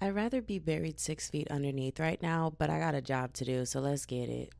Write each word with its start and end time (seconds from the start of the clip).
I'd 0.00 0.14
rather 0.14 0.40
be 0.40 0.58
buried 0.58 0.98
six 0.98 1.28
feet 1.28 1.48
underneath 1.50 2.00
right 2.00 2.20
now, 2.22 2.52
but 2.56 2.70
I 2.70 2.78
got 2.78 2.94
a 2.94 3.02
job 3.02 3.34
to 3.34 3.44
do, 3.44 3.66
so 3.66 3.80
let's 3.80 4.06
get 4.06 4.30
it. 4.30 4.50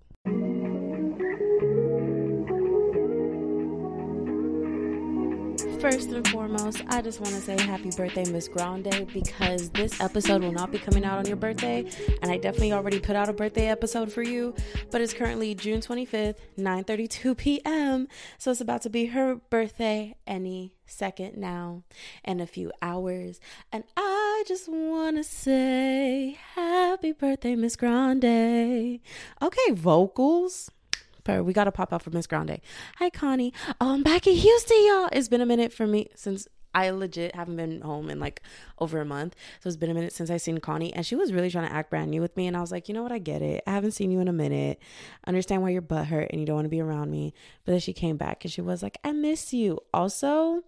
First 5.81 6.11
and 6.11 6.29
foremost, 6.29 6.83
I 6.89 7.00
just 7.00 7.21
want 7.21 7.34
to 7.34 7.41
say 7.41 7.58
happy 7.58 7.91
birthday, 7.97 8.30
Miss 8.30 8.48
Grande, 8.48 9.09
because 9.14 9.71
this 9.71 9.98
episode 9.98 10.43
will 10.43 10.53
not 10.53 10.71
be 10.71 10.79
coming 10.79 11.07
out 11.07 11.18
on 11.18 11.24
your 11.24 11.36
birthday, 11.36 11.91
and 12.20 12.30
I 12.30 12.36
definitely 12.36 12.75
already 12.75 13.00
put 13.00 13.16
out 13.16 13.30
a 13.30 13.32
birthday 13.32 13.68
episode 13.68 14.12
for 14.12 14.22
you. 14.22 14.54
But 14.91 15.00
it's 15.00 15.14
currently 15.14 15.54
June 15.54 15.80
25th, 15.80 16.36
9:32 16.59 17.34
p.m., 17.34 18.09
so 18.36 18.50
it's 18.50 18.61
about 18.61 18.82
to 18.82 18.91
be 18.91 19.07
her 19.07 19.36
birthday 19.48 20.16
any 20.27 20.75
second 20.84 21.38
now, 21.38 21.82
in 22.25 22.41
a 22.41 22.46
few 22.46 22.72
hours, 22.82 23.41
and 23.72 23.84
I 23.96 24.20
just 24.46 24.68
want 24.68 25.16
to 25.16 25.25
say 25.25 26.38
happy 26.54 27.12
birthday, 27.12 27.56
Miss 27.56 27.77
Grande. 27.77 29.01
Okay, 29.42 29.70
vocals 29.73 30.70
we 31.38 31.52
gotta 31.52 31.70
pop 31.70 31.92
out 31.92 32.02
for 32.02 32.10
Miss 32.10 32.27
Grande. 32.27 32.61
Hi, 32.97 33.09
Connie. 33.09 33.52
Oh, 33.80 33.95
I'm 33.95 34.02
back 34.02 34.27
in 34.27 34.34
Houston, 34.34 34.77
y'all. 34.87 35.09
It's 35.12 35.28
been 35.28 35.41
a 35.41 35.47
minute 35.47 35.73
for 35.73 35.87
me 35.87 36.09
since 36.16 36.48
I 36.74 36.91
legit 36.91 37.34
haven't 37.34 37.56
been 37.56 37.80
home 37.80 38.11
in 38.11 38.19
like 38.19 38.42
over 38.78 39.00
a 39.00 39.05
month. 39.05 39.37
So 39.61 39.69
it's 39.69 39.77
been 39.77 39.91
a 39.91 39.95
minute 39.95 40.12
since 40.12 40.30
I 40.30 40.38
seen 40.38 40.59
Connie, 40.59 40.92
and 40.92 41.06
she 41.06 41.16
was 41.16 41.33
really 41.33 41.50
trying 41.50 41.69
to 41.69 41.75
act 41.75 41.91
brand 41.91 42.11
new 42.11 42.20
with 42.20 42.36
me. 42.36 42.47
And 42.47 42.56
I 42.56 42.61
was 42.61 42.72
like, 42.72 42.88
you 42.88 42.95
know 42.95 43.02
what? 43.02 43.12
I 43.12 43.19
get 43.19 43.42
it. 43.42 43.62
I 43.66 43.72
haven't 43.72 43.92
seen 43.92 44.11
you 44.11 44.20
in 44.20 44.28
a 44.28 44.33
minute. 44.33 44.80
understand 45.27 45.62
why 45.62 45.70
your 45.70 45.83
butt 45.83 46.06
hurt 46.06 46.28
and 46.30 46.41
you 46.41 46.47
don't 46.47 46.56
want 46.56 46.66
to 46.66 46.70
be 46.70 46.80
around 46.80 47.11
me. 47.11 47.33
But 47.64 47.72
then 47.72 47.80
she 47.80 47.92
came 47.92 48.16
back 48.16 48.45
and 48.45 48.52
she 48.52 48.61
was 48.61 48.83
like, 48.83 48.98
I 49.05 49.12
miss 49.12 49.52
you. 49.52 49.78
Also, 49.95 50.62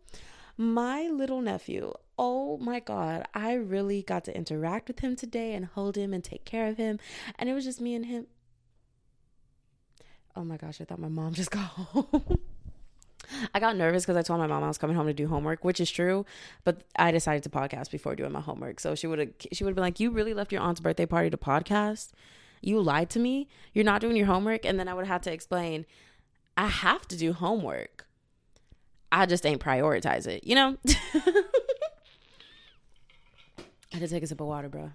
my 0.56 1.08
little 1.08 1.40
nephew. 1.40 1.92
Oh 2.24 2.56
my 2.58 2.78
God, 2.78 3.26
I 3.34 3.54
really 3.54 4.00
got 4.00 4.22
to 4.26 4.36
interact 4.36 4.86
with 4.86 5.00
him 5.00 5.16
today 5.16 5.54
and 5.54 5.66
hold 5.66 5.96
him 5.96 6.14
and 6.14 6.22
take 6.22 6.44
care 6.44 6.68
of 6.68 6.76
him. 6.76 7.00
And 7.36 7.48
it 7.48 7.52
was 7.52 7.64
just 7.64 7.80
me 7.80 7.96
and 7.96 8.06
him. 8.06 8.28
Oh 10.36 10.44
my 10.44 10.56
gosh, 10.56 10.80
I 10.80 10.84
thought 10.84 11.00
my 11.00 11.08
mom 11.08 11.34
just 11.34 11.50
got 11.50 11.64
home. 11.64 12.38
I 13.52 13.58
got 13.58 13.76
nervous 13.76 14.04
because 14.04 14.16
I 14.16 14.22
told 14.22 14.38
my 14.38 14.46
mom 14.46 14.62
I 14.62 14.68
was 14.68 14.78
coming 14.78 14.94
home 14.94 15.08
to 15.08 15.12
do 15.12 15.26
homework, 15.26 15.64
which 15.64 15.80
is 15.80 15.90
true. 15.90 16.24
But 16.62 16.82
I 16.94 17.10
decided 17.10 17.42
to 17.42 17.50
podcast 17.50 17.90
before 17.90 18.14
doing 18.14 18.30
my 18.30 18.40
homework. 18.40 18.78
So 18.78 18.94
she 18.94 19.08
would 19.08 19.18
have 19.18 19.30
she 19.50 19.64
would 19.64 19.70
have 19.70 19.74
been 19.74 19.82
like, 19.82 19.98
"You 19.98 20.12
really 20.12 20.32
left 20.32 20.52
your 20.52 20.60
aunt's 20.60 20.78
birthday 20.80 21.06
party 21.06 21.28
to 21.28 21.36
podcast? 21.36 22.10
You 22.60 22.80
lied 22.80 23.10
to 23.10 23.18
me. 23.18 23.48
You're 23.74 23.84
not 23.84 24.00
doing 24.00 24.14
your 24.14 24.26
homework." 24.26 24.64
And 24.64 24.78
then 24.78 24.86
I 24.86 24.94
would 24.94 25.08
have 25.08 25.22
to 25.22 25.32
explain, 25.32 25.86
"I 26.56 26.68
have 26.68 27.08
to 27.08 27.16
do 27.16 27.32
homework. 27.32 28.06
I 29.10 29.26
just 29.26 29.44
ain't 29.44 29.60
prioritize 29.60 30.28
it, 30.28 30.44
you 30.44 30.54
know." 30.54 30.76
I 33.92 33.96
had 33.96 34.08
to 34.08 34.08
take 34.08 34.22
a 34.22 34.26
sip 34.26 34.40
of 34.40 34.46
water, 34.46 34.68
bro 34.68 34.92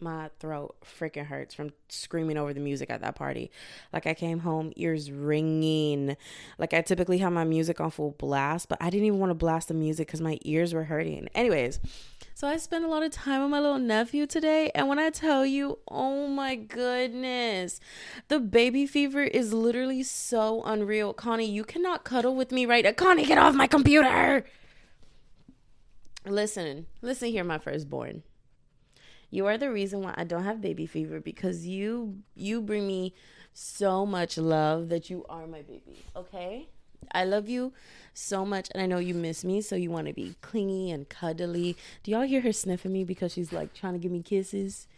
my 0.00 0.30
throat 0.40 0.76
freaking 0.98 1.26
hurts 1.26 1.54
from 1.54 1.70
screaming 1.88 2.36
over 2.36 2.52
the 2.52 2.60
music 2.60 2.90
at 2.90 3.00
that 3.00 3.14
party. 3.14 3.50
Like 3.92 4.06
I 4.06 4.14
came 4.14 4.40
home, 4.40 4.72
ears 4.76 5.10
ringing. 5.10 6.16
Like 6.58 6.74
I 6.74 6.82
typically 6.82 7.18
have 7.18 7.32
my 7.32 7.44
music 7.44 7.80
on 7.80 7.90
full 7.90 8.12
blast, 8.12 8.68
but 8.68 8.78
I 8.80 8.90
didn't 8.90 9.06
even 9.06 9.18
want 9.18 9.30
to 9.30 9.34
blast 9.34 9.68
the 9.68 9.74
music 9.74 10.08
because 10.08 10.20
my 10.20 10.38
ears 10.42 10.74
were 10.74 10.84
hurting. 10.84 11.28
Anyways, 11.34 11.80
so 12.34 12.46
I 12.46 12.56
spent 12.58 12.84
a 12.84 12.88
lot 12.88 13.02
of 13.02 13.12
time 13.12 13.42
with 13.42 13.50
my 13.50 13.60
little 13.60 13.78
nephew 13.78 14.26
today, 14.26 14.70
and 14.74 14.88
when 14.88 14.98
I 14.98 15.10
tell 15.10 15.46
you, 15.46 15.78
oh 15.88 16.26
my 16.26 16.54
goodness, 16.54 17.80
the 18.28 18.38
baby 18.38 18.86
fever 18.86 19.22
is 19.22 19.54
literally 19.54 20.02
so 20.02 20.62
unreal. 20.64 21.14
Connie, 21.14 21.50
you 21.50 21.64
cannot 21.64 22.04
cuddle 22.04 22.36
with 22.36 22.52
me 22.52 22.66
right 22.66 22.84
now. 22.84 22.92
Connie, 22.92 23.24
get 23.24 23.38
off 23.38 23.54
my 23.54 23.66
computer. 23.66 24.44
Listen, 26.26 26.86
listen 27.02 27.28
here, 27.30 27.44
my 27.44 27.58
firstborn. 27.58 28.24
You 29.30 29.46
are 29.46 29.56
the 29.56 29.70
reason 29.70 30.02
why 30.02 30.14
I 30.16 30.24
don't 30.24 30.44
have 30.44 30.60
baby 30.60 30.86
fever 30.86 31.20
because 31.20 31.66
you 31.66 32.18
you 32.34 32.60
bring 32.60 32.86
me 32.86 33.14
so 33.52 34.04
much 34.04 34.36
love 34.36 34.88
that 34.88 35.08
you 35.08 35.24
are 35.28 35.46
my 35.46 35.62
baby, 35.62 36.04
okay? 36.16 36.68
I 37.12 37.24
love 37.24 37.48
you 37.48 37.72
so 38.12 38.44
much 38.44 38.68
and 38.72 38.82
I 38.82 38.86
know 38.86 38.98
you 38.98 39.14
miss 39.14 39.44
me, 39.44 39.60
so 39.60 39.76
you 39.76 39.90
want 39.90 40.08
to 40.08 40.12
be 40.12 40.34
clingy 40.40 40.90
and 40.90 41.08
cuddly. 41.08 41.76
Do 42.02 42.10
y'all 42.10 42.22
hear 42.22 42.40
her 42.40 42.52
sniffing 42.52 42.92
me 42.92 43.04
because 43.04 43.32
she's 43.32 43.52
like 43.52 43.72
trying 43.72 43.92
to 43.92 43.98
give 43.98 44.10
me 44.10 44.22
kisses? 44.22 44.88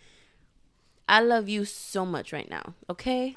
I 1.09 1.21
love 1.21 1.49
you 1.49 1.65
so 1.65 2.06
much 2.06 2.33
right 2.33 2.49
now, 2.49 2.75
okay? 2.88 3.34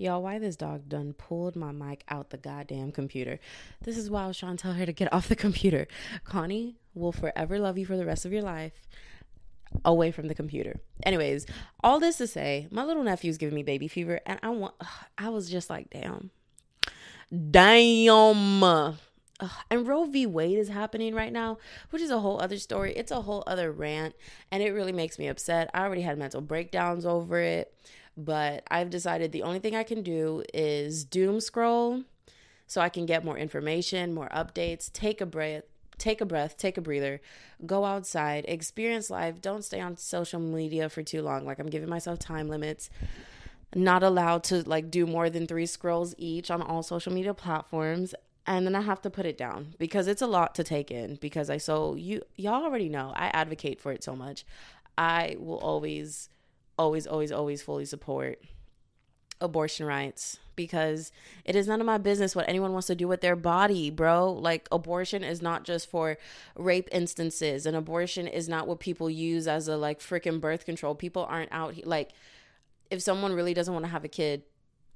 Y'all, 0.00 0.22
why 0.22 0.38
this 0.38 0.56
dog 0.56 0.88
done 0.88 1.12
pulled 1.12 1.54
my 1.54 1.72
mic 1.72 2.04
out 2.08 2.30
the 2.30 2.38
goddamn 2.38 2.90
computer? 2.90 3.38
This 3.82 3.98
is 3.98 4.08
why 4.08 4.24
I 4.24 4.28
was 4.28 4.38
trying 4.38 4.56
to 4.56 4.62
tell 4.62 4.72
her 4.72 4.86
to 4.86 4.94
get 4.94 5.12
off 5.12 5.28
the 5.28 5.36
computer. 5.36 5.86
Connie 6.24 6.78
will 6.94 7.12
forever 7.12 7.58
love 7.58 7.76
you 7.76 7.84
for 7.84 7.98
the 7.98 8.06
rest 8.06 8.24
of 8.24 8.32
your 8.32 8.40
life 8.40 8.72
away 9.84 10.10
from 10.10 10.28
the 10.28 10.34
computer. 10.34 10.80
Anyways, 11.02 11.44
all 11.84 12.00
this 12.00 12.16
to 12.16 12.26
say, 12.26 12.66
my 12.70 12.82
little 12.82 13.02
nephew's 13.02 13.36
giving 13.36 13.54
me 13.54 13.62
baby 13.62 13.88
fever, 13.88 14.20
and 14.24 14.40
I 14.42 14.48
want, 14.48 14.74
ugh, 14.80 14.88
I 15.18 15.28
was 15.28 15.50
just 15.50 15.68
like, 15.68 15.90
damn, 15.90 16.30
damn. 17.50 18.94
Ugh. 19.40 19.50
And 19.70 19.86
Roe 19.86 20.06
v. 20.06 20.24
Wade 20.24 20.58
is 20.58 20.70
happening 20.70 21.14
right 21.14 21.32
now, 21.32 21.58
which 21.90 22.00
is 22.00 22.10
a 22.10 22.20
whole 22.20 22.40
other 22.40 22.58
story. 22.58 22.94
It's 22.96 23.12
a 23.12 23.20
whole 23.20 23.44
other 23.46 23.70
rant, 23.70 24.14
and 24.50 24.62
it 24.62 24.72
really 24.72 24.92
makes 24.92 25.18
me 25.18 25.28
upset. 25.28 25.70
I 25.74 25.82
already 25.82 26.02
had 26.02 26.18
mental 26.18 26.40
breakdowns 26.40 27.04
over 27.04 27.38
it. 27.38 27.74
But 28.24 28.64
I've 28.70 28.90
decided 28.90 29.32
the 29.32 29.42
only 29.42 29.60
thing 29.60 29.74
I 29.74 29.82
can 29.82 30.02
do 30.02 30.42
is 30.52 31.04
doom 31.04 31.40
scroll 31.40 32.02
so 32.66 32.80
I 32.80 32.88
can 32.88 33.06
get 33.06 33.24
more 33.24 33.38
information, 33.38 34.12
more 34.12 34.28
updates, 34.28 34.92
take 34.92 35.20
a 35.20 35.26
breath, 35.26 35.64
take 35.96 36.20
a 36.20 36.26
breath, 36.26 36.56
take 36.58 36.76
a 36.76 36.82
breather, 36.82 37.20
go 37.64 37.84
outside, 37.84 38.44
experience 38.46 39.08
life. 39.08 39.40
Don't 39.40 39.64
stay 39.64 39.80
on 39.80 39.96
social 39.96 40.40
media 40.40 40.88
for 40.88 41.02
too 41.02 41.22
long. 41.22 41.46
Like 41.46 41.58
I'm 41.58 41.70
giving 41.70 41.88
myself 41.88 42.18
time 42.18 42.48
limits. 42.48 42.90
Not 43.74 44.02
allowed 44.02 44.44
to 44.44 44.68
like 44.68 44.90
do 44.90 45.06
more 45.06 45.30
than 45.30 45.46
3 45.46 45.64
scrolls 45.64 46.14
each 46.18 46.50
on 46.50 46.60
all 46.60 46.82
social 46.82 47.12
media 47.12 47.32
platforms 47.32 48.14
and 48.46 48.66
then 48.66 48.74
I 48.74 48.80
have 48.80 49.00
to 49.02 49.10
put 49.10 49.26
it 49.26 49.38
down 49.38 49.74
because 49.78 50.08
it's 50.08 50.22
a 50.22 50.26
lot 50.26 50.56
to 50.56 50.64
take 50.64 50.90
in 50.90 51.16
because 51.16 51.50
I 51.50 51.58
so 51.58 51.94
you 51.94 52.22
y'all 52.36 52.64
already 52.64 52.88
know 52.88 53.12
I 53.14 53.26
advocate 53.28 53.80
for 53.80 53.92
it 53.92 54.02
so 54.02 54.16
much. 54.16 54.44
I 54.98 55.36
will 55.38 55.58
always 55.58 56.28
always, 56.80 57.06
always, 57.06 57.30
always 57.30 57.60
fully 57.60 57.84
support 57.84 58.38
abortion 59.38 59.86
rights 59.86 60.38
because 60.56 61.12
it 61.44 61.54
is 61.54 61.66
none 61.66 61.80
of 61.80 61.86
my 61.86 61.98
business 61.98 62.34
what 62.34 62.48
anyone 62.48 62.72
wants 62.72 62.86
to 62.86 62.94
do 62.94 63.06
with 63.06 63.20
their 63.20 63.36
body, 63.36 63.90
bro. 63.90 64.32
Like, 64.32 64.66
abortion 64.72 65.22
is 65.22 65.42
not 65.42 65.64
just 65.64 65.90
for 65.90 66.16
rape 66.56 66.88
instances, 66.90 67.66
and 67.66 67.76
abortion 67.76 68.26
is 68.26 68.48
not 68.48 68.66
what 68.66 68.80
people 68.80 69.10
use 69.10 69.46
as 69.46 69.68
a 69.68 69.76
like 69.76 70.00
freaking 70.00 70.40
birth 70.40 70.64
control. 70.64 70.94
People 70.94 71.26
aren't 71.28 71.52
out. 71.52 71.86
Like, 71.86 72.12
if 72.90 73.02
someone 73.02 73.34
really 73.34 73.54
doesn't 73.54 73.72
want 73.72 73.84
to 73.84 73.90
have 73.90 74.04
a 74.04 74.08
kid, 74.08 74.42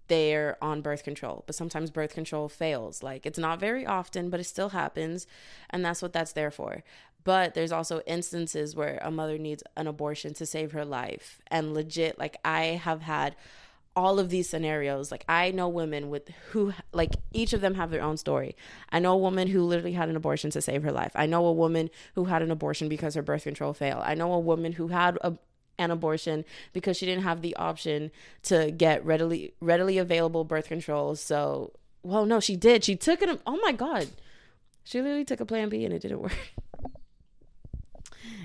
they're 0.08 0.56
on 0.62 0.82
birth 0.82 1.04
control, 1.04 1.44
but 1.46 1.54
sometimes 1.54 1.90
birth 1.90 2.14
control 2.14 2.48
fails. 2.48 3.02
Like, 3.02 3.26
it's 3.26 3.38
not 3.38 3.60
very 3.60 3.86
often, 3.86 4.30
but 4.30 4.40
it 4.40 4.44
still 4.44 4.70
happens, 4.70 5.26
and 5.70 5.84
that's 5.84 6.02
what 6.02 6.12
that's 6.12 6.32
there 6.32 6.50
for. 6.50 6.82
But 7.24 7.54
there's 7.54 7.72
also 7.72 8.00
instances 8.06 8.76
where 8.76 8.98
a 9.02 9.10
mother 9.10 9.38
needs 9.38 9.62
an 9.76 9.86
abortion 9.86 10.34
to 10.34 10.46
save 10.46 10.72
her 10.72 10.84
life. 10.84 11.40
And 11.46 11.72
legit, 11.72 12.18
like 12.18 12.36
I 12.44 12.78
have 12.82 13.00
had 13.00 13.34
all 13.96 14.18
of 14.18 14.28
these 14.28 14.48
scenarios. 14.48 15.10
Like 15.10 15.24
I 15.28 15.50
know 15.50 15.68
women 15.68 16.10
with 16.10 16.28
who 16.50 16.74
like 16.92 17.12
each 17.32 17.52
of 17.52 17.60
them 17.60 17.74
have 17.74 17.90
their 17.90 18.02
own 18.02 18.16
story. 18.16 18.56
I 18.90 18.98
know 18.98 19.12
a 19.12 19.18
woman 19.18 19.48
who 19.48 19.62
literally 19.62 19.92
had 19.92 20.08
an 20.08 20.16
abortion 20.16 20.50
to 20.50 20.60
save 20.60 20.82
her 20.82 20.92
life. 20.92 21.12
I 21.14 21.26
know 21.26 21.46
a 21.46 21.52
woman 21.52 21.90
who 22.14 22.24
had 22.26 22.42
an 22.42 22.50
abortion 22.50 22.88
because 22.88 23.14
her 23.14 23.22
birth 23.22 23.44
control 23.44 23.72
failed. 23.72 24.02
I 24.04 24.14
know 24.14 24.32
a 24.32 24.38
woman 24.38 24.72
who 24.72 24.88
had 24.88 25.18
a 25.22 25.34
an 25.78 25.90
abortion 25.90 26.44
because 26.72 26.96
she 26.96 27.06
didn't 27.06 27.24
have 27.24 27.42
the 27.42 27.56
option 27.56 28.10
to 28.42 28.70
get 28.70 29.04
readily 29.04 29.54
readily 29.60 29.98
available 29.98 30.44
birth 30.44 30.68
control. 30.68 31.14
So, 31.16 31.72
well, 32.02 32.26
no, 32.26 32.40
she 32.40 32.56
did. 32.56 32.84
She 32.84 32.96
took 32.96 33.22
it. 33.22 33.40
Oh 33.46 33.58
my 33.62 33.72
god, 33.72 34.08
she 34.84 35.00
literally 35.00 35.24
took 35.24 35.40
a 35.40 35.46
Plan 35.46 35.68
B 35.68 35.84
and 35.84 35.94
it 35.94 36.02
didn't 36.02 36.20
work 36.20 36.36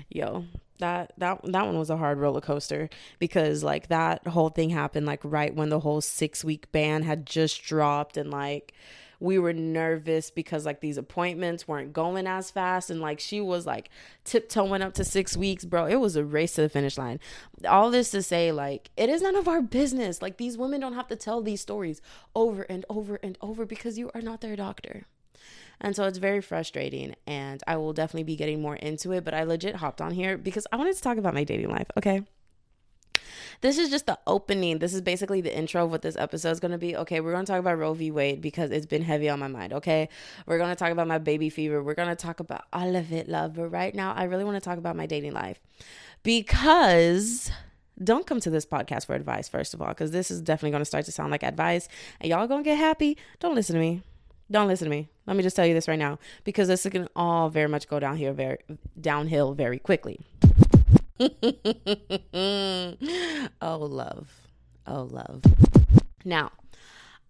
yo 0.08 0.44
that 0.78 1.12
that 1.18 1.40
that 1.44 1.66
one 1.66 1.78
was 1.78 1.90
a 1.90 1.96
hard 1.96 2.18
roller 2.18 2.40
coaster 2.40 2.88
because 3.18 3.62
like 3.62 3.88
that 3.88 4.26
whole 4.26 4.48
thing 4.48 4.70
happened 4.70 5.06
like 5.06 5.20
right 5.22 5.54
when 5.54 5.68
the 5.68 5.80
whole 5.80 6.00
6 6.00 6.44
week 6.44 6.72
ban 6.72 7.02
had 7.02 7.26
just 7.26 7.62
dropped 7.62 8.16
and 8.16 8.30
like 8.30 8.72
we 9.20 9.38
were 9.38 9.52
nervous 9.52 10.30
because 10.30 10.66
like 10.66 10.80
these 10.80 10.96
appointments 10.98 11.68
weren't 11.68 11.92
going 11.92 12.26
as 12.26 12.50
fast 12.50 12.90
and 12.90 13.00
like 13.00 13.20
she 13.20 13.40
was 13.40 13.66
like 13.66 13.90
tiptoeing 14.24 14.82
up 14.82 14.94
to 14.94 15.04
6 15.04 15.36
weeks 15.36 15.64
bro 15.64 15.86
it 15.86 15.96
was 15.96 16.16
a 16.16 16.24
race 16.24 16.54
to 16.54 16.62
the 16.62 16.68
finish 16.68 16.98
line 16.98 17.20
all 17.68 17.90
this 17.90 18.10
to 18.10 18.22
say 18.22 18.50
like 18.50 18.90
it 18.96 19.08
is 19.08 19.22
none 19.22 19.36
of 19.36 19.46
our 19.46 19.62
business 19.62 20.20
like 20.20 20.38
these 20.38 20.58
women 20.58 20.80
don't 20.80 20.94
have 20.94 21.08
to 21.08 21.16
tell 21.16 21.42
these 21.42 21.60
stories 21.60 22.00
over 22.34 22.62
and 22.62 22.84
over 22.88 23.16
and 23.22 23.38
over 23.40 23.64
because 23.64 23.98
you 23.98 24.10
are 24.14 24.22
not 24.22 24.40
their 24.40 24.56
doctor 24.56 25.04
and 25.80 25.96
so 25.96 26.04
it's 26.04 26.18
very 26.18 26.40
frustrating. 26.40 27.14
And 27.26 27.62
I 27.66 27.76
will 27.76 27.92
definitely 27.92 28.24
be 28.24 28.36
getting 28.36 28.60
more 28.60 28.76
into 28.76 29.12
it. 29.12 29.24
But 29.24 29.34
I 29.34 29.44
legit 29.44 29.76
hopped 29.76 30.00
on 30.00 30.12
here 30.12 30.36
because 30.36 30.66
I 30.70 30.76
wanted 30.76 30.96
to 30.96 31.02
talk 31.02 31.16
about 31.16 31.34
my 31.34 31.44
dating 31.44 31.70
life. 31.70 31.86
Okay. 31.96 32.22
This 33.60 33.78
is 33.78 33.90
just 33.90 34.06
the 34.06 34.18
opening. 34.26 34.78
This 34.78 34.94
is 34.94 35.00
basically 35.00 35.40
the 35.40 35.56
intro 35.56 35.84
of 35.84 35.90
what 35.90 36.02
this 36.02 36.16
episode 36.16 36.50
is 36.50 36.60
going 36.60 36.72
to 36.72 36.78
be. 36.78 36.96
Okay, 36.96 37.20
we're 37.20 37.32
going 37.32 37.44
to 37.44 37.52
talk 37.52 37.60
about 37.60 37.78
Roe 37.78 37.94
v. 37.94 38.10
Wade 38.10 38.40
because 38.40 38.70
it's 38.70 38.86
been 38.86 39.02
heavy 39.02 39.28
on 39.28 39.38
my 39.38 39.48
mind. 39.48 39.72
Okay, 39.72 40.08
we're 40.46 40.58
going 40.58 40.70
to 40.70 40.76
talk 40.76 40.92
about 40.92 41.06
my 41.06 41.18
baby 41.18 41.50
fever. 41.50 41.82
We're 41.82 41.94
going 41.94 42.08
to 42.08 42.16
talk 42.16 42.40
about 42.40 42.64
all 42.72 42.96
of 42.96 43.12
it, 43.12 43.28
love. 43.28 43.54
But 43.54 43.68
right 43.68 43.94
now, 43.94 44.12
I 44.14 44.24
really 44.24 44.44
want 44.44 44.56
to 44.56 44.60
talk 44.60 44.78
about 44.78 44.96
my 44.96 45.06
dating 45.06 45.32
life 45.32 45.60
because 46.22 47.50
don't 48.02 48.26
come 48.26 48.40
to 48.40 48.50
this 48.50 48.64
podcast 48.64 49.06
for 49.06 49.14
advice, 49.14 49.48
first 49.48 49.74
of 49.74 49.82
all, 49.82 49.88
because 49.88 50.10
this 50.10 50.30
is 50.30 50.40
definitely 50.40 50.70
going 50.70 50.80
to 50.80 50.86
start 50.86 51.04
to 51.04 51.12
sound 51.12 51.30
like 51.30 51.42
advice 51.42 51.88
and 52.20 52.30
y'all 52.30 52.46
going 52.46 52.64
to 52.64 52.68
get 52.68 52.78
happy. 52.78 53.18
Don't 53.40 53.54
listen 53.54 53.74
to 53.74 53.80
me. 53.80 54.02
Don't 54.50 54.66
listen 54.66 54.86
to 54.86 54.90
me. 54.90 55.08
Let 55.26 55.36
me 55.36 55.42
just 55.42 55.54
tell 55.54 55.66
you 55.66 55.74
this 55.74 55.86
right 55.86 55.98
now 55.98 56.18
because 56.44 56.66
this 56.66 56.82
to 56.82 57.08
all 57.14 57.50
very 57.50 57.68
much 57.68 57.86
go 57.88 58.00
down 58.00 58.16
here 58.16 58.32
very 58.32 58.58
downhill 59.00 59.54
very 59.54 59.78
quickly. 59.78 60.18
oh, 63.60 63.78
love. 63.78 64.30
Oh, 64.86 65.02
love. 65.02 65.42
Now, 66.24 66.52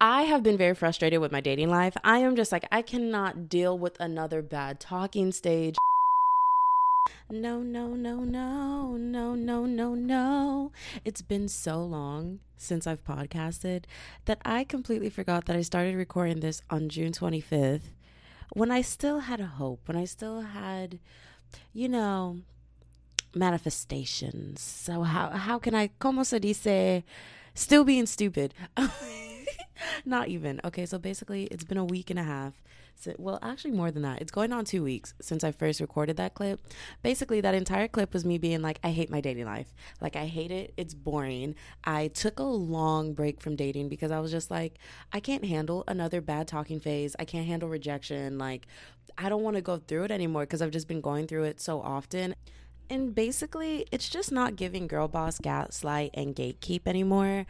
I 0.01 0.23
have 0.23 0.45
been 0.45 0.57
very 0.57 0.75
frustrated 0.75 1.21
with 1.21 1.33
my 1.33 1.41
dating 1.41 1.71
life. 1.71 1.97
I 2.05 2.19
am 2.19 2.37
just 2.37 2.53
like, 2.53 2.67
I 2.71 2.83
cannot 2.83 3.49
deal 3.49 3.77
with 3.77 3.99
another 3.99 4.43
bad 4.43 4.79
talking 4.79 5.33
stage. 5.33 5.75
No, 7.29 7.61
no, 7.61 7.89
no, 7.89 8.21
no, 8.21 8.97
no, 8.97 9.35
no, 9.35 9.67
no, 9.67 9.95
no. 9.95 10.73
It's 11.05 11.23
been 11.23 11.49
so 11.49 11.83
long 11.83 12.39
since 12.57 12.87
I've 12.87 13.05
podcasted 13.05 13.85
that 14.27 14.41
I 14.45 14.63
completely 14.63 15.11
forgot 15.11 15.47
that 15.47 15.57
I 15.57 15.63
started 15.63 15.97
recording 15.97 16.39
this 16.41 16.63
on 16.71 16.89
June 16.89 17.11
25th 17.11 17.91
when 18.53 18.71
I 18.71 18.83
still 18.83 19.21
had 19.21 19.41
a 19.41 19.47
hope, 19.47 19.81
when 19.87 19.97
I 19.97 20.05
still 20.05 20.43
had, 20.43 20.99
you 21.73 21.89
know, 21.89 22.43
manifestations. 23.35 24.61
So 24.61 25.03
how 25.03 25.31
how 25.31 25.59
can 25.59 25.75
I 25.75 25.91
como 25.99 26.23
se 26.23 26.39
dice 26.41 27.03
still 27.55 27.85
being 27.85 28.07
stupid? 28.07 28.55
Not 30.05 30.29
even. 30.29 30.61
Okay, 30.65 30.87
so 30.87 30.99
basically 30.99 31.45
it's 31.45 31.65
been 31.65 31.79
a 31.79 31.85
week 31.85 32.11
and 32.11 32.19
a 32.19 32.25
half. 32.25 32.55
So, 32.97 33.15
well, 33.17 33.39
actually 33.41 33.71
more 33.71 33.91
than 33.91 34.03
that. 34.03 34.21
It's 34.21 34.31
going 34.31 34.53
on 34.53 34.67
2 34.67 34.83
weeks 34.85 35.15
since 35.23 35.43
I 35.43 35.53
first 35.53 35.81
recorded 35.81 36.19
that 36.19 36.35
clip. 36.35 36.61
Basically 37.03 37.41
that 37.41 37.55
entire 37.55 37.89
clip 37.89 38.13
was 38.13 38.27
me 38.27 38.37
being 38.37 38.61
like 38.61 38.79
I 38.85 38.91
hate 38.91 39.11
my 39.11 39.23
dating 39.23 39.47
life. 39.47 39.73
Like 40.03 40.17
I 40.17 40.27
hate 40.27 40.51
it. 40.51 40.75
It's 40.77 40.93
boring. 40.93 41.55
I 41.85 42.09
took 42.09 42.39
a 42.39 42.43
long 42.43 43.15
break 43.15 43.41
from 43.41 43.57
dating 43.57 43.89
because 43.89 44.11
I 44.11 44.21
was 44.21 44.31
just 44.31 44.51
like 44.51 44.79
I 45.13 45.21
can't 45.21 45.47
handle 45.47 45.85
another 45.89 46.21
bad 46.21 46.47
talking 46.47 46.79
phase. 46.79 47.17
I 47.19 47.25
can't 47.25 47.47
handle 47.47 47.71
rejection. 47.71 48.37
Like 48.37 48.67
I 49.17 49.31
don't 49.31 49.43
want 49.43 49.57
to 49.57 49.63
go 49.63 49.79
through 49.79 50.05
it 50.05 50.11
anymore 50.11 50.43
because 50.43 50.61
I've 50.61 50.71
just 50.71 50.89
been 50.89 51.01
going 51.01 51.27
through 51.27 51.45
it 51.45 51.61
so 51.61 51.81
often 51.81 52.35
and 52.91 53.15
basically 53.15 53.87
it's 53.93 54.09
just 54.09 54.33
not 54.33 54.57
giving 54.57 54.87
girl 54.87 55.09
boss 55.09 55.39
gaslight 55.39 56.11
and 56.15 56.35
gatekeep 56.35 56.83
anymore. 56.87 57.47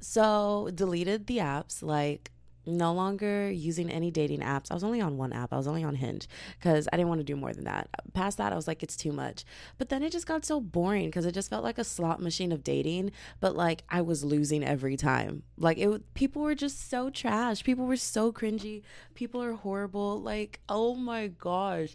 So 0.00 0.70
deleted 0.74 1.26
the 1.26 1.38
apps 1.38 1.82
like 1.82 2.30
no 2.66 2.92
longer 2.92 3.50
using 3.50 3.90
any 3.90 4.10
dating 4.10 4.40
apps. 4.40 4.70
I 4.70 4.74
was 4.74 4.84
only 4.84 5.00
on 5.00 5.16
one 5.16 5.32
app. 5.32 5.52
I 5.52 5.56
was 5.56 5.66
only 5.66 5.84
on 5.84 5.94
Hinge 5.94 6.28
because 6.58 6.88
I 6.92 6.96
didn't 6.96 7.08
want 7.08 7.20
to 7.20 7.24
do 7.24 7.36
more 7.36 7.52
than 7.52 7.64
that. 7.64 7.88
Past 8.12 8.38
that, 8.38 8.52
I 8.52 8.56
was 8.56 8.66
like, 8.66 8.82
it's 8.82 8.96
too 8.96 9.12
much. 9.12 9.44
But 9.78 9.88
then 9.88 10.02
it 10.02 10.12
just 10.12 10.26
got 10.26 10.44
so 10.44 10.60
boring 10.60 11.06
because 11.06 11.26
it 11.26 11.32
just 11.32 11.50
felt 11.50 11.64
like 11.64 11.78
a 11.78 11.84
slot 11.84 12.20
machine 12.20 12.52
of 12.52 12.62
dating. 12.62 13.12
But 13.40 13.56
like 13.56 13.84
I 13.88 14.00
was 14.00 14.24
losing 14.24 14.64
every 14.64 14.96
time. 14.96 15.42
Like 15.58 15.78
it, 15.78 16.14
people 16.14 16.42
were 16.42 16.54
just 16.54 16.88
so 16.88 17.10
trash. 17.10 17.62
People 17.64 17.86
were 17.86 17.96
so 17.96 18.32
cringy. 18.32 18.82
People 19.14 19.42
are 19.42 19.54
horrible. 19.54 20.20
Like 20.20 20.60
oh 20.68 20.94
my 20.94 21.28
gosh, 21.28 21.94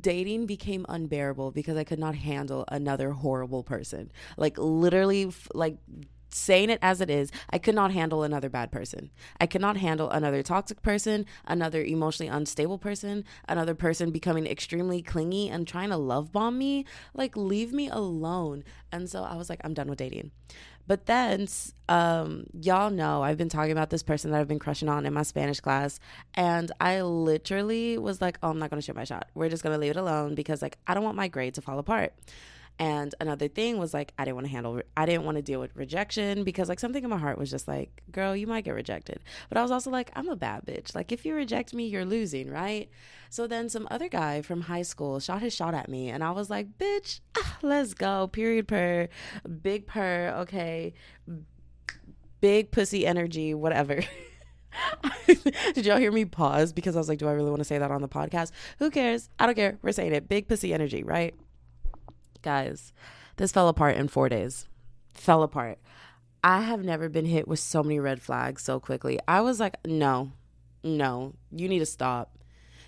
dating 0.00 0.46
became 0.46 0.84
unbearable 0.88 1.50
because 1.52 1.76
I 1.76 1.84
could 1.84 1.98
not 1.98 2.14
handle 2.14 2.64
another 2.68 3.12
horrible 3.12 3.62
person. 3.62 4.10
Like 4.36 4.56
literally, 4.58 5.32
like 5.54 5.76
saying 6.30 6.70
it 6.70 6.78
as 6.82 7.00
it 7.00 7.10
is, 7.10 7.30
I 7.50 7.58
could 7.58 7.74
not 7.74 7.92
handle 7.92 8.22
another 8.22 8.48
bad 8.48 8.70
person. 8.70 9.10
I 9.40 9.46
could 9.46 9.60
not 9.60 9.76
handle 9.76 10.10
another 10.10 10.42
toxic 10.42 10.82
person, 10.82 11.26
another 11.46 11.82
emotionally 11.82 12.30
unstable 12.30 12.78
person, 12.78 13.24
another 13.48 13.74
person 13.74 14.10
becoming 14.10 14.46
extremely 14.46 15.02
clingy 15.02 15.48
and 15.48 15.66
trying 15.66 15.90
to 15.90 15.96
love 15.96 16.32
bomb 16.32 16.58
me. 16.58 16.84
Like, 17.14 17.36
leave 17.36 17.72
me 17.72 17.88
alone. 17.88 18.64
And 18.92 19.08
so 19.08 19.22
I 19.22 19.36
was 19.36 19.48
like, 19.48 19.60
I'm 19.64 19.74
done 19.74 19.88
with 19.88 19.98
dating. 19.98 20.30
But 20.86 21.04
then, 21.04 21.46
um, 21.90 22.46
y'all 22.58 22.88
know 22.88 23.22
I've 23.22 23.36
been 23.36 23.50
talking 23.50 23.72
about 23.72 23.90
this 23.90 24.02
person 24.02 24.30
that 24.30 24.40
I've 24.40 24.48
been 24.48 24.58
crushing 24.58 24.88
on 24.88 25.04
in 25.04 25.12
my 25.12 25.22
Spanish 25.22 25.60
class. 25.60 26.00
And 26.32 26.72
I 26.80 27.02
literally 27.02 27.98
was 27.98 28.22
like, 28.22 28.38
oh, 28.42 28.48
I'm 28.48 28.58
not 28.58 28.70
going 28.70 28.80
to 28.80 28.84
shoot 28.84 28.96
my 28.96 29.04
shot. 29.04 29.28
We're 29.34 29.50
just 29.50 29.62
going 29.62 29.74
to 29.74 29.80
leave 29.80 29.90
it 29.90 29.96
alone 29.98 30.34
because, 30.34 30.62
like, 30.62 30.78
I 30.86 30.94
don't 30.94 31.04
want 31.04 31.16
my 31.16 31.28
grade 31.28 31.54
to 31.54 31.60
fall 31.60 31.78
apart. 31.78 32.14
And 32.78 33.12
another 33.20 33.48
thing 33.48 33.78
was 33.78 33.92
like, 33.92 34.12
I 34.18 34.24
didn't 34.24 34.36
want 34.36 34.46
to 34.46 34.52
handle, 34.52 34.80
I 34.96 35.04
didn't 35.04 35.24
want 35.24 35.36
to 35.36 35.42
deal 35.42 35.58
with 35.58 35.74
rejection 35.74 36.44
because 36.44 36.68
like 36.68 36.78
something 36.78 37.02
in 37.02 37.10
my 37.10 37.16
heart 37.16 37.36
was 37.36 37.50
just 37.50 37.66
like, 37.66 38.02
girl, 38.12 38.36
you 38.36 38.46
might 38.46 38.64
get 38.64 38.74
rejected. 38.74 39.20
But 39.48 39.58
I 39.58 39.62
was 39.62 39.72
also 39.72 39.90
like, 39.90 40.12
I'm 40.14 40.28
a 40.28 40.36
bad 40.36 40.64
bitch. 40.64 40.94
Like, 40.94 41.10
if 41.10 41.26
you 41.26 41.34
reject 41.34 41.74
me, 41.74 41.86
you're 41.86 42.04
losing, 42.04 42.50
right? 42.50 42.88
So 43.30 43.48
then 43.48 43.68
some 43.68 43.88
other 43.90 44.08
guy 44.08 44.42
from 44.42 44.62
high 44.62 44.82
school 44.82 45.18
shot 45.18 45.42
his 45.42 45.54
shot 45.54 45.74
at 45.74 45.88
me. 45.88 46.08
And 46.08 46.22
I 46.22 46.30
was 46.30 46.50
like, 46.50 46.78
bitch, 46.78 47.20
ah, 47.36 47.58
let's 47.62 47.94
go. 47.94 48.28
Period 48.28 48.68
per, 48.68 49.08
big 49.62 49.86
per, 49.86 50.34
okay. 50.40 50.94
Big 52.40 52.70
pussy 52.70 53.06
energy, 53.06 53.54
whatever. 53.54 54.00
Did 55.74 55.84
y'all 55.84 55.98
hear 55.98 56.12
me 56.12 56.24
pause? 56.24 56.72
Because 56.72 56.94
I 56.94 57.00
was 57.00 57.08
like, 57.08 57.18
do 57.18 57.26
I 57.26 57.32
really 57.32 57.50
want 57.50 57.60
to 57.60 57.64
say 57.64 57.78
that 57.78 57.90
on 57.90 58.02
the 58.02 58.08
podcast? 58.08 58.52
Who 58.78 58.90
cares? 58.90 59.28
I 59.38 59.46
don't 59.46 59.56
care. 59.56 59.78
We're 59.82 59.90
saying 59.90 60.12
it. 60.12 60.28
Big 60.28 60.46
pussy 60.46 60.72
energy, 60.72 61.02
right? 61.02 61.34
Guys, 62.48 62.94
this 63.36 63.52
fell 63.52 63.68
apart 63.68 63.98
in 63.98 64.08
four 64.08 64.30
days. 64.30 64.68
Fell 65.12 65.42
apart. 65.42 65.78
I 66.42 66.62
have 66.62 66.82
never 66.82 67.10
been 67.10 67.26
hit 67.26 67.46
with 67.46 67.58
so 67.58 67.82
many 67.82 68.00
red 68.00 68.22
flags 68.22 68.62
so 68.62 68.80
quickly. 68.80 69.18
I 69.28 69.42
was 69.42 69.60
like, 69.60 69.76
no, 69.86 70.32
no, 70.82 71.34
you 71.52 71.68
need 71.68 71.80
to 71.80 71.84
stop. 71.84 72.38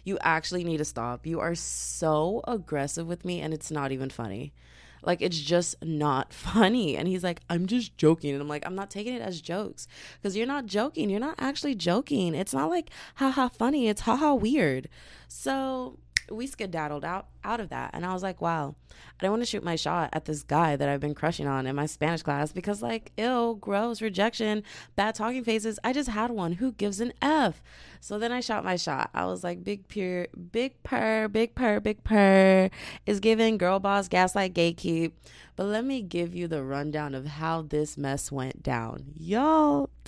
You 0.03 0.17
actually 0.23 0.65
need 0.65 0.79
to 0.79 0.87
stop. 0.87 1.27
You 1.27 1.41
are 1.41 1.55
so 1.55 2.41
aggressive 2.49 3.07
with 3.07 3.27
me, 3.27 3.43
and 3.43 3.53
it's 3.53 3.71
not 3.71 3.93
even 3.93 4.09
funny. 4.09 4.55
Like, 5.03 5.21
it's 5.21 5.39
just 5.39 5.75
not 5.85 6.33
funny. 6.53 6.97
And 6.97 7.07
he's 7.07 7.23
like, 7.23 7.43
I'm 7.51 7.67
just 7.67 7.99
joking. 7.99 8.33
And 8.33 8.41
I'm 8.41 8.49
like, 8.49 8.65
I'm 8.65 8.75
not 8.75 8.91
taking 8.91 9.13
it 9.13 9.21
as 9.21 9.43
jokes 9.43 9.87
because 10.15 10.39
you're 10.39 10.47
not 10.47 10.65
joking. 10.65 11.11
You're 11.11 11.21
not 11.21 11.35
actually 11.39 11.75
joking. 11.75 12.35
It's 12.35 12.55
not 12.55 12.71
like, 12.71 12.89
haha, 13.17 13.49
funny. 13.49 13.89
It's 13.89 14.01
haha, 14.01 14.33
weird. 14.33 14.89
So 15.29 15.99
we 16.31 16.47
skedaddled 16.47 17.05
out 17.05 17.27
out 17.43 17.61
of 17.61 17.71
that. 17.71 17.91
And 17.95 18.05
i 18.05 18.13
was 18.13 18.23
like 18.23 18.41
wow 18.41 18.75
i 18.99 19.23
don't 19.23 19.31
want 19.33 19.43
to 19.43 19.47
shoot 19.47 19.65
my 19.65 19.77
shot 19.77 20.11
at 20.13 20.25
this 20.25 20.43
guy 20.43 20.77
that 20.77 20.89
i've 20.89 21.01
been 21.01 21.15
crushing 21.15 21.47
on 21.47 21.67
in 21.67 21.75
my 21.77 21.87
spanish 21.87 22.23
class 22.23 22.53
because 22.53 22.83
like 22.83 23.13
ill 23.17 23.55
gross 23.55 24.03
rejection 24.03 24.63
bad 24.97 25.15
talking 25.15 25.45
phases 25.45 25.79
i 25.85 25.93
just 25.93 26.09
had 26.09 26.31
one. 26.31 26.53
Who 26.55 26.73
gives 26.73 27.01
an 27.01 27.13
f? 27.23 27.63
So 28.01 28.19
then 28.19 28.33
i 28.33 28.41
shot 28.41 28.65
my 28.65 28.77
shot. 28.77 29.11
I 29.15 29.27
was 29.27 29.43
like 29.45 29.65
big 29.65 29.89
pure 29.89 30.27
big 30.53 30.83
purr 30.83 31.29
big 31.29 31.55
purr 31.55 31.81
big 31.81 32.05
purr 32.05 32.71
is 33.07 33.21
giving 33.21 33.59
girl 33.59 33.79
boss 33.79 34.09
gaslight 34.09 34.55
gatekeep. 34.55 35.13
But 35.57 35.67
let 35.67 35.85
me 35.85 36.01
give 36.01 36.35
you 36.35 36.49
the 36.49 36.63
rundown 36.63 37.15
of 37.15 37.27
how 37.27 37.63
this 37.63 37.99
mess 37.99 38.33
went 38.33 38.63
down. 38.63 39.05
Y'all 39.19 39.91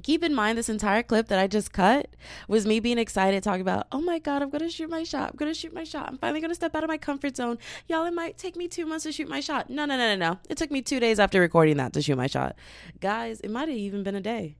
keep 0.03 0.23
in 0.23 0.35
mind 0.35 0.57
this 0.57 0.69
entire 0.69 1.01
clip 1.01 1.29
that 1.29 1.39
I 1.39 1.47
just 1.47 1.73
cut 1.73 2.15
was 2.47 2.65
me 2.65 2.79
being 2.79 2.97
excited 2.97 3.41
talking 3.41 3.61
about, 3.61 3.87
oh 3.91 4.01
my 4.01 4.19
God, 4.19 4.41
I'm 4.41 4.49
gonna 4.49 4.69
shoot 4.69 4.89
my 4.89 5.03
shot. 5.03 5.31
I'm 5.31 5.37
gonna 5.37 5.53
shoot 5.53 5.73
my 5.73 5.83
shot. 5.83 6.07
I'm 6.09 6.17
finally 6.17 6.41
gonna 6.41 6.53
step 6.53 6.75
out 6.75 6.83
of 6.83 6.89
my 6.89 6.97
comfort 6.97 7.35
zone. 7.37 7.57
Y'all, 7.87 8.05
it 8.05 8.13
might 8.13 8.37
take 8.37 8.55
me 8.55 8.67
two 8.67 8.85
months 8.85 9.03
to 9.05 9.11
shoot 9.11 9.27
my 9.27 9.39
shot. 9.39 9.69
No, 9.69 9.85
no, 9.85 9.97
no, 9.97 10.15
no, 10.15 10.29
no. 10.29 10.39
It 10.49 10.57
took 10.57 10.69
me 10.69 10.81
two 10.81 10.99
days 10.99 11.19
after 11.19 11.39
recording 11.39 11.77
that 11.77 11.93
to 11.93 12.01
shoot 12.01 12.17
my 12.17 12.27
shot. 12.27 12.55
Guys, 12.99 13.39
it 13.39 13.49
might 13.49 13.69
have 13.69 13.77
even 13.77 14.03
been 14.03 14.15
a 14.15 14.21
day. 14.21 14.57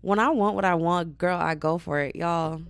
When 0.00 0.20
I 0.20 0.30
want 0.30 0.54
what 0.54 0.64
I 0.64 0.76
want, 0.76 1.18
girl, 1.18 1.38
I 1.38 1.56
go 1.56 1.76
for 1.76 2.00
it. 2.00 2.14
Y'all, 2.14 2.62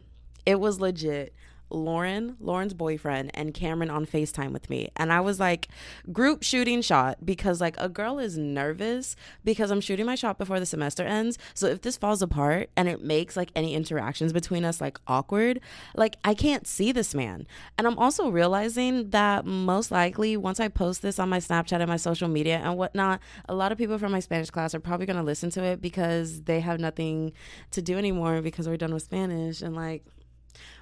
it 0.46 0.58
was 0.58 0.80
legit. 0.80 1.34
Lauren, 1.70 2.36
Lauren's 2.40 2.74
boyfriend, 2.74 3.30
and 3.34 3.54
Cameron 3.54 3.90
on 3.90 4.06
FaceTime 4.06 4.52
with 4.52 4.70
me. 4.70 4.88
And 4.96 5.12
I 5.12 5.20
was 5.20 5.38
like, 5.38 5.68
group 6.12 6.42
shooting 6.42 6.82
shot 6.82 7.24
because, 7.24 7.60
like, 7.60 7.76
a 7.78 7.88
girl 7.88 8.18
is 8.18 8.38
nervous 8.38 9.16
because 9.44 9.70
I'm 9.70 9.80
shooting 9.80 10.06
my 10.06 10.14
shot 10.14 10.38
before 10.38 10.60
the 10.60 10.66
semester 10.66 11.04
ends. 11.04 11.38
So 11.54 11.66
if 11.66 11.82
this 11.82 11.96
falls 11.96 12.22
apart 12.22 12.70
and 12.76 12.88
it 12.88 13.02
makes 13.02 13.36
like 13.36 13.50
any 13.54 13.74
interactions 13.74 14.32
between 14.32 14.64
us 14.64 14.80
like 14.80 14.98
awkward, 15.06 15.60
like, 15.94 16.16
I 16.24 16.34
can't 16.34 16.66
see 16.66 16.92
this 16.92 17.14
man. 17.14 17.46
And 17.76 17.86
I'm 17.86 17.98
also 17.98 18.28
realizing 18.28 19.10
that 19.10 19.44
most 19.44 19.90
likely 19.90 20.36
once 20.36 20.60
I 20.60 20.68
post 20.68 21.02
this 21.02 21.18
on 21.18 21.28
my 21.28 21.38
Snapchat 21.38 21.80
and 21.80 21.88
my 21.88 21.96
social 21.96 22.28
media 22.28 22.60
and 22.62 22.76
whatnot, 22.76 23.20
a 23.48 23.54
lot 23.54 23.72
of 23.72 23.78
people 23.78 23.98
from 23.98 24.12
my 24.12 24.20
Spanish 24.20 24.50
class 24.50 24.74
are 24.74 24.80
probably 24.80 25.06
going 25.06 25.16
to 25.16 25.22
listen 25.22 25.50
to 25.50 25.62
it 25.62 25.80
because 25.80 26.42
they 26.42 26.60
have 26.60 26.80
nothing 26.80 27.32
to 27.72 27.82
do 27.82 27.98
anymore 27.98 28.40
because 28.42 28.68
we're 28.68 28.76
done 28.76 28.94
with 28.94 29.02
Spanish. 29.02 29.62
And, 29.62 29.74
like, 29.76 30.04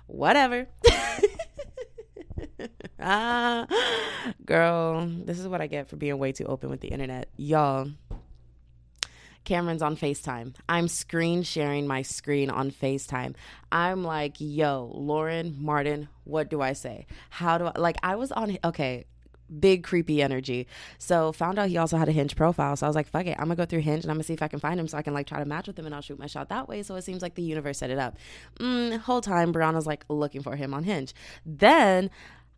whatever. 0.07 0.67
ah, 3.01 3.67
girl, 4.45 5.07
this 5.07 5.39
is 5.39 5.49
what 5.49 5.61
I 5.61 5.67
get 5.67 5.89
for 5.89 5.97
being 5.97 6.19
way 6.19 6.33
too 6.33 6.45
open 6.45 6.71
with 6.71 6.81
the 6.81 6.89
internet. 6.89 7.29
Y'all, 7.37 7.91
Cameron's 9.45 9.83
on 9.83 9.97
FaceTime. 9.97 10.55
I'm 10.69 10.89
screen 10.89 11.43
sharing 11.43 11.87
my 11.87 12.03
screen 12.03 12.51
on 12.51 12.71
FaceTime. 12.71 13.35
I'm 13.71 14.03
like, 14.03 14.37
yo, 14.39 14.91
Lauren, 14.93 15.57
Martin, 15.59 16.09
what 16.25 16.51
do 16.51 16.61
I 16.61 16.73
say? 16.73 17.07
How 17.31 17.57
do 17.57 17.67
I, 17.67 17.79
like, 17.79 17.97
I 18.03 18.17
was 18.17 18.33
on, 18.33 18.59
okay, 18.65 19.07
big 19.61 19.83
creepy 19.85 20.23
energy. 20.23 20.67
So 20.99 21.33
found 21.33 21.59
out 21.59 21.69
he 21.69 21.77
also 21.77 21.97
had 21.97 22.09
a 22.09 22.13
Hinge 22.13 22.37
profile. 22.37 22.77
So 22.77 22.87
I 22.87 22.89
was 22.89 22.97
like, 22.97 23.09
fuck 23.09 23.27
it, 23.27 23.37
I'm 23.39 23.45
gonna 23.45 23.57
go 23.57 23.65
through 23.65 23.81
Hinge 23.81 24.05
and 24.05 24.11
I'm 24.11 24.17
gonna 24.17 24.25
see 24.25 24.35
if 24.35 24.43
I 24.43 24.49
can 24.49 24.61
find 24.61 24.79
him 24.79 24.89
so 24.89 24.99
I 24.99 25.03
can 25.03 25.15
like 25.15 25.27
try 25.27 25.39
to 25.39 25.45
match 25.45 25.67
with 25.67 25.79
him 25.79 25.87
and 25.87 25.95
I'll 25.95 26.01
shoot 26.01 26.19
my 26.19 26.27
shot 26.27 26.49
that 26.49 26.69
way. 26.69 26.83
So 26.83 26.95
it 26.97 27.03
seems 27.03 27.23
like 27.23 27.35
the 27.35 27.43
universe 27.43 27.79
set 27.79 27.91
it 27.91 27.99
up. 27.99 28.17
Mm, 28.61 28.99
whole 28.99 29.21
time 29.21 29.53
Brianna's 29.53 29.87
like 29.87 30.05
looking 30.09 30.43
for 30.43 30.57
him 30.57 30.75
on 30.75 30.85
Hinge. 30.85 31.15
Then 31.45 32.11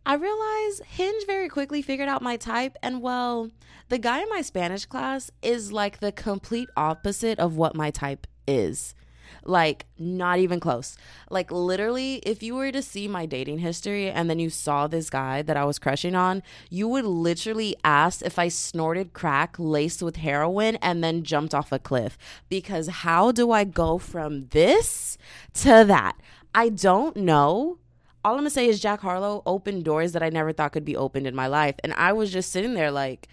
I 0.05 0.15
realized 0.15 0.83
Hinge 0.85 1.25
very 1.27 1.49
quickly 1.49 1.81
figured 1.81 2.09
out 2.09 2.21
my 2.21 2.37
type, 2.37 2.77
and 2.81 3.01
well, 3.01 3.51
the 3.89 3.97
guy 3.97 4.21
in 4.21 4.29
my 4.29 4.41
Spanish 4.41 4.85
class 4.85 5.29
is 5.41 5.71
like 5.71 5.99
the 5.99 6.11
complete 6.11 6.69
opposite 6.75 7.37
of 7.37 7.57
what 7.57 7.75
my 7.75 7.91
type 7.91 8.25
is. 8.47 8.95
Like, 9.43 9.85
not 9.97 10.39
even 10.39 10.59
close. 10.59 10.97
Like, 11.29 11.51
literally, 11.51 12.15
if 12.17 12.43
you 12.43 12.55
were 12.55 12.71
to 12.71 12.81
see 12.81 13.07
my 13.07 13.25
dating 13.25 13.59
history 13.59 14.09
and 14.09 14.29
then 14.29 14.39
you 14.39 14.49
saw 14.49 14.87
this 14.87 15.09
guy 15.09 15.41
that 15.41 15.57
I 15.57 15.65
was 15.65 15.79
crushing 15.79 16.15
on, 16.15 16.43
you 16.69 16.87
would 16.87 17.05
literally 17.05 17.75
ask 17.83 18.21
if 18.21 18.39
I 18.39 18.47
snorted 18.47 19.13
crack 19.13 19.55
laced 19.57 20.01
with 20.01 20.17
heroin 20.17 20.75
and 20.77 21.03
then 21.03 21.23
jumped 21.23 21.53
off 21.53 21.71
a 21.71 21.79
cliff. 21.79 22.17
Because 22.49 22.87
how 22.87 23.31
do 23.31 23.51
I 23.51 23.63
go 23.63 23.97
from 23.97 24.47
this 24.47 25.17
to 25.55 25.83
that? 25.85 26.15
I 26.53 26.69
don't 26.69 27.15
know 27.15 27.79
all 28.23 28.33
I'm 28.33 28.39
gonna 28.39 28.49
say 28.49 28.67
is 28.67 28.79
Jack 28.81 28.99
Harlow 28.99 29.41
opened 29.45 29.85
doors 29.85 30.11
that 30.11 30.23
I 30.23 30.29
never 30.29 30.51
thought 30.51 30.73
could 30.73 30.85
be 30.85 30.97
opened 30.97 31.25
in 31.25 31.35
my 31.35 31.47
life. 31.47 31.75
And 31.83 31.93
I 31.93 32.11
was 32.11 32.31
just 32.31 32.51
sitting 32.51 32.73
there 32.73 32.91
like, 32.91 33.27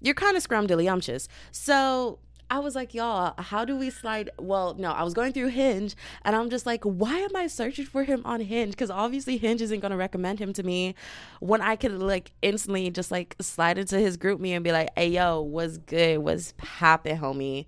you're 0.00 0.14
kind 0.14 0.36
of 0.36 0.46
scrumdiddlyumptious. 0.46 1.28
So 1.52 2.18
I 2.50 2.58
was 2.58 2.74
like, 2.74 2.94
y'all, 2.94 3.34
how 3.38 3.64
do 3.64 3.76
we 3.76 3.90
slide? 3.90 4.30
Well, 4.36 4.74
no, 4.74 4.90
I 4.90 5.04
was 5.04 5.14
going 5.14 5.32
through 5.32 5.48
Hinge 5.48 5.94
and 6.24 6.34
I'm 6.34 6.50
just 6.50 6.66
like, 6.66 6.82
why 6.82 7.16
am 7.18 7.36
I 7.36 7.46
searching 7.46 7.86
for 7.86 8.02
him 8.02 8.22
on 8.24 8.40
Hinge? 8.40 8.72
Because 8.72 8.90
obviously 8.90 9.36
Hinge 9.36 9.62
isn't 9.62 9.78
going 9.78 9.92
to 9.92 9.96
recommend 9.96 10.40
him 10.40 10.52
to 10.54 10.64
me 10.64 10.96
when 11.38 11.60
I 11.60 11.76
could 11.76 11.92
like 11.92 12.32
instantly 12.42 12.90
just 12.90 13.12
like 13.12 13.36
slide 13.40 13.78
into 13.78 13.98
his 13.98 14.18
GroupMe 14.18 14.50
and 14.50 14.64
be 14.64 14.72
like, 14.72 14.88
hey, 14.96 15.08
yo, 15.10 15.40
what's 15.40 15.78
good? 15.78 16.18
What's 16.18 16.52
poppin', 16.58 17.18
homie? 17.18 17.66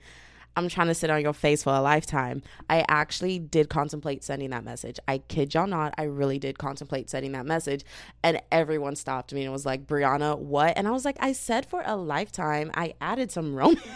I'm 0.57 0.69
trying 0.69 0.89
to 0.89 0.95
sit 0.95 1.11
on 1.11 1.23
your 1.23 1.33
face 1.33 1.63
for 1.63 1.73
a 1.73 1.81
lifetime. 1.81 2.43
I 2.69 2.85
actually 2.89 3.39
did 3.39 3.69
contemplate 3.69 4.23
sending 4.23 4.51
that 4.51 4.65
message. 4.65 4.99
I 5.09 5.19
kid 5.19 5.55
y'all 5.55 5.67
not. 5.67 5.95
I 5.97 6.05
really 6.05 6.39
did 6.39 6.59
contemplate 6.59 7.09
sending 7.11 7.33
that 7.33 7.47
message. 7.47 7.85
And 8.23 8.41
everyone 8.51 8.97
stopped 8.97 9.33
me 9.33 9.45
and 9.45 9.53
was 9.53 9.67
like, 9.67 9.87
Brianna, 9.87 10.39
what? 10.39 10.75
And 10.77 10.87
I 10.87 10.91
was 10.91 11.05
like, 11.05 11.17
I 11.21 11.33
said 11.33 11.67
for 11.67 11.83
a 11.85 11.97
lifetime. 11.97 12.71
I 12.75 12.95
added 13.01 13.31
some 13.31 13.55
romance. 13.55 13.81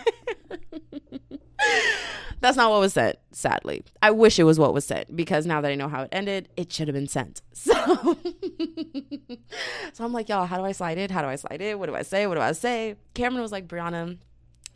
That's 2.41 2.57
not 2.57 2.71
what 2.71 2.81
was 2.81 2.93
sent, 2.93 3.19
sadly. 3.33 3.83
I 4.03 4.11
wish 4.11 4.39
it 4.39 4.45
was 4.45 4.59
what 4.59 4.75
was 4.75 4.85
sent 4.85 5.17
because 5.17 5.47
now 5.47 5.61
that 5.63 5.71
I 5.71 5.75
know 5.75 5.89
how 5.89 6.03
it 6.03 6.11
ended, 6.13 6.49
it 6.57 6.71
should 6.71 6.89
have 6.89 6.95
been 6.95 7.09
sent. 7.09 7.43
So, 7.57 8.17
so 9.93 10.05
I'm 10.05 10.13
like, 10.13 10.29
y'all, 10.29 10.47
how 10.47 10.59
do 10.59 10.65
I 10.65 10.73
slide 10.73 10.99
it? 10.99 11.11
How 11.11 11.23
do 11.23 11.29
I 11.29 11.37
slide 11.37 11.61
it? 11.61 11.79
What 11.79 11.87
do 11.87 11.95
I 11.95 12.03
say? 12.03 12.27
What 12.27 12.35
do 12.35 12.41
I 12.41 12.53
say? 12.53 12.97
Cameron 13.15 13.43
was 13.43 13.53
like, 13.53 13.67
Brianna, 13.67 14.19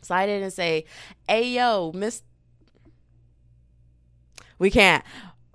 slide 0.01 0.29
in 0.29 0.43
and 0.43 0.53
say, 0.53 0.85
"Hey 1.27 1.49
yo, 1.49 1.91
Miss." 1.93 2.23
We 4.59 4.69
can't. 4.69 5.03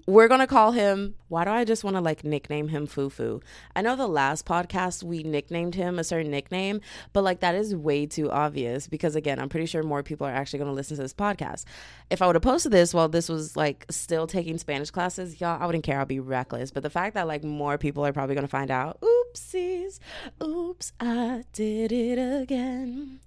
We're 0.09 0.29
gonna 0.29 0.47
call 0.47 0.71
him. 0.71 1.17
Why 1.27 1.45
do 1.45 1.51
I 1.51 1.65
just 1.65 1.83
want 1.83 1.97
to 1.97 2.01
like 2.01 2.23
nickname 2.23 2.69
him 2.69 2.87
Fufu? 2.87 3.43
I 3.75 3.83
know 3.83 3.97
the 3.97 4.07
last 4.07 4.47
podcast 4.47 5.03
we 5.03 5.25
nicknamed 5.25 5.75
him 5.75 5.99
a 5.99 6.05
certain 6.05 6.31
nickname, 6.31 6.81
but 7.13 7.25
like 7.25 7.41
that 7.41 7.57
is 7.57 7.75
way 7.75 8.07
too 8.07 8.31
obvious 8.31 8.87
because 8.87 9.17
again, 9.17 9.41
I'm 9.41 9.49
pretty 9.49 9.67
sure 9.67 9.83
more 9.83 10.05
people 10.05 10.25
are 10.25 10.33
actually 10.33 10.61
gonna 10.61 10.73
listen 10.73 10.97
to 10.97 11.03
this 11.03 11.13
podcast. 11.13 11.65
If 12.09 12.23
I 12.23 12.27
would 12.27 12.37
have 12.37 12.43
posted 12.43 12.71
this 12.71 12.95
while 12.95 13.09
this 13.09 13.29
was 13.29 13.57
like 13.57 13.85
still 13.91 14.29
taking 14.29 14.59
Spanish 14.59 14.93
classes, 14.93 15.41
y'all, 15.41 15.61
I 15.61 15.67
wouldn't 15.67 15.83
care. 15.83 15.99
I'll 15.99 16.07
be 16.07 16.21
reckless. 16.21 16.71
But 16.71 16.85
the 16.85 16.91
fact 16.91 17.15
that 17.15 17.27
like 17.27 17.43
more 17.43 17.77
people 17.77 18.07
are 18.07 18.13
probably 18.13 18.37
gonna 18.37 18.47
find 18.47 18.71
out, 18.71 19.01
oopsies, 19.01 19.99
oops, 20.41 20.93
I 21.01 21.43
did 21.53 21.91
it 21.91 22.43
again. 22.43 23.19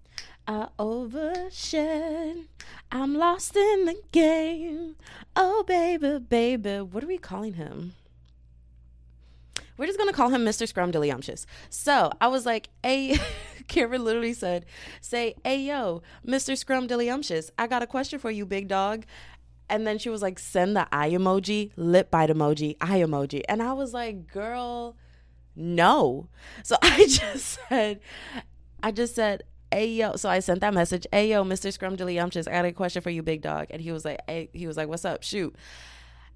I 0.49 0.67
overshed. 0.79 1.75
I'm 2.91 3.13
lost 3.13 3.55
in 3.55 3.85
the 3.85 4.01
game. 4.11 4.95
Oh, 5.35 5.63
baby, 5.67 6.17
baby. 6.17 6.81
What 6.81 7.03
are 7.03 7.07
we 7.07 7.19
calling 7.19 7.53
him? 7.53 7.93
We're 9.77 9.85
just 9.85 9.99
gonna 9.99 10.11
call 10.11 10.29
him 10.29 10.43
Mr. 10.43 10.67
Scrumdiddlyumptious. 10.67 11.45
So 11.69 12.11
I 12.19 12.29
was 12.29 12.47
like, 12.47 12.69
hey, 12.81 13.19
Karen 13.67 14.03
literally 14.03 14.33
said, 14.33 14.65
say, 15.01 15.35
hey 15.43 15.61
yo, 15.61 16.01
Mr. 16.25 16.53
Scrumdiddlyumptious, 16.57 17.51
I 17.59 17.67
got 17.67 17.83
a 17.83 17.87
question 17.87 18.17
for 18.17 18.31
you, 18.31 18.47
big 18.47 18.67
dog. 18.67 19.05
And 19.69 19.85
then 19.85 19.99
she 19.99 20.09
was 20.09 20.23
like, 20.23 20.39
send 20.39 20.75
the 20.75 20.87
eye 20.91 21.11
emoji, 21.11 21.71
lip 21.75 22.09
bite 22.09 22.31
emoji, 22.31 22.75
eye 22.81 23.01
emoji. 23.01 23.43
And 23.47 23.61
I 23.61 23.73
was 23.73 23.93
like, 23.93 24.25
girl, 24.25 24.97
no. 25.55 26.27
So 26.63 26.75
I 26.81 27.05
just 27.07 27.59
said, 27.69 27.99
I 28.81 28.91
just 28.91 29.13
said, 29.13 29.43
hey 29.71 29.87
yo 29.87 30.15
so 30.15 30.29
i 30.29 30.39
sent 30.39 30.61
that 30.61 30.73
message. 30.73 31.05
Hey 31.11 31.31
yo 31.31 31.43
mr 31.43 31.71
scrumdiddlyumptious 31.75 32.47
i 32.47 32.51
got 32.51 32.65
a 32.65 32.71
question 32.71 33.01
for 33.01 33.09
you 33.09 33.23
big 33.23 33.41
dog. 33.41 33.67
And 33.69 33.81
he 33.81 33.91
was 33.91 34.05
like 34.05 34.19
hey 34.27 34.49
he 34.53 34.67
was 34.67 34.77
like 34.77 34.87
what's 34.87 35.05
up? 35.05 35.23
Shoot. 35.23 35.55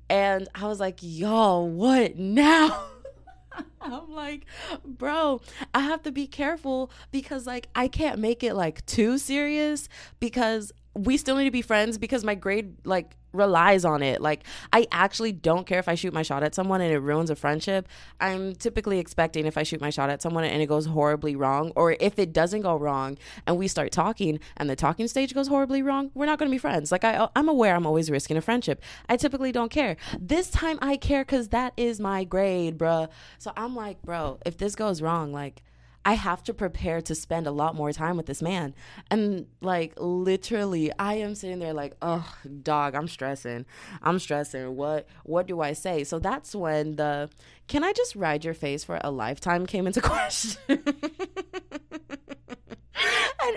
And 0.09 0.47
i 0.55 0.67
was 0.67 0.79
like 0.79 0.99
y'all 1.01 1.67
what 1.67 2.17
now? 2.17 2.87
I'm 3.81 4.11
like, 4.11 4.45
bro, 4.83 5.41
I 5.73 5.81
have 5.81 6.01
to 6.03 6.11
be 6.11 6.25
careful 6.25 6.89
because 7.11 7.45
like 7.45 7.67
I 7.75 7.87
can't 7.87 8.19
make 8.19 8.43
it 8.43 8.55
like 8.55 8.85
too 8.85 9.17
serious 9.17 9.89
because 10.19 10.71
we 10.95 11.17
still 11.17 11.35
need 11.35 11.45
to 11.45 11.51
be 11.51 11.61
friends 11.61 11.97
because 11.97 12.23
my 12.23 12.35
grade 12.35 12.75
like 12.85 13.15
relies 13.33 13.83
on 13.83 14.03
it. 14.03 14.21
Like 14.21 14.43
I 14.71 14.85
actually 14.91 15.31
don't 15.31 15.65
care 15.65 15.79
if 15.79 15.89
I 15.89 15.95
shoot 15.95 16.13
my 16.13 16.21
shot 16.21 16.43
at 16.43 16.53
someone 16.53 16.81
and 16.81 16.93
it 16.93 16.99
ruins 16.99 17.31
a 17.31 17.35
friendship. 17.35 17.87
I'm 18.19 18.53
typically 18.55 18.99
expecting 18.99 19.45
if 19.45 19.57
I 19.57 19.63
shoot 19.63 19.81
my 19.81 19.89
shot 19.89 20.09
at 20.09 20.21
someone 20.21 20.43
and 20.43 20.61
it 20.61 20.67
goes 20.67 20.85
horribly 20.85 21.35
wrong 21.35 21.71
or 21.75 21.97
if 21.99 22.19
it 22.19 22.31
doesn't 22.31 22.61
go 22.61 22.75
wrong 22.75 23.17
and 23.47 23.57
we 23.57 23.67
start 23.67 23.91
talking 23.91 24.39
and 24.57 24.69
the 24.69 24.75
talking 24.75 25.07
stage 25.07 25.33
goes 25.33 25.47
horribly 25.47 25.81
wrong, 25.81 26.11
we're 26.13 26.27
not 26.27 26.37
going 26.37 26.49
to 26.49 26.53
be 26.53 26.59
friends. 26.59 26.91
Like 26.91 27.03
I 27.03 27.27
I'm 27.35 27.49
aware 27.49 27.75
I'm 27.75 27.87
always 27.87 28.11
risking 28.11 28.37
a 28.37 28.41
friendship. 28.41 28.81
I 29.09 29.17
typically 29.17 29.51
don't 29.51 29.71
care. 29.71 29.97
This 30.19 30.51
time 30.51 30.77
I 30.81 30.97
care 30.97 31.25
cuz 31.25 31.47
that 31.49 31.73
is 31.75 31.99
my 31.99 32.23
grade, 32.23 32.77
bruh. 32.77 33.09
So 33.39 33.51
I'm 33.57 33.75
like, 33.75 34.01
bro, 34.03 34.39
if 34.45 34.57
this 34.57 34.75
goes 34.75 35.01
wrong, 35.01 35.33
like 35.33 35.63
I 36.05 36.13
have 36.13 36.43
to 36.43 36.53
prepare 36.53 37.01
to 37.01 37.15
spend 37.15 37.47
a 37.47 37.51
lot 37.51 37.75
more 37.75 37.91
time 37.93 38.17
with 38.17 38.25
this 38.25 38.41
man. 38.41 38.73
And 39.09 39.47
like 39.61 39.93
literally 39.97 40.91
I 40.99 41.15
am 41.15 41.35
sitting 41.35 41.59
there 41.59 41.73
like, 41.73 41.95
"Oh, 42.01 42.27
dog, 42.61 42.95
I'm 42.95 43.07
stressing. 43.07 43.65
I'm 44.01 44.19
stressing. 44.19 44.75
What 44.75 45.07
what 45.23 45.47
do 45.47 45.61
I 45.61 45.73
say?" 45.73 46.03
So 46.03 46.19
that's 46.19 46.55
when 46.55 46.97
the 46.97 47.29
"Can 47.67 47.83
I 47.83 47.93
just 47.93 48.15
ride 48.15 48.43
your 48.43 48.53
face 48.53 48.83
for 48.83 48.99
a 49.01 49.11
lifetime?" 49.11 49.65
came 49.65 49.87
into 49.87 50.01
question. 50.13 50.59
and 50.67 50.85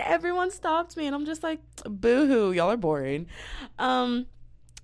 everyone 0.03 0.51
stopped 0.51 0.95
me 0.97 1.05
and 1.05 1.15
I'm 1.15 1.25
just 1.25 1.43
like, 1.43 1.59
"Boo-hoo, 1.85 2.51
y'all 2.53 2.71
are 2.71 2.77
boring." 2.77 3.27
Um 3.77 4.27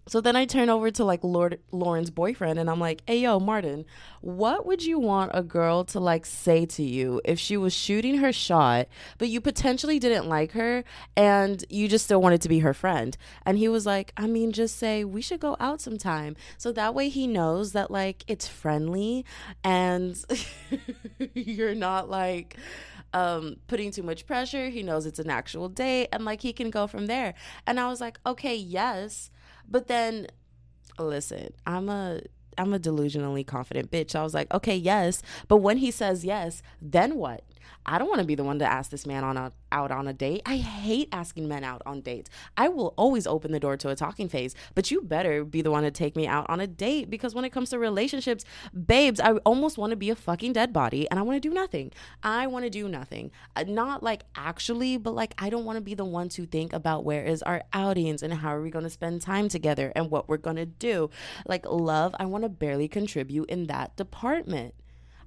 so 0.07 0.19
then 0.21 0.35
I 0.35 0.45
turn 0.45 0.69
over 0.69 0.91
to 0.91 1.03
like 1.03 1.23
Lord 1.23 1.59
Lauren's 1.71 2.09
boyfriend 2.09 2.59
and 2.59 2.69
I'm 2.69 2.79
like, 2.79 3.01
"Hey 3.07 3.19
yo, 3.19 3.39
Martin, 3.39 3.85
what 4.21 4.65
would 4.65 4.83
you 4.83 4.99
want 4.99 5.31
a 5.33 5.43
girl 5.43 5.83
to 5.85 5.99
like 5.99 6.25
say 6.25 6.65
to 6.65 6.83
you 6.83 7.21
if 7.23 7.39
she 7.39 7.57
was 7.57 7.73
shooting 7.73 8.17
her 8.17 8.33
shot, 8.33 8.87
but 9.17 9.29
you 9.29 9.39
potentially 9.41 9.99
didn't 9.99 10.27
like 10.27 10.51
her 10.51 10.83
and 11.15 11.63
you 11.69 11.87
just 11.87 12.05
still 12.05 12.21
wanted 12.21 12.41
to 12.41 12.49
be 12.49 12.59
her 12.59 12.73
friend?" 12.73 13.17
And 13.45 13.57
he 13.57 13.67
was 13.67 13.85
like, 13.85 14.13
"I 14.17 14.27
mean, 14.27 14.51
just 14.51 14.77
say 14.77 15.03
we 15.03 15.21
should 15.21 15.39
go 15.39 15.55
out 15.59 15.81
sometime." 15.81 16.35
So 16.57 16.71
that 16.73 16.93
way 16.93 17.09
he 17.09 17.27
knows 17.27 17.71
that 17.71 17.89
like 17.91 18.23
it's 18.27 18.47
friendly 18.47 19.25
and 19.63 20.17
you're 21.33 21.75
not 21.75 22.09
like 22.09 22.57
um, 23.13 23.57
putting 23.67 23.91
too 23.91 24.03
much 24.03 24.25
pressure. 24.25 24.69
He 24.69 24.83
knows 24.83 25.05
it's 25.05 25.19
an 25.19 25.29
actual 25.29 25.69
date 25.69 26.09
and 26.11 26.25
like 26.25 26.41
he 26.41 26.53
can 26.53 26.69
go 26.69 26.87
from 26.87 27.05
there. 27.05 27.33
And 27.65 27.79
I 27.79 27.87
was 27.87 28.01
like, 28.01 28.19
okay, 28.25 28.55
yes. 28.55 29.29
But 29.69 29.87
then, 29.87 30.27
listen, 30.99 31.53
I'm 31.65 31.89
a 31.89 32.21
I'm 32.57 32.73
a 32.73 32.79
delusionally 32.79 33.45
confident 33.45 33.91
bitch. 33.91 34.15
I 34.15 34.23
was 34.23 34.33
like, 34.33 34.53
okay, 34.53 34.75
yes. 34.75 35.21
But 35.47 35.57
when 35.57 35.77
he 35.77 35.91
says 35.91 36.23
yes, 36.25 36.61
then 36.81 37.15
what? 37.15 37.43
I 37.85 37.97
don't 37.97 38.07
want 38.07 38.21
to 38.21 38.27
be 38.27 38.35
the 38.35 38.43
one 38.43 38.59
to 38.59 38.65
ask 38.65 38.91
this 38.91 39.05
man 39.05 39.23
on 39.23 39.37
a, 39.37 39.51
out 39.71 39.91
on 39.91 40.07
a 40.07 40.13
date. 40.13 40.41
I 40.45 40.57
hate 40.57 41.09
asking 41.11 41.47
men 41.47 41.63
out 41.63 41.81
on 41.85 42.01
dates. 42.01 42.29
I 42.57 42.69
will 42.69 42.93
always 42.97 43.27
open 43.27 43.51
the 43.51 43.59
door 43.59 43.77
to 43.77 43.89
a 43.89 43.95
talking 43.95 44.29
phase, 44.29 44.55
but 44.75 44.91
you 44.91 45.01
better 45.01 45.43
be 45.43 45.61
the 45.61 45.71
one 45.71 45.83
to 45.83 45.91
take 45.91 46.15
me 46.15 46.27
out 46.27 46.45
on 46.49 46.59
a 46.59 46.67
date 46.67 47.09
because 47.09 47.35
when 47.35 47.45
it 47.45 47.51
comes 47.51 47.69
to 47.71 47.79
relationships, 47.79 48.45
babes, 48.85 49.19
I 49.19 49.33
almost 49.45 49.77
want 49.77 49.91
to 49.91 49.97
be 49.97 50.09
a 50.09 50.15
fucking 50.15 50.53
dead 50.53 50.71
body 50.71 51.09
and 51.09 51.19
I 51.19 51.23
want 51.23 51.41
to 51.41 51.47
do 51.47 51.53
nothing. 51.53 51.91
I 52.21 52.47
want 52.47 52.63
to 52.65 52.69
do 52.69 52.87
nothing. 52.87 53.31
Uh, 53.55 53.65
not 53.67 54.03
like 54.03 54.23
actually, 54.35 54.97
but 54.97 55.13
like 55.13 55.33
I 55.37 55.49
don't 55.49 55.65
want 55.65 55.77
to 55.77 55.81
be 55.81 55.95
the 55.95 56.05
one 56.05 56.29
to 56.29 56.45
think 56.45 56.73
about 56.73 57.03
where 57.03 57.23
is 57.23 57.41
our 57.43 57.63
outings 57.73 58.23
and 58.23 58.33
how 58.33 58.55
are 58.55 58.61
we 58.61 58.69
going 58.69 58.83
to 58.83 58.89
spend 58.89 59.21
time 59.21 59.49
together 59.49 59.91
and 59.95 60.09
what 60.09 60.29
we're 60.29 60.37
going 60.37 60.55
to 60.57 60.65
do. 60.65 61.09
Like 61.47 61.65
love, 61.65 62.15
I 62.19 62.25
want 62.25 62.43
to 62.43 62.49
barely 62.49 62.87
contribute 62.87 63.49
in 63.49 63.67
that 63.67 63.95
department. 63.95 64.75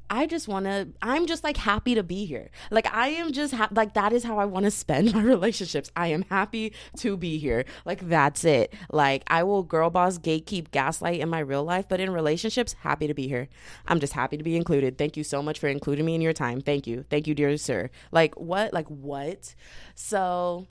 I 0.08 0.26
just 0.26 0.48
want 0.48 0.66
to, 0.66 0.88
I'm 1.02 1.26
just 1.26 1.42
like 1.42 1.56
happy 1.56 1.94
to 1.94 2.02
be 2.02 2.26
here. 2.26 2.50
Like, 2.70 2.92
I 2.92 3.08
am 3.08 3.32
just 3.32 3.54
ha- 3.54 3.68
like, 3.72 3.94
that 3.94 4.12
is 4.12 4.25
how 4.25 4.38
I 4.38 4.44
want 4.44 4.64
to 4.64 4.70
spend 4.70 5.12
my 5.14 5.22
relationships. 5.22 5.90
I 5.96 6.08
am 6.08 6.22
happy 6.30 6.72
to 6.98 7.16
be 7.16 7.38
here. 7.38 7.64
Like, 7.84 8.08
that's 8.08 8.44
it. 8.44 8.72
Like, 8.90 9.25
I 9.26 9.42
will 9.42 9.62
girl 9.62 9.90
boss, 9.90 10.18
gatekeep, 10.18 10.70
gaslight 10.70 11.20
in 11.20 11.28
my 11.28 11.40
real 11.40 11.64
life, 11.64 11.86
but 11.88 12.00
in 12.00 12.10
relationships, 12.10 12.75
happy 12.80 13.06
to 13.06 13.14
be 13.14 13.28
here. 13.28 13.48
I'm 13.86 14.00
just 14.00 14.12
happy 14.12 14.36
to 14.36 14.44
be 14.44 14.56
included. 14.56 14.98
Thank 14.98 15.16
you 15.16 15.25
so 15.25 15.42
much 15.42 15.58
for 15.58 15.68
including 15.68 16.04
me 16.04 16.14
in 16.14 16.20
your 16.20 16.32
time. 16.32 16.60
Thank 16.60 16.86
you. 16.86 17.04
Thank 17.10 17.26
you, 17.26 17.34
dear 17.34 17.56
sir. 17.56 17.90
Like, 18.12 18.34
what? 18.36 18.72
Like, 18.72 18.88
what? 18.88 19.54
So, 19.94 20.66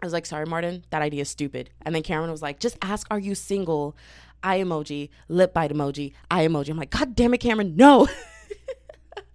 I 0.00 0.06
was 0.06 0.12
like, 0.12 0.26
sorry, 0.26 0.46
Martin, 0.46 0.84
that 0.90 1.02
idea 1.02 1.22
is 1.22 1.28
stupid. 1.28 1.70
And 1.82 1.94
then 1.94 2.02
Cameron 2.02 2.30
was 2.30 2.42
like, 2.42 2.58
just 2.60 2.76
ask, 2.82 3.06
are 3.10 3.18
you 3.18 3.34
single? 3.34 3.96
eye 4.44 4.58
emoji, 4.58 5.08
lip 5.28 5.54
bite 5.54 5.70
emoji, 5.70 6.12
eye 6.30 6.46
emoji. 6.46 6.70
I'm 6.70 6.76
like, 6.76 6.90
God 6.90 7.14
damn 7.14 7.34
it, 7.34 7.38
Cameron, 7.38 7.76
no. 7.76 8.08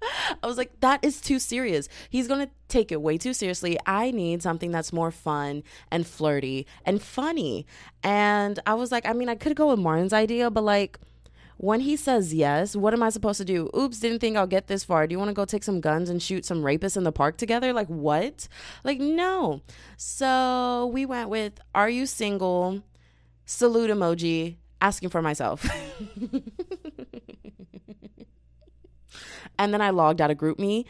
I 0.43 0.47
was 0.47 0.57
like, 0.57 0.79
that 0.81 1.03
is 1.03 1.21
too 1.21 1.39
serious. 1.39 1.89
He's 2.09 2.27
going 2.27 2.45
to 2.45 2.51
take 2.67 2.91
it 2.91 3.01
way 3.01 3.17
too 3.17 3.33
seriously. 3.33 3.77
I 3.85 4.11
need 4.11 4.43
something 4.43 4.71
that's 4.71 4.93
more 4.93 5.11
fun 5.11 5.63
and 5.91 6.05
flirty 6.05 6.67
and 6.85 7.01
funny. 7.01 7.65
And 8.03 8.59
I 8.65 8.73
was 8.75 8.91
like, 8.91 9.05
I 9.05 9.13
mean, 9.13 9.29
I 9.29 9.35
could 9.35 9.55
go 9.55 9.69
with 9.69 9.79
Martin's 9.79 10.13
idea, 10.13 10.49
but 10.49 10.63
like, 10.63 10.99
when 11.57 11.79
he 11.79 11.95
says 11.95 12.33
yes, 12.33 12.75
what 12.75 12.93
am 12.93 13.01
I 13.01 13.09
supposed 13.09 13.39
to 13.39 13.45
do? 13.45 13.69
Oops, 13.75 13.97
didn't 13.99 14.19
think 14.19 14.37
I'll 14.37 14.45
get 14.47 14.67
this 14.67 14.83
far. 14.83 15.07
Do 15.07 15.13
you 15.13 15.17
want 15.17 15.29
to 15.29 15.33
go 15.33 15.45
take 15.45 15.63
some 15.63 15.81
guns 15.81 16.09
and 16.09 16.21
shoot 16.21 16.45
some 16.45 16.61
rapists 16.61 16.97
in 16.97 17.03
the 17.03 17.11
park 17.11 17.37
together? 17.37 17.73
Like, 17.73 17.87
what? 17.87 18.47
Like, 18.83 18.99
no. 18.99 19.61
So 19.97 20.89
we 20.93 21.05
went 21.05 21.29
with 21.29 21.59
Are 21.73 21.89
you 21.89 22.05
single? 22.05 22.83
Salute 23.45 23.89
emoji, 23.89 24.57
asking 24.81 25.09
for 25.09 25.21
myself. 25.21 25.65
and 29.57 29.73
then 29.73 29.81
I 29.81 29.89
logged 29.89 30.21
out 30.21 30.31
of 30.31 30.37
GroupMe, 30.37 30.85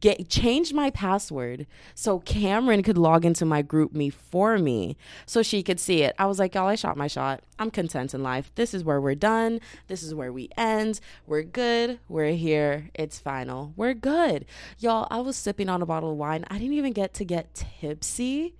get 0.00 0.28
changed 0.28 0.72
my 0.74 0.90
password 0.90 1.66
so 1.94 2.18
Cameron 2.20 2.82
could 2.82 2.96
log 2.96 3.24
into 3.24 3.44
my 3.44 3.62
GroupMe 3.62 4.12
for 4.12 4.58
me 4.58 4.96
so 5.26 5.42
she 5.42 5.62
could 5.62 5.78
see 5.78 6.02
it. 6.02 6.14
I 6.18 6.26
was 6.26 6.38
like, 6.38 6.54
y'all, 6.54 6.66
I 6.66 6.74
shot 6.74 6.96
my 6.96 7.06
shot. 7.06 7.42
I'm 7.58 7.70
content 7.70 8.14
in 8.14 8.22
life. 8.22 8.50
This 8.54 8.72
is 8.72 8.82
where 8.82 9.00
we're 9.00 9.14
done. 9.14 9.60
This 9.88 10.02
is 10.02 10.14
where 10.14 10.32
we 10.32 10.48
end. 10.56 11.00
We're 11.26 11.42
good. 11.42 12.00
We're 12.08 12.32
here. 12.32 12.90
It's 12.94 13.18
final. 13.18 13.74
We're 13.76 13.94
good. 13.94 14.46
Y'all, 14.78 15.06
I 15.10 15.20
was 15.20 15.36
sipping 15.36 15.68
on 15.68 15.82
a 15.82 15.86
bottle 15.86 16.12
of 16.12 16.16
wine. 16.16 16.44
I 16.48 16.58
didn't 16.58 16.74
even 16.74 16.92
get 16.92 17.12
to 17.14 17.24
get 17.24 17.54
tipsy 17.54 18.54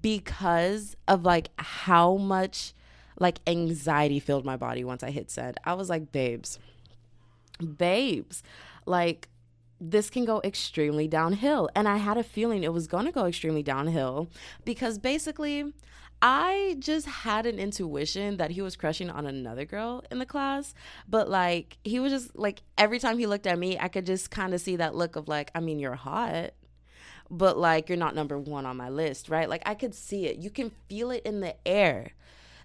because 0.00 0.96
of 1.06 1.24
like 1.24 1.50
how 1.58 2.16
much 2.16 2.72
like 3.18 3.40
anxiety 3.46 4.20
filled 4.20 4.44
my 4.44 4.56
body 4.56 4.84
once 4.84 5.02
I 5.02 5.10
hit 5.10 5.30
send. 5.30 5.58
I 5.64 5.74
was 5.74 5.88
like, 5.88 6.12
babes, 6.12 6.58
babes, 7.78 8.42
like 8.86 9.28
this 9.80 10.08
can 10.08 10.24
go 10.24 10.40
extremely 10.42 11.06
downhill. 11.06 11.68
And 11.74 11.86
I 11.86 11.98
had 11.98 12.16
a 12.16 12.22
feeling 12.22 12.62
it 12.62 12.72
was 12.72 12.86
going 12.86 13.04
to 13.06 13.12
go 13.12 13.26
extremely 13.26 13.62
downhill 13.62 14.28
because 14.64 14.98
basically, 14.98 15.72
I 16.22 16.76
just 16.78 17.06
had 17.06 17.44
an 17.44 17.58
intuition 17.58 18.38
that 18.38 18.50
he 18.50 18.62
was 18.62 18.74
crushing 18.74 19.10
on 19.10 19.26
another 19.26 19.66
girl 19.66 20.02
in 20.10 20.18
the 20.18 20.24
class, 20.24 20.72
but 21.06 21.28
like 21.28 21.76
he 21.84 22.00
was 22.00 22.10
just 22.10 22.36
like 22.38 22.62
every 22.78 22.98
time 22.98 23.18
he 23.18 23.26
looked 23.26 23.46
at 23.46 23.58
me, 23.58 23.78
I 23.78 23.88
could 23.88 24.06
just 24.06 24.30
kind 24.30 24.54
of 24.54 24.60
see 24.60 24.76
that 24.76 24.94
look 24.94 25.16
of 25.16 25.28
like, 25.28 25.50
I 25.54 25.60
mean, 25.60 25.78
you're 25.78 25.94
hot, 25.94 26.52
but 27.30 27.58
like 27.58 27.90
you're 27.90 27.98
not 27.98 28.14
number 28.14 28.38
one 28.38 28.64
on 28.64 28.78
my 28.78 28.88
list, 28.88 29.28
right? 29.28 29.48
Like 29.48 29.62
I 29.66 29.74
could 29.74 29.94
see 29.94 30.26
it. 30.26 30.38
You 30.38 30.48
can 30.48 30.70
feel 30.88 31.10
it 31.10 31.22
in 31.26 31.40
the 31.40 31.54
air. 31.68 32.12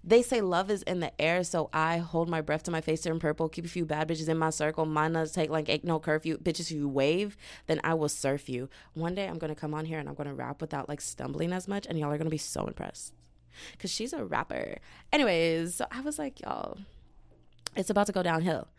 They 0.04 0.24
say 0.24 0.42
love 0.42 0.72
is 0.72 0.82
in 0.84 1.00
the 1.00 1.20
air, 1.22 1.44
so 1.44 1.70
I 1.72 1.98
hold 1.98 2.28
my 2.28 2.42
breath 2.42 2.64
to 2.64 2.72
my 2.72 2.82
face 2.82 3.02
turn 3.02 3.20
purple, 3.20 3.50
keep 3.50 3.66
a 3.66 3.70
few 3.70 3.86
bad 3.86 4.08
bitches 4.08 4.30
in 4.30 4.38
my 4.38 4.50
circle. 4.50 4.86
Mine 4.86 5.14
does 5.14 5.32
take 5.32 5.52
like 5.52 5.70
ain't 5.70 5.84
no 5.84 6.00
curfew. 6.00 6.38
Bitches, 6.40 6.62
if 6.62 6.72
you 6.72 6.88
wave, 6.88 7.38
then 7.68 7.80
I 7.84 7.94
will 7.94 8.10
surf 8.10 8.50
you. 8.50 8.68
One 8.94 9.14
day 9.14 9.28
I'm 9.28 9.38
gonna 9.38 9.56
come 9.56 9.76
on 9.76 9.86
here 9.86 10.00
and 10.00 10.10
I'm 10.10 10.16
gonna 10.16 10.34
rap 10.34 10.60
without 10.60 10.90
like 10.90 11.02
stumbling 11.02 11.54
as 11.54 11.68
much, 11.68 11.86
and 11.86 12.00
y'all 12.00 12.12
are 12.12 12.18
gonna 12.18 12.32
be 12.32 12.38
so 12.38 12.66
impressed. 12.66 13.14
Cause 13.78 13.92
she's 13.92 14.14
a 14.14 14.26
rapper. 14.26 14.78
Anyways, 15.14 15.76
so 15.76 15.86
I 15.92 16.02
was 16.02 16.18
like, 16.18 16.40
y'all, 16.42 16.80
it's 17.76 17.90
about 17.90 18.08
to 18.08 18.14
go 18.14 18.24
downhill. 18.24 18.70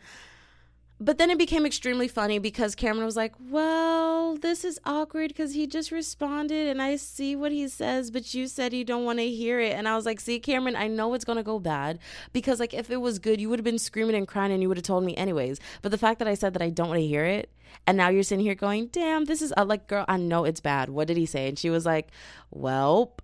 But 1.04 1.18
then 1.18 1.30
it 1.30 1.38
became 1.38 1.66
extremely 1.66 2.06
funny 2.06 2.38
because 2.38 2.76
Cameron 2.76 3.04
was 3.04 3.16
like, 3.16 3.34
Well, 3.50 4.36
this 4.36 4.64
is 4.64 4.78
awkward 4.84 5.28
because 5.28 5.52
he 5.52 5.66
just 5.66 5.90
responded 5.90 6.68
and 6.68 6.80
I 6.80 6.94
see 6.94 7.34
what 7.34 7.50
he 7.50 7.66
says, 7.66 8.12
but 8.12 8.32
you 8.34 8.46
said 8.46 8.72
you 8.72 8.84
don't 8.84 9.04
want 9.04 9.18
to 9.18 9.28
hear 9.28 9.58
it. 9.58 9.72
And 9.72 9.88
I 9.88 9.96
was 9.96 10.06
like, 10.06 10.20
See, 10.20 10.38
Cameron, 10.38 10.76
I 10.76 10.86
know 10.86 11.12
it's 11.14 11.24
going 11.24 11.38
to 11.38 11.42
go 11.42 11.58
bad 11.58 11.98
because, 12.32 12.60
like, 12.60 12.72
if 12.72 12.88
it 12.88 12.98
was 12.98 13.18
good, 13.18 13.40
you 13.40 13.48
would 13.48 13.58
have 13.58 13.64
been 13.64 13.80
screaming 13.80 14.14
and 14.14 14.28
crying 14.28 14.52
and 14.52 14.62
you 14.62 14.68
would 14.68 14.76
have 14.76 14.84
told 14.84 15.02
me 15.02 15.16
anyways. 15.16 15.58
But 15.82 15.90
the 15.90 15.98
fact 15.98 16.20
that 16.20 16.28
I 16.28 16.34
said 16.34 16.54
that 16.54 16.62
I 16.62 16.70
don't 16.70 16.88
want 16.88 17.00
to 17.00 17.06
hear 17.06 17.24
it 17.24 17.50
and 17.84 17.96
now 17.96 18.08
you're 18.08 18.22
sitting 18.22 18.44
here 18.44 18.54
going, 18.54 18.86
Damn, 18.86 19.24
this 19.24 19.42
is 19.42 19.52
like, 19.56 19.88
girl, 19.88 20.04
I 20.06 20.18
know 20.18 20.44
it's 20.44 20.60
bad. 20.60 20.88
What 20.88 21.08
did 21.08 21.16
he 21.16 21.26
say? 21.26 21.48
And 21.48 21.58
she 21.58 21.68
was 21.68 21.84
like, 21.84 22.10
Well, 22.52 23.16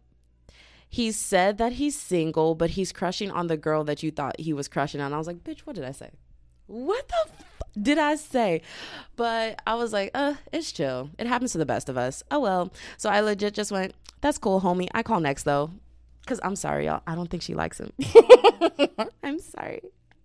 he 0.89 1.13
said 1.13 1.59
that 1.59 1.75
he's 1.75 1.97
single, 1.97 2.57
but 2.57 2.71
he's 2.71 2.91
crushing 2.91 3.31
on 3.31 3.47
the 3.47 3.57
girl 3.57 3.85
that 3.85 4.03
you 4.03 4.11
thought 4.11 4.41
he 4.41 4.53
was 4.53 4.67
crushing 4.67 5.01
on. 5.01 5.13
I 5.13 5.19
was 5.19 5.29
like, 5.29 5.45
Bitch, 5.45 5.61
what 5.61 5.77
did 5.77 5.85
I 5.85 5.93
say? 5.93 6.11
What 6.67 7.09
the 7.09 7.58
did 7.81 7.99
I 7.99 8.17
say? 8.17 8.63
But 9.17 9.61
I 9.67 9.75
was 9.75 9.93
like, 9.93 10.11
uh, 10.15 10.35
it's 10.53 10.73
chill. 10.73 11.11
It 11.19 11.27
happens 11.27 11.53
to 11.53 11.59
the 11.59 11.67
best 11.67 11.89
of 11.89 11.97
us. 11.97 12.23
Oh 12.31 12.41
well. 12.41 12.73
So 12.97 13.11
I 13.11 13.21
legit 13.21 13.55
just 13.55 13.73
went, 13.73 13.95
that's 14.21 14.39
cool, 14.39 14.61
homie. 14.61 14.89
I 14.95 15.03
call 15.03 15.21
next 15.21 15.45
though. 15.45 15.71
Cause 16.27 16.41
I'm 16.43 16.57
sorry, 16.57 16.87
y'all. 16.87 17.03
I 17.07 17.15
don't 17.15 17.31
think 17.31 17.43
she 17.43 17.55
likes 17.55 17.81
him. 17.81 17.93
I'm 19.23 19.39
sorry. 19.39 19.81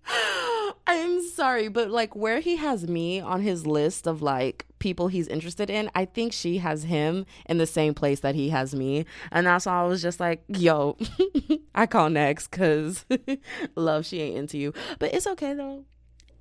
I'm 0.87 1.25
sorry, 1.29 1.69
but 1.69 1.89
like 1.89 2.13
where 2.15 2.41
he 2.41 2.57
has 2.57 2.87
me 2.87 3.21
on 3.21 3.41
his 3.41 3.65
list 3.65 4.05
of 4.05 4.21
like 4.21 4.65
people 4.79 5.07
he's 5.07 5.29
interested 5.29 5.69
in, 5.69 5.89
I 5.95 6.03
think 6.05 6.33
she 6.33 6.57
has 6.57 6.83
him 6.83 7.25
in 7.45 7.57
the 7.57 7.65
same 7.65 7.93
place 7.93 8.19
that 8.19 8.35
he 8.35 8.49
has 8.49 8.75
me. 8.75 9.05
And 9.31 9.47
that's 9.47 9.65
why 9.65 9.81
I 9.81 9.85
was 9.85 10.01
just 10.01 10.19
like, 10.19 10.43
yo, 10.49 10.97
I 11.75 11.85
call 11.85 12.09
next 12.09 12.49
because 12.49 13.05
love, 13.75 14.05
she 14.05 14.19
ain't 14.21 14.37
into 14.37 14.57
you. 14.57 14.73
But 14.99 15.13
it's 15.13 15.27
okay 15.27 15.53
though 15.53 15.85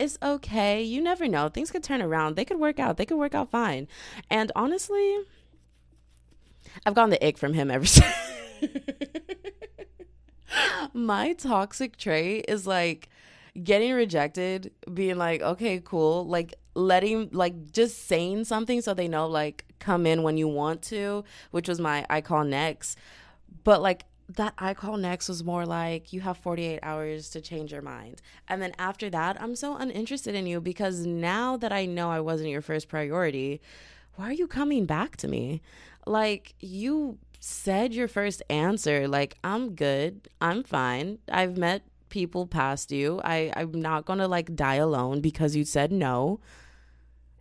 it's 0.02 0.18
okay. 0.22 0.82
You 0.82 1.00
never 1.00 1.28
know. 1.28 1.48
Things 1.48 1.70
could 1.70 1.84
turn 1.84 2.02
around. 2.02 2.34
They 2.34 2.44
could 2.44 2.58
work 2.58 2.78
out. 2.78 2.96
They 2.96 3.06
could 3.06 3.18
work 3.18 3.34
out 3.34 3.50
fine. 3.50 3.86
And 4.28 4.50
honestly, 4.56 5.18
I've 6.84 6.94
gotten 6.94 7.10
the 7.10 7.24
ick 7.24 7.38
from 7.38 7.54
him 7.54 7.70
ever 7.70 7.86
since. 7.86 8.12
My 10.92 11.32
toxic 11.34 11.96
trait 11.96 12.46
is 12.48 12.66
like 12.66 13.08
getting 13.62 13.92
rejected, 13.92 14.72
being 14.92 15.16
like, 15.16 15.40
okay, 15.40 15.80
cool, 15.82 16.26
like 16.26 16.54
letting, 16.74 17.30
like 17.32 17.70
just 17.72 18.06
saying 18.06 18.44
something 18.44 18.80
so 18.80 18.94
they 18.94 19.08
know, 19.08 19.26
like, 19.28 19.64
come 19.78 20.06
in 20.06 20.22
when 20.22 20.36
you 20.36 20.48
want 20.48 20.82
to, 20.82 21.24
which 21.52 21.68
was 21.68 21.80
my 21.80 22.04
I 22.10 22.20
call 22.20 22.44
next. 22.44 22.98
But 23.64 23.82
like 23.82 24.04
that 24.36 24.54
I 24.58 24.74
call 24.74 24.96
next 24.96 25.28
was 25.28 25.44
more 25.44 25.66
like 25.66 26.12
you 26.12 26.20
have 26.20 26.36
48 26.38 26.80
hours 26.82 27.30
to 27.30 27.40
change 27.40 27.72
your 27.72 27.82
mind. 27.82 28.22
And 28.48 28.62
then 28.62 28.72
after 28.78 29.10
that, 29.10 29.40
I'm 29.40 29.56
so 29.56 29.76
uninterested 29.76 30.34
in 30.34 30.46
you 30.46 30.60
because 30.60 31.06
now 31.06 31.56
that 31.56 31.72
I 31.72 31.86
know 31.86 32.10
I 32.10 32.20
wasn't 32.20 32.50
your 32.50 32.62
first 32.62 32.88
priority, 32.88 33.60
why 34.16 34.26
are 34.26 34.32
you 34.32 34.46
coming 34.46 34.86
back 34.86 35.16
to 35.18 35.28
me? 35.28 35.60
Like 36.06 36.54
you 36.60 37.18
said 37.40 37.94
your 37.94 38.08
first 38.08 38.42
answer, 38.48 39.08
like 39.08 39.36
I'm 39.42 39.74
good, 39.74 40.28
I'm 40.40 40.62
fine. 40.62 41.18
I've 41.30 41.56
met 41.56 41.82
people 42.08 42.46
past 42.46 42.92
you. 42.92 43.20
I 43.24 43.52
I'm 43.56 43.80
not 43.80 44.04
going 44.04 44.18
to 44.18 44.28
like 44.28 44.54
die 44.54 44.76
alone 44.76 45.20
because 45.20 45.56
you 45.56 45.64
said 45.64 45.90
no. 45.90 46.40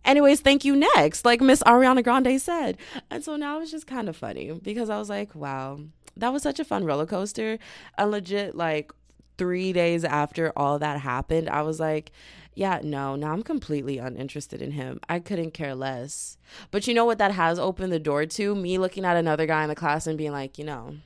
Anyways, 0.04 0.40
thank 0.40 0.64
you 0.64 0.74
next, 0.74 1.24
like 1.24 1.40
Miss 1.40 1.62
Ariana 1.62 2.02
Grande 2.02 2.40
said. 2.40 2.76
And 3.08 3.22
so 3.22 3.36
now 3.36 3.60
it's 3.60 3.70
just 3.70 3.86
kind 3.86 4.08
of 4.08 4.16
funny 4.16 4.50
because 4.50 4.90
I 4.90 4.98
was 4.98 5.08
like, 5.08 5.32
wow, 5.36 5.78
that 6.16 6.32
was 6.32 6.42
such 6.42 6.60
a 6.60 6.64
fun 6.64 6.84
roller 6.84 7.06
coaster. 7.06 7.58
And 7.96 8.10
legit, 8.10 8.54
like 8.54 8.92
three 9.38 9.72
days 9.72 10.04
after 10.04 10.52
all 10.56 10.78
that 10.78 11.00
happened, 11.00 11.48
I 11.48 11.62
was 11.62 11.80
like, 11.80 12.12
yeah, 12.54 12.80
no, 12.82 13.16
now 13.16 13.32
I'm 13.32 13.42
completely 13.42 13.98
uninterested 13.98 14.60
in 14.60 14.72
him. 14.72 15.00
I 15.08 15.20
couldn't 15.20 15.52
care 15.52 15.74
less. 15.74 16.36
But 16.70 16.86
you 16.86 16.92
know 16.92 17.04
what 17.04 17.18
that 17.18 17.32
has 17.32 17.58
opened 17.58 17.92
the 17.92 17.98
door 17.98 18.26
to? 18.26 18.54
Me 18.54 18.76
looking 18.76 19.04
at 19.04 19.16
another 19.16 19.46
guy 19.46 19.62
in 19.62 19.68
the 19.68 19.74
class 19.74 20.06
and 20.06 20.18
being 20.18 20.32
like, 20.32 20.58
you 20.58 20.64
know, 20.64 20.96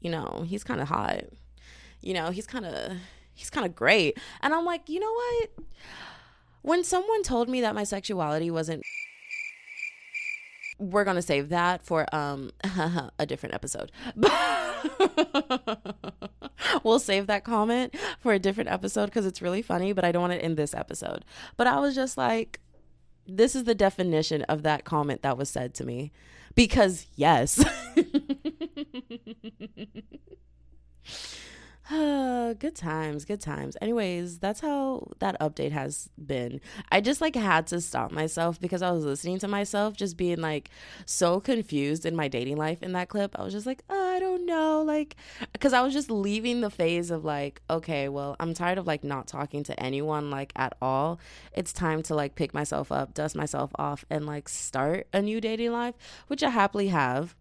you 0.00 0.10
know, 0.10 0.44
he's 0.46 0.62
kind 0.62 0.80
of 0.80 0.88
hot. 0.88 1.24
You 2.00 2.14
know, 2.14 2.30
he's 2.30 2.46
kind 2.46 2.64
of 2.64 2.92
he's 3.34 3.50
kind 3.50 3.66
of 3.66 3.74
great. 3.74 4.18
And 4.42 4.54
I'm 4.54 4.64
like, 4.64 4.88
you 4.88 5.00
know 5.00 5.12
what? 5.12 5.50
When 6.62 6.84
someone 6.84 7.22
told 7.22 7.48
me 7.48 7.60
that 7.62 7.74
my 7.74 7.84
sexuality 7.84 8.50
wasn't 8.50 8.82
we're 10.78 11.04
gonna 11.04 11.22
save 11.22 11.48
that 11.50 11.82
for 11.82 12.06
um 12.14 12.50
a 13.18 13.26
different 13.26 13.54
episode. 13.54 13.90
we'll 16.84 16.98
save 16.98 17.26
that 17.26 17.44
comment 17.44 17.94
for 18.20 18.32
a 18.32 18.38
different 18.38 18.70
episode 18.70 19.06
because 19.06 19.26
it's 19.26 19.42
really 19.42 19.62
funny, 19.62 19.92
but 19.92 20.04
I 20.04 20.12
don't 20.12 20.22
want 20.22 20.34
it 20.34 20.42
in 20.42 20.54
this 20.54 20.74
episode. 20.74 21.24
But 21.56 21.66
I 21.66 21.80
was 21.80 21.94
just 21.94 22.16
like, 22.16 22.60
this 23.26 23.56
is 23.56 23.64
the 23.64 23.74
definition 23.74 24.42
of 24.42 24.62
that 24.62 24.84
comment 24.84 25.22
that 25.22 25.36
was 25.36 25.48
said 25.48 25.74
to 25.74 25.84
me. 25.84 26.12
Because 26.54 27.06
yes. 27.16 27.62
good 31.90 32.74
times, 32.74 33.24
good 33.24 33.40
times. 33.40 33.76
Anyways, 33.80 34.40
that's 34.40 34.58
how 34.58 35.06
that 35.20 35.38
update 35.40 35.70
has 35.70 36.10
been. 36.24 36.60
I 36.90 37.00
just 37.00 37.20
like 37.20 37.36
had 37.36 37.68
to 37.68 37.80
stop 37.80 38.10
myself 38.10 38.60
because 38.60 38.82
I 38.82 38.90
was 38.90 39.04
listening 39.04 39.38
to 39.40 39.48
myself 39.48 39.94
just 39.94 40.16
being 40.16 40.40
like 40.40 40.68
so 41.04 41.38
confused 41.38 42.04
in 42.04 42.16
my 42.16 42.26
dating 42.26 42.56
life 42.56 42.82
in 42.82 42.92
that 42.92 43.08
clip. 43.08 43.38
I 43.38 43.44
was 43.44 43.52
just 43.52 43.66
like, 43.66 43.84
oh, 43.88 44.16
I 44.16 44.18
don't 44.18 44.46
know, 44.46 44.82
like 44.82 45.14
cuz 45.60 45.72
I 45.72 45.82
was 45.82 45.92
just 45.92 46.10
leaving 46.10 46.60
the 46.60 46.70
phase 46.70 47.12
of 47.12 47.24
like, 47.24 47.62
okay, 47.70 48.08
well, 48.08 48.34
I'm 48.40 48.52
tired 48.52 48.78
of 48.78 48.88
like 48.88 49.04
not 49.04 49.28
talking 49.28 49.62
to 49.64 49.80
anyone 49.80 50.28
like 50.28 50.52
at 50.56 50.76
all. 50.82 51.20
It's 51.52 51.72
time 51.72 52.02
to 52.04 52.16
like 52.16 52.34
pick 52.34 52.52
myself 52.52 52.90
up, 52.90 53.14
dust 53.14 53.36
myself 53.36 53.70
off 53.76 54.04
and 54.10 54.26
like 54.26 54.48
start 54.48 55.06
a 55.12 55.22
new 55.22 55.40
dating 55.40 55.70
life, 55.70 55.94
which 56.26 56.42
I 56.42 56.50
happily 56.50 56.88
have. 56.88 57.36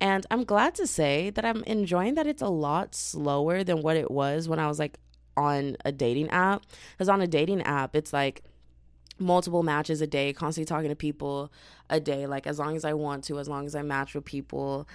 And 0.00 0.26
I'm 0.30 0.44
glad 0.44 0.74
to 0.76 0.86
say 0.86 1.30
that 1.30 1.44
I'm 1.44 1.62
enjoying 1.64 2.14
that 2.14 2.26
it's 2.26 2.42
a 2.42 2.48
lot 2.48 2.94
slower 2.94 3.62
than 3.62 3.82
what 3.82 3.96
it 3.96 4.10
was 4.10 4.48
when 4.48 4.58
I 4.58 4.66
was 4.66 4.78
like 4.78 4.98
on 5.36 5.76
a 5.84 5.92
dating 5.92 6.28
app. 6.30 6.64
Because 6.92 7.08
on 7.08 7.20
a 7.20 7.26
dating 7.26 7.62
app, 7.62 7.94
it's 7.94 8.12
like 8.12 8.42
multiple 9.18 9.62
matches 9.62 10.00
a 10.00 10.06
day, 10.06 10.32
constantly 10.32 10.66
talking 10.66 10.88
to 10.88 10.96
people 10.96 11.52
a 11.88 12.00
day, 12.00 12.26
like 12.26 12.46
as 12.46 12.58
long 12.58 12.76
as 12.76 12.84
I 12.84 12.94
want 12.94 13.24
to, 13.24 13.38
as 13.38 13.48
long 13.48 13.66
as 13.66 13.74
I 13.74 13.82
match 13.82 14.14
with 14.14 14.24
people. 14.24 14.88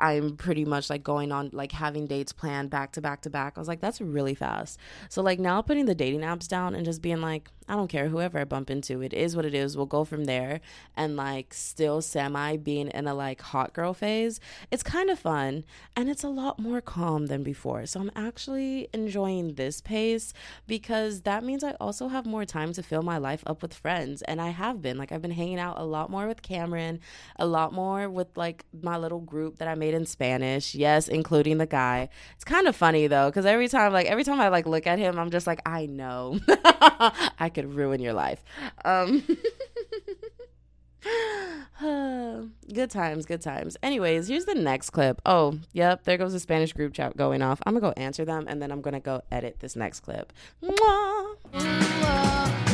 I'm 0.00 0.36
pretty 0.36 0.64
much 0.64 0.88
like 0.88 1.04
going 1.04 1.30
on 1.30 1.50
like 1.52 1.72
having 1.72 2.06
dates 2.06 2.32
planned 2.32 2.70
back 2.70 2.92
to 2.92 3.02
back 3.02 3.20
to 3.22 3.30
back. 3.30 3.52
I 3.56 3.60
was 3.60 3.68
like, 3.68 3.80
that's 3.80 4.00
really 4.00 4.34
fast. 4.34 4.78
So 5.10 5.22
like 5.22 5.38
now 5.38 5.60
putting 5.60 5.84
the 5.84 5.94
dating 5.94 6.20
apps 6.20 6.48
down 6.48 6.74
and 6.74 6.86
just 6.86 7.02
being 7.02 7.20
like, 7.20 7.50
I 7.68 7.74
don't 7.74 7.86
care 7.86 8.08
whoever 8.08 8.38
I 8.40 8.44
bump 8.44 8.68
into, 8.68 9.00
it 9.00 9.12
is 9.12 9.36
what 9.36 9.44
it 9.44 9.54
is. 9.54 9.76
We'll 9.76 9.86
go 9.86 10.04
from 10.04 10.24
there 10.24 10.60
and 10.96 11.16
like 11.16 11.54
still 11.54 12.02
semi 12.02 12.56
being 12.56 12.88
in 12.88 13.06
a 13.06 13.14
like 13.14 13.40
hot 13.40 13.74
girl 13.74 13.94
phase. 13.94 14.40
It's 14.72 14.82
kind 14.82 15.08
of 15.08 15.20
fun 15.20 15.64
and 15.94 16.08
it's 16.08 16.24
a 16.24 16.28
lot 16.28 16.58
more 16.58 16.80
calm 16.80 17.26
than 17.26 17.44
before. 17.44 17.86
So 17.86 18.00
I'm 18.00 18.10
actually 18.16 18.88
enjoying 18.92 19.54
this 19.54 19.80
pace 19.80 20.32
because 20.66 21.22
that 21.22 21.44
means 21.44 21.62
I 21.62 21.72
also 21.80 22.08
have 22.08 22.26
more 22.26 22.44
time 22.44 22.72
to 22.72 22.82
fill 22.82 23.02
my 23.02 23.18
life 23.18 23.44
up 23.46 23.62
with 23.62 23.74
friends 23.74 24.22
and 24.22 24.40
I 24.40 24.48
have 24.48 24.82
been 24.82 24.98
like 24.98 25.12
I've 25.12 25.22
been 25.22 25.30
hanging 25.30 25.60
out 25.60 25.78
a 25.78 25.84
lot 25.84 26.10
more 26.10 26.26
with 26.26 26.42
Cameron, 26.42 26.98
a 27.36 27.46
lot 27.46 27.72
more 27.72 28.08
with 28.08 28.36
like 28.36 28.64
my 28.82 28.96
little 28.96 29.20
group 29.20 29.58
that 29.58 29.68
I 29.68 29.76
made 29.76 29.89
in 29.94 30.06
Spanish. 30.06 30.74
Yes, 30.74 31.08
including 31.08 31.58
the 31.58 31.66
guy. 31.66 32.08
It's 32.34 32.44
kind 32.44 32.66
of 32.66 32.76
funny 32.76 33.06
though, 33.06 33.28
because 33.28 33.46
every 33.46 33.68
time, 33.68 33.92
like 33.92 34.06
every 34.06 34.24
time 34.24 34.40
I 34.40 34.48
like 34.48 34.66
look 34.66 34.86
at 34.86 34.98
him, 34.98 35.18
I'm 35.18 35.30
just 35.30 35.46
like, 35.46 35.60
I 35.66 35.86
know, 35.86 36.38
I 37.38 37.50
could 37.52 37.74
ruin 37.74 38.00
your 38.00 38.12
life. 38.12 38.42
Um, 38.84 39.22
good 42.72 42.90
times, 42.90 43.26
good 43.26 43.42
times. 43.42 43.76
Anyways, 43.82 44.28
here's 44.28 44.44
the 44.44 44.54
next 44.54 44.90
clip. 44.90 45.20
Oh, 45.24 45.58
yep, 45.72 46.04
there 46.04 46.18
goes 46.18 46.32
the 46.32 46.40
Spanish 46.40 46.72
group 46.72 46.92
chat 46.92 47.16
going 47.16 47.42
off. 47.42 47.60
I'm 47.66 47.74
gonna 47.74 47.94
go 47.94 48.00
answer 48.00 48.24
them, 48.24 48.46
and 48.48 48.60
then 48.60 48.70
I'm 48.70 48.80
gonna 48.80 49.00
go 49.00 49.22
edit 49.30 49.60
this 49.60 49.76
next 49.76 50.00
clip. 50.00 50.32
Mwah. 50.62 52.69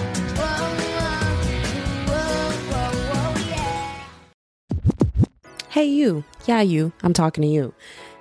Hey, 5.77 5.89
you. 5.89 6.25
Yeah, 6.47 6.63
you. 6.63 6.95
I'm 7.03 7.13
talking 7.13 7.43
to 7.43 7.49
you. 7.49 7.75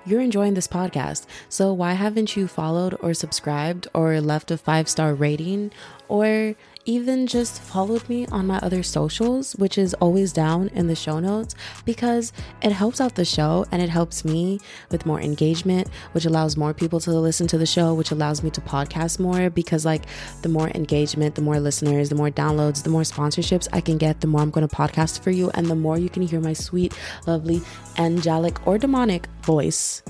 You're 0.05 0.19
enjoying 0.19 0.55
this 0.55 0.67
podcast. 0.67 1.25
So, 1.47 1.71
why 1.71 1.93
haven't 1.93 2.35
you 2.35 2.49
followed 2.49 2.97
or 2.99 3.13
subscribed 3.13 3.87
or 3.93 4.19
left 4.19 4.51
a 4.51 4.57
five 4.57 4.89
star 4.89 5.15
rating 5.15 5.71
or 6.09 6.55
even 6.85 7.27
just 7.27 7.61
followed 7.61 8.07
me 8.07 8.27
on 8.27 8.47
my 8.47 8.57
other 8.59 8.83
socials, 8.83 9.53
which 9.55 9.77
is 9.77 9.93
always 9.95 10.31
down 10.31 10.69
in 10.69 10.87
the 10.87 10.95
show 10.95 11.19
notes, 11.19 11.55
because 11.83 12.31
it 12.61 12.71
helps 12.71 13.01
out 13.01 13.15
the 13.15 13.25
show 13.25 13.65
and 13.71 13.81
it 13.81 13.89
helps 13.89 14.23
me 14.23 14.59
with 14.91 15.05
more 15.05 15.19
engagement, 15.19 15.89
which 16.13 16.25
allows 16.25 16.55
more 16.55 16.73
people 16.73 16.99
to 16.99 17.11
listen 17.11 17.47
to 17.47 17.57
the 17.57 17.65
show, 17.65 17.93
which 17.93 18.11
allows 18.11 18.43
me 18.43 18.49
to 18.51 18.61
podcast 18.61 19.19
more. 19.19 19.49
Because, 19.49 19.85
like, 19.85 20.03
the 20.41 20.49
more 20.49 20.69
engagement, 20.69 21.35
the 21.35 21.41
more 21.41 21.59
listeners, 21.59 22.09
the 22.09 22.15
more 22.15 22.29
downloads, 22.29 22.83
the 22.83 22.89
more 22.89 23.01
sponsorships 23.01 23.67
I 23.73 23.81
can 23.81 23.97
get, 23.97 24.21
the 24.21 24.27
more 24.27 24.41
I'm 24.41 24.51
going 24.51 24.67
to 24.67 24.75
podcast 24.75 25.21
for 25.21 25.31
you, 25.31 25.49
and 25.55 25.67
the 25.67 25.75
more 25.75 25.97
you 25.97 26.09
can 26.09 26.21
hear 26.21 26.39
my 26.39 26.53
sweet, 26.53 26.97
lovely, 27.25 27.61
angelic, 27.97 28.65
or 28.67 28.77
demonic 28.77 29.27
voice 29.43 30.03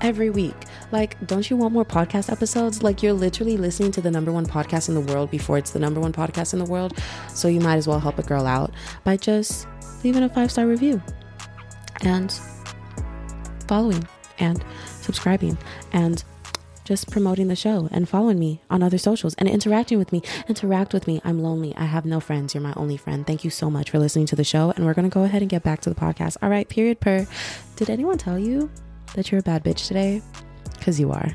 every 0.00 0.30
week. 0.30 0.54
Like, 0.92 1.24
don't 1.26 1.48
you 1.50 1.56
want 1.56 1.72
more 1.72 1.84
podcast 1.84 2.30
episodes? 2.30 2.82
Like, 2.82 3.02
you're 3.02 3.12
literally 3.12 3.56
listening 3.56 3.92
to 3.92 4.00
the 4.00 4.10
number 4.10 4.32
one 4.32 4.46
podcast 4.46 4.88
in 4.88 4.94
the 4.94 5.12
world 5.12 5.30
before 5.30 5.58
it's 5.58 5.70
the 5.70 5.78
number 5.78 6.00
one 6.00 6.12
podcast 6.12 6.52
in 6.52 6.58
the 6.58 6.64
world. 6.64 6.96
So, 7.34 7.48
you 7.48 7.60
might 7.60 7.76
as 7.76 7.86
well 7.86 8.00
help 8.00 8.18
a 8.18 8.22
girl 8.22 8.46
out 8.46 8.72
by 9.04 9.16
just 9.16 9.66
leaving 10.04 10.22
a 10.22 10.28
five 10.28 10.50
star 10.50 10.66
review 10.66 11.02
and 12.02 12.32
following 13.66 14.06
and 14.38 14.64
subscribing 15.00 15.58
and 15.92 16.24
just 16.84 17.10
promoting 17.10 17.48
the 17.48 17.56
show 17.56 17.86
and 17.92 18.08
following 18.08 18.38
me 18.38 18.62
on 18.70 18.82
other 18.82 18.96
socials 18.96 19.34
and 19.34 19.46
interacting 19.46 19.98
with 19.98 20.10
me. 20.10 20.22
Interact 20.48 20.94
with 20.94 21.06
me. 21.06 21.20
I'm 21.22 21.38
lonely. 21.42 21.76
I 21.76 21.84
have 21.84 22.06
no 22.06 22.18
friends. 22.18 22.54
You're 22.54 22.62
my 22.62 22.72
only 22.76 22.96
friend. 22.96 23.26
Thank 23.26 23.44
you 23.44 23.50
so 23.50 23.68
much 23.68 23.90
for 23.90 23.98
listening 23.98 24.24
to 24.26 24.36
the 24.36 24.44
show. 24.44 24.72
And 24.74 24.86
we're 24.86 24.94
going 24.94 25.08
to 25.08 25.12
go 25.12 25.24
ahead 25.24 25.42
and 25.42 25.50
get 25.50 25.62
back 25.62 25.82
to 25.82 25.90
the 25.90 25.94
podcast. 25.94 26.38
All 26.40 26.48
right, 26.48 26.66
period 26.66 26.98
per. 26.98 27.26
Did 27.76 27.90
anyone 27.90 28.16
tell 28.16 28.38
you 28.38 28.70
that 29.14 29.30
you're 29.30 29.40
a 29.40 29.42
bad 29.42 29.64
bitch 29.64 29.86
today? 29.86 30.22
Because 30.78 30.98
you 30.98 31.12
are. 31.12 31.34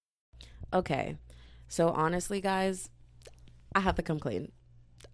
Okay. 0.73 1.17
So 1.67 1.89
honestly, 1.89 2.41
guys, 2.41 2.89
I 3.75 3.79
have 3.79 3.95
to 3.95 4.01
come 4.01 4.19
clean. 4.19 4.51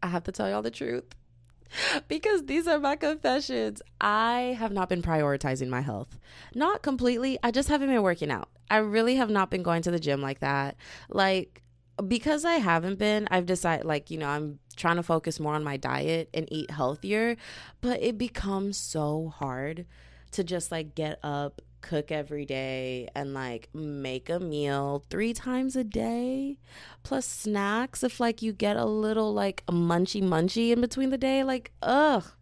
I 0.02 0.08
have 0.08 0.24
to 0.26 0.32
tell 0.32 0.50
y'all 0.50 0.62
the 0.62 0.72
truth. 0.72 1.06
Because 2.08 2.46
these 2.46 2.66
are 2.66 2.80
my 2.80 2.96
confessions. 2.96 3.82
I 4.00 4.56
have 4.58 4.72
not 4.72 4.88
been 4.88 5.02
prioritizing 5.02 5.68
my 5.68 5.82
health. 5.82 6.18
Not 6.56 6.82
completely. 6.82 7.38
I 7.44 7.52
just 7.52 7.68
haven't 7.68 7.90
been 7.90 8.02
working 8.02 8.32
out. 8.32 8.50
I 8.70 8.78
really 8.78 9.16
have 9.16 9.30
not 9.30 9.52
been 9.52 9.64
going 9.64 9.82
to 9.82 9.92
the 9.92 10.00
gym 10.00 10.22
like 10.22 10.40
that. 10.40 10.78
Like, 11.10 11.62
because 12.08 12.46
I 12.46 12.54
haven't 12.54 13.00
been, 13.00 13.28
I've 13.32 13.46
decided, 13.46 13.86
like, 13.86 14.10
you 14.10 14.18
know, 14.18 14.30
I'm 14.30 14.60
trying 14.78 14.96
to 14.96 15.04
focus 15.04 15.40
more 15.40 15.56
on 15.56 15.64
my 15.64 15.76
diet 15.76 16.30
and 16.34 16.48
eat 16.52 16.72
healthier. 16.72 17.36
But 17.82 18.02
it 18.02 18.18
becomes 18.18 18.78
so 18.78 19.34
hard 19.36 19.86
to 20.32 20.44
just 20.44 20.72
like 20.72 20.96
get 20.96 21.20
up 21.24 21.62
cook 21.88 22.12
every 22.12 22.46
day 22.46 23.08
and 23.16 23.34
like 23.34 23.70
make 23.74 24.30
a 24.30 24.40
meal 24.40 25.04
three 25.10 25.34
times 25.34 25.76
a 25.76 25.84
day 25.84 26.58
plus 27.04 27.26
snacks 27.26 28.04
if 28.04 28.20
like 28.20 28.42
you 28.42 28.52
get 28.52 28.76
a 28.76 28.86
little 28.86 29.34
like 29.34 29.66
munchy 29.68 30.22
munchy 30.22 30.72
in 30.72 30.82
between 30.82 31.10
the 31.10 31.18
day 31.18 31.44
like 31.44 31.72
ugh 31.82 32.34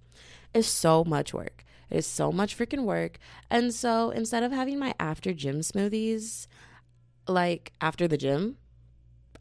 it's 0.56 0.70
so 0.70 1.04
much 1.04 1.34
work. 1.34 1.66
It's 1.92 2.08
so 2.08 2.32
much 2.32 2.58
freaking 2.58 2.86
work. 2.86 3.20
And 3.52 3.74
so 3.74 4.10
instead 4.10 4.42
of 4.42 4.54
having 4.54 4.80
my 4.80 4.96
after 5.00 5.34
gym 5.34 5.60
smoothies 5.60 6.48
like 7.28 7.74
after 7.82 8.08
the 8.08 8.18
gym 8.18 8.56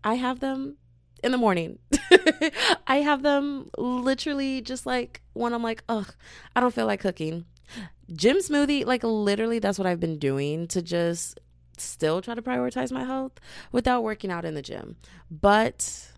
i 0.03 0.15
have 0.15 0.41
them 0.41 0.79
in 1.23 1.33
the 1.33 1.39
morning. 1.39 1.79
I 2.87 2.97
have 2.97 3.23
them 3.23 3.71
literally 3.79 4.61
just 4.61 4.85
like 4.85 5.23
when 5.33 5.55
I'm 5.55 5.63
like, 5.63 5.83
ugh, 5.89 6.15
I 6.55 6.61
don't 6.61 6.75
feel 6.75 6.85
like 6.85 7.01
cooking 7.01 7.47
gym 8.13 8.39
smoothie, 8.39 8.85
like 8.87 9.03
literally, 9.05 9.59
that's 9.59 9.79
what 9.79 9.87
I've 9.87 10.01
been 10.01 10.19
doing 10.19 10.67
to 10.69 10.83
just 10.83 11.41
still 11.77 12.23
try 12.23 12.35
to 12.35 12.43
prioritize 12.43 12.93
my 12.93 13.05
health 13.05 13.33
without 13.73 14.03
working 14.03 14.31
out 14.31 14.45
in 14.45 14.55
the 14.55 14.63
gym. 14.63 14.97
But 15.31 16.13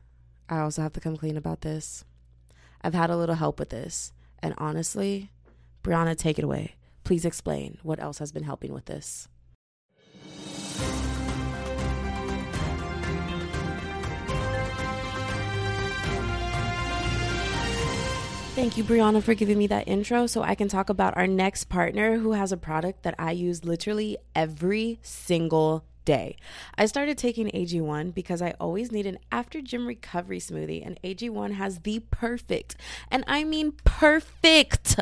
I 0.48 0.58
also 0.58 0.82
have 0.82 0.92
to 0.94 1.00
come 1.00 1.16
clean 1.16 1.36
about 1.36 1.62
this. 1.62 2.04
I've 2.82 2.94
had 2.94 3.10
a 3.10 3.16
little 3.16 3.34
help 3.34 3.58
with 3.58 3.70
this. 3.70 4.12
And 4.40 4.54
honestly, 4.58 5.30
Brianna, 5.82 6.16
take 6.16 6.38
it 6.38 6.44
away. 6.44 6.76
Please 7.04 7.24
explain 7.24 7.78
what 7.82 8.00
else 8.00 8.18
has 8.18 8.32
been 8.32 8.44
helping 8.44 8.72
with 8.72 8.84
this. 8.86 9.28
Thank 18.56 18.78
you, 18.78 18.84
Brianna, 18.84 19.22
for 19.22 19.34
giving 19.34 19.58
me 19.58 19.66
that 19.66 19.86
intro 19.86 20.26
so 20.26 20.42
I 20.42 20.54
can 20.54 20.66
talk 20.66 20.88
about 20.88 21.14
our 21.14 21.26
next 21.26 21.64
partner 21.64 22.16
who 22.16 22.32
has 22.32 22.52
a 22.52 22.56
product 22.56 23.02
that 23.02 23.14
I 23.18 23.32
use 23.32 23.66
literally 23.66 24.16
every 24.34 24.98
single 25.02 25.84
day. 26.06 26.36
I 26.78 26.86
started 26.86 27.18
taking 27.18 27.48
AG1 27.50 28.14
because 28.14 28.40
I 28.40 28.54
always 28.58 28.90
need 28.90 29.04
an 29.04 29.18
after 29.30 29.60
gym 29.60 29.86
recovery 29.86 30.38
smoothie, 30.38 30.82
and 30.86 30.98
AG1 31.04 31.52
has 31.52 31.80
the 31.80 31.98
perfect, 32.10 32.76
and 33.10 33.24
I 33.26 33.44
mean 33.44 33.72
perfect 33.84 35.00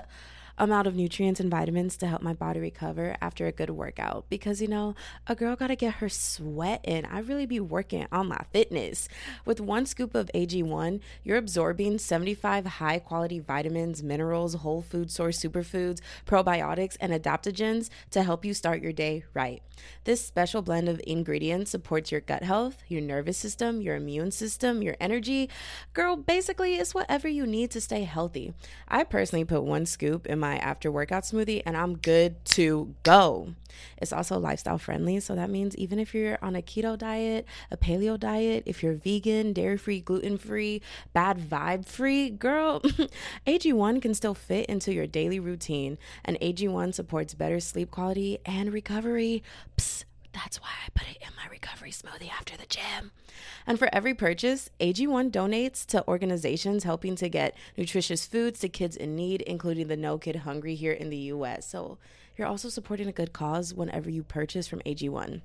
amount 0.59 0.87
of 0.87 0.95
nutrients 0.95 1.41
and 1.41 1.51
vitamins 1.51 1.97
to 1.97 2.07
help 2.07 2.23
my 2.23 2.33
body 2.33 2.61
recover 2.61 3.17
after 3.21 3.47
a 3.47 3.53
good 3.53 3.71
workout. 3.71 4.25
Because 4.29 4.61
you 4.61 4.69
know 4.69 4.95
a 5.27 5.35
girl 5.35 5.57
got 5.57 5.69
to 5.69 5.77
get 5.77 5.95
her 5.95 6.09
sweat 6.09 6.81
in. 6.85 7.05
I 7.07 7.21
really 7.21 7.47
be 7.47 7.61
working 7.61 8.07
on 8.13 8.29
my 8.29 8.43
fitness. 8.53 9.09
With 9.45 9.61
one 9.61 9.87
scoop 9.87 10.15
of 10.15 10.31
ag1 10.35 11.01
you're 11.23 11.39
absorbing 11.39 11.99
75 11.99 12.67
high 12.67 12.99
quality 12.99 13.41
vitamins 13.41 14.03
minerals 14.03 14.55
whole 14.55 14.83
food 14.83 15.11
source 15.11 15.39
superfoods 15.39 16.01
probiotics 16.27 16.97
and 17.01 17.13
adaptogens 17.13 17.91
to 18.11 18.23
help 18.23 18.45
you 18.45 18.55
start 18.55 18.83
your 18.83 18.93
day 18.93 19.25
right. 19.35 19.63
This 20.05 20.25
special 20.25 20.63
blend 20.63 20.89
of 20.89 21.01
ingredients 21.07 21.71
supports 21.71 22.13
your 22.13 22.21
gut 22.21 22.43
health 22.43 22.83
your 22.89 23.01
nervous 23.01 23.39
system 23.39 23.81
your 23.81 23.97
immune 23.97 24.31
system 24.31 24.83
your 24.83 24.97
energy. 25.01 25.51
Girl 25.93 26.17
basically 26.17 26.77
it's 26.77 26.95
whatever 26.95 27.29
you 27.29 27.47
need 27.47 27.71
to 27.73 27.81
stay 27.81 28.05
healthy. 28.05 28.55
I 28.87 29.05
personally 29.05 29.45
put 29.45 29.65
one 29.65 29.87
scoop 29.87 30.27
in 30.27 30.44
my 30.45 30.59
after 30.59 30.93
workout 30.93 31.23
smoothie 31.23 31.63
and 31.65 31.75
I'm 31.75 31.97
good 31.97 32.45
to 32.57 32.95
go. 33.03 33.55
It's 33.97 34.13
also 34.13 34.39
lifestyle 34.39 34.77
friendly. 34.77 35.19
So 35.21 35.35
that 35.35 35.49
means 35.49 35.75
even 35.77 35.99
if 35.99 36.15
you're 36.15 36.39
on 36.43 36.55
a 36.55 36.61
keto 36.61 36.99
diet, 36.99 37.47
a 37.71 37.79
paleo 37.79 38.21
diet, 38.21 38.65
if 38.67 38.83
you're 38.83 38.93
vegan, 38.93 39.55
dairy 39.55 39.79
free, 39.79 40.01
gluten 40.01 40.37
free, 40.37 40.83
bad 41.15 41.39
vibe 41.39 41.87
free, 41.87 42.29
girl, 42.29 42.81
AG1 43.47 44.03
can 44.03 44.13
still 44.13 44.35
fit 44.35 44.67
into 44.67 44.93
your 44.93 45.07
daily 45.07 45.41
routine. 45.41 45.97
And 46.27 46.39
AG1 46.41 46.93
supports 46.93 47.33
better 47.33 47.59
sleep 47.59 47.91
quality 47.91 48.39
and 48.45 48.71
recovery. 48.71 49.43
Psst, 49.79 50.05
that's 50.35 50.61
why 50.61 50.69
I 50.85 50.91
put 50.95 51.09
it 51.09 51.19
in 51.23 51.29
my 51.37 51.49
recovery 51.51 51.91
smoothie 51.91 52.31
after 52.31 52.57
the 52.57 52.67
gym. 52.67 53.13
And 53.67 53.79
for 53.79 53.89
every 53.93 54.15
purchase, 54.15 54.69
AG1 54.81 55.31
donates 55.31 55.87
to 55.87 56.07
organizations 56.07 56.85
helping 56.85 57.17
to 57.17 57.29
get 57.29 57.57
nutritious 57.77 58.27
foods 58.27 58.61
to 58.61 58.69
kids 58.69 58.97
in 58.97 59.17
need, 59.17 59.43
including 59.43 59.89
the 59.89 59.97
No 59.97 60.19
Kid 60.19 60.37
Hungry 60.37 60.75
here 60.75 60.93
in 60.93 61.11
the 61.11 61.17
US. 61.17 61.69
So 61.69 61.99
you're 62.37 62.49
also 62.49 62.69
supporting 62.69 63.09
a 63.09 63.13
good 63.13 63.33
cause 63.33 63.73
whenever 63.73 64.11
you 64.11 64.23
purchase 64.23 64.67
from 64.67 64.81
AG1. 64.81 65.43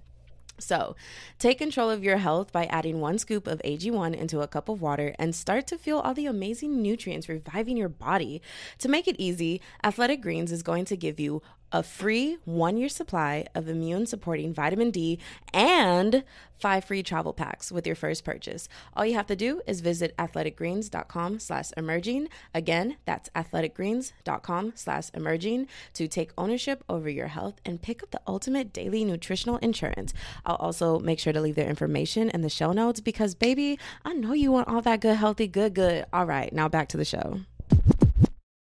So, 0.60 0.96
take 1.38 1.58
control 1.58 1.90
of 1.90 2.04
your 2.04 2.18
health 2.18 2.52
by 2.52 2.66
adding 2.66 3.00
one 3.00 3.18
scoop 3.18 3.48
of 3.48 3.62
AG1 3.64 4.14
into 4.14 4.42
a 4.42 4.48
cup 4.48 4.68
of 4.68 4.82
water 4.82 5.16
and 5.18 5.34
start 5.34 5.68
to 5.68 5.78
feel 5.78 6.00
all 6.00 6.14
the 6.14 6.26
amazing 6.26 6.82
nutrients 6.82 7.30
reviving 7.30 7.78
your 7.78 7.90
body. 7.90 8.42
To 8.80 8.90
make 8.90 9.08
it 9.08 9.16
easy, 9.18 9.62
Athletic 9.84 10.22
Greens 10.22 10.52
is 10.52 10.64
going 10.64 10.86
to 10.86 10.98
give 10.98 11.20
you 11.20 11.42
a 11.72 11.84
free 11.84 12.38
one 12.46 12.78
year 12.78 12.90
supply 12.90 13.46
of 13.56 13.68
immune 13.68 14.06
supporting 14.06 14.54
vitamin 14.54 14.92
D 14.92 15.20
and 15.54 16.24
five 16.60 16.84
free 16.84 17.02
travel 17.02 17.34
packs 17.34 17.72
with 17.72 17.88
your 17.88 17.96
first 17.96 18.24
purchase. 18.24 18.68
All 18.96 19.06
you 19.06 19.14
have 19.16 19.28
to 19.28 19.36
do 19.36 19.62
is 19.66 19.82
visit 19.82 20.16
athleticgreens.com 20.18 21.40
slash 21.40 21.72
emerging. 21.78 22.28
Again, 22.54 22.98
that's 23.06 23.30
athleticgreens.com 23.30 24.74
slash 24.76 25.10
emerging 25.14 25.68
to 25.94 26.08
take 26.08 26.32
ownership 26.38 26.84
over 26.90 27.10
your 27.10 27.28
health 27.28 27.56
and 27.66 27.82
pick 27.82 28.04
up 28.04 28.12
the 28.12 28.22
ultimate 28.28 28.74
daily 28.74 29.06
nutritional 29.06 29.58
insurance. 29.58 30.14
I'll 30.46 30.56
also 30.56 31.00
make 31.00 31.20
sure 31.20 31.34
to 31.34 31.42
leave 31.42 31.56
their 31.56 31.70
information 31.70 32.30
in 32.30 32.42
the 32.42 32.50
show 32.50 32.74
notes 32.74 33.00
because, 33.00 33.36
baby, 33.36 33.80
I 34.04 34.14
know 34.14 34.34
you 34.34 34.52
want 34.52 34.68
all 34.68 34.82
that 34.82 35.00
good, 35.02 35.16
healthy, 35.16 35.48
good, 35.48 35.74
good. 35.74 36.06
All 36.12 36.26
right, 36.26 36.52
now 36.52 36.68
back 36.68 36.90
to 36.90 36.98
the 36.98 37.06
show. 37.06 37.40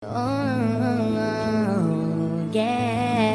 Oh, 0.01 1.98
yeah. 2.51 3.29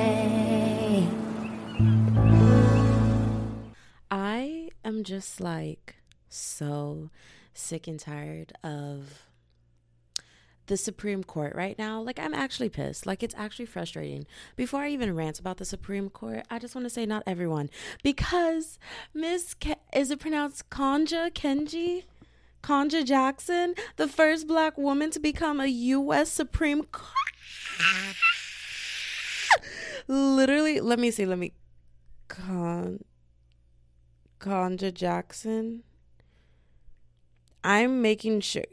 am 4.84 5.02
just 5.02 5.40
like 5.40 5.96
so 6.28 7.10
sick 7.52 7.88
and 7.88 7.98
tired 7.98 8.52
of 8.62 9.22
the 10.66 10.76
Supreme 10.76 11.22
Court 11.22 11.54
right 11.54 11.78
now. 11.78 12.00
Like, 12.00 12.18
I'm 12.18 12.32
actually 12.32 12.70
pissed. 12.70 13.04
Like, 13.04 13.22
it's 13.22 13.34
actually 13.36 13.66
frustrating. 13.66 14.26
Before 14.56 14.80
I 14.80 14.90
even 14.90 15.14
rant 15.14 15.38
about 15.38 15.58
the 15.58 15.64
Supreme 15.66 16.08
Court, 16.08 16.46
I 16.50 16.58
just 16.58 16.74
want 16.74 16.86
to 16.86 16.90
say 16.90 17.04
not 17.04 17.22
everyone. 17.26 17.68
Because 18.02 18.78
Miss, 19.12 19.52
Ke- 19.54 19.78
is 19.94 20.10
it 20.10 20.20
pronounced 20.20 20.70
Kanja 20.70 21.30
Kenji? 21.30 22.04
Kanja 22.62 23.04
Jackson, 23.04 23.74
the 23.96 24.08
first 24.08 24.46
black 24.46 24.78
woman 24.78 25.10
to 25.10 25.20
become 25.20 25.60
a 25.60 25.66
U.S. 25.66 26.30
Supreme 26.32 26.84
Court. 26.84 28.14
Literally, 30.06 30.80
let 30.80 30.98
me 30.98 31.10
see. 31.10 31.26
Let 31.26 31.38
me. 31.38 31.52
Con. 32.28 33.04
Conja 34.40 34.92
Jackson. 34.92 35.82
I'm 37.62 38.02
making 38.02 38.40
sure. 38.40 38.64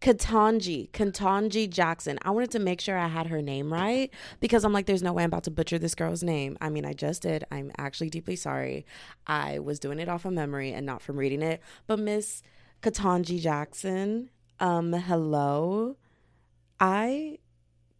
Ketanji, 0.00 0.90
Ketanji 0.90 1.70
Jackson. 1.70 2.18
I 2.22 2.30
wanted 2.30 2.50
to 2.52 2.58
make 2.58 2.80
sure 2.80 2.98
I 2.98 3.06
had 3.06 3.28
her 3.28 3.40
name 3.40 3.72
right 3.72 4.12
because 4.40 4.64
I'm 4.64 4.72
like, 4.72 4.86
there's 4.86 5.02
no 5.02 5.12
way 5.12 5.22
I'm 5.22 5.28
about 5.28 5.44
to 5.44 5.50
butcher 5.52 5.78
this 5.78 5.94
girl's 5.94 6.24
name. 6.24 6.58
I 6.60 6.70
mean, 6.70 6.84
I 6.84 6.92
just 6.92 7.22
did. 7.22 7.44
I'm 7.52 7.70
actually 7.78 8.10
deeply 8.10 8.34
sorry. 8.34 8.84
I 9.28 9.60
was 9.60 9.78
doing 9.78 10.00
it 10.00 10.08
off 10.08 10.24
of 10.24 10.32
memory 10.32 10.72
and 10.72 10.84
not 10.84 11.02
from 11.02 11.16
reading 11.16 11.40
it. 11.40 11.60
But 11.86 12.00
Miss 12.00 12.42
Ketanji 12.82 13.40
Jackson, 13.40 14.30
um, 14.58 14.92
hello. 14.92 15.96
I, 16.80 17.38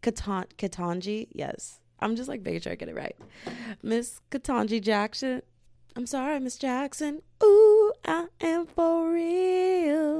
Katan, 0.01 0.47
Ketanji, 0.57 1.29
yes. 1.31 1.79
I'm 2.03 2.15
just 2.15 2.29
like 2.29 2.41
making 2.41 2.61
sure 2.61 2.73
I 2.73 2.75
get 2.75 2.89
it 2.89 2.95
right. 2.95 3.15
Miss 3.81 4.19
Ketanji 4.29 4.81
Jackson, 4.81 5.41
I'm 5.95 6.05
sorry, 6.05 6.39
Miss 6.39 6.57
Jackson. 6.57 7.21
Ooh, 7.43 7.93
I 8.03 8.27
am 8.41 8.65
for 8.65 9.11
real. 9.11 10.19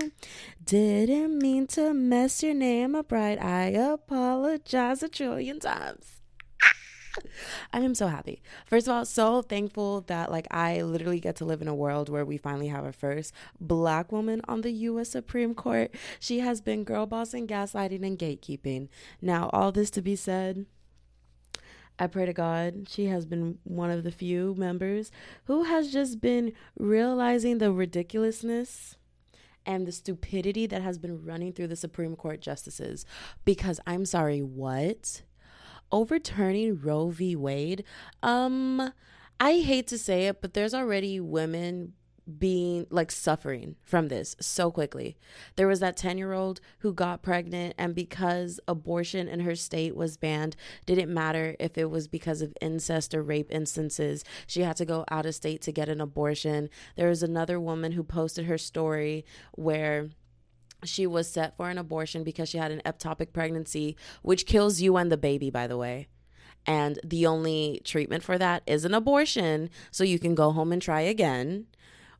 Didn't 0.64 1.40
mean 1.40 1.68
to 1.68 1.94
mess 1.94 2.44
your 2.44 2.54
name 2.54 2.96
up 2.96 3.12
right. 3.12 3.42
I 3.42 3.66
apologize 3.66 5.04
a 5.04 5.10
trillion 5.10 5.60
times. 5.60 6.22
I 7.74 7.80
am 7.80 7.96
so 7.96 8.08
happy. 8.08 8.42
First 8.66 8.88
of 8.88 8.94
all, 8.94 9.06
so 9.06 9.42
thankful 9.42 10.02
that 10.02 10.32
like 10.32 10.48
I 10.52 10.82
literally 10.82 11.20
get 11.20 11.36
to 11.38 11.46
live 11.46 11.62
in 11.62 11.68
a 11.68 11.76
world 11.76 12.10
where 12.10 12.26
we 12.26 12.38
finally 12.38 12.68
have 12.68 12.86
a 12.86 12.94
first 12.94 13.34
black 13.60 14.12
woman 14.12 14.42
on 14.48 14.62
the 14.62 14.72
US 14.72 15.10
Supreme 15.10 15.54
Court. 15.54 15.94
She 16.20 16.40
has 16.40 16.62
been 16.62 16.84
girl 16.84 17.06
bossing, 17.06 17.48
gaslighting, 17.48 18.06
and 18.06 18.18
gatekeeping. 18.18 18.90
Now, 19.22 19.50
all 19.54 19.72
this 19.72 19.90
to 19.92 20.02
be 20.02 20.16
said, 20.16 20.66
I 22.04 22.08
pray 22.08 22.26
to 22.26 22.34
God 22.34 22.90
she 22.90 23.06
has 23.06 23.26
been 23.26 23.60
one 23.64 23.90
of 23.90 24.04
the 24.04 24.12
few 24.12 24.56
members 24.58 25.10
who 25.46 25.64
has 25.64 25.90
just 25.90 26.20
been 26.20 26.52
realizing 26.78 27.60
the 27.60 27.72
ridiculousness 27.72 28.98
and 29.66 29.88
the 29.88 29.94
stupidity 29.94 30.66
that 30.68 30.82
has 30.82 30.98
been 30.98 31.24
running 31.24 31.54
through 31.54 31.68
the 31.68 31.78
Supreme 31.78 32.18
Court 32.18 32.42
justices. 32.42 33.06
Because 33.46 33.80
I'm 33.88 34.04
sorry, 34.04 34.42
what? 34.42 35.22
Overturning 35.94 36.82
Roe 36.82 37.08
v. 37.08 37.38
Wade? 37.38 37.86
Um, 38.22 38.92
I 39.40 39.60
hate 39.60 39.88
to 39.88 39.98
say 39.98 40.28
it, 40.28 40.42
but 40.42 40.54
there's 40.54 40.74
already 40.74 41.22
women 41.22 41.94
being 42.38 42.88
like 42.90 43.12
suffering 43.12 43.76
from 43.84 44.08
this 44.08 44.36
so 44.40 44.72
quickly. 44.72 45.18
There 45.56 45.68
was 45.68 45.80
that 45.82 45.98
10 45.98 46.18
year 46.18 46.34
old 46.34 46.62
who 46.80 46.94
got 46.94 47.22
pregnant, 47.22 47.76
and 47.78 47.94
because 47.94 48.60
abortion 48.68 49.28
in 49.28 49.42
her 49.42 49.56
state 49.56 49.96
was 49.96 50.18
banned, 50.18 50.56
didn't 50.86 51.14
matter 51.14 51.56
if 51.60 51.78
it 51.78 51.90
was 51.90 52.08
because 52.08 52.42
of 52.42 52.54
incest 52.62 53.14
or 53.14 53.22
rape 53.22 53.52
instances. 53.52 54.24
She 54.48 54.62
had 54.62 54.78
to 54.78 54.86
go 54.86 55.06
out 55.10 55.26
of 55.26 55.36
state 55.36 55.62
to 55.64 55.72
get 55.72 55.90
an 55.90 56.02
abortion. 56.02 56.70
There 56.96 57.10
was 57.10 57.24
another 57.24 57.60
woman 57.60 57.94
who 57.94 58.04
posted 58.04 58.46
her 58.46 58.58
story 58.58 59.26
where 59.54 60.10
she 60.84 61.08
was 61.08 61.30
set 61.30 61.56
for 61.56 61.70
an 61.70 61.78
abortion 61.78 62.24
because 62.24 62.50
she 62.50 62.58
had 62.58 62.72
an 62.72 62.82
ectopic 62.86 63.34
pregnancy, 63.34 63.96
which 64.22 64.46
kills 64.46 64.82
you 64.82 64.98
and 64.98 65.12
the 65.12 65.18
baby, 65.18 65.50
by 65.50 65.68
the 65.68 65.78
way. 65.78 66.08
And 66.66 67.00
the 67.04 67.26
only 67.26 67.82
treatment 67.84 68.24
for 68.24 68.38
that 68.38 68.64
is 68.66 68.86
an 68.86 68.94
abortion, 68.94 69.70
so 69.92 70.04
you 70.04 70.20
can 70.20 70.34
go 70.34 70.52
home 70.52 70.72
and 70.72 70.82
try 70.82 71.02
again. 71.02 71.68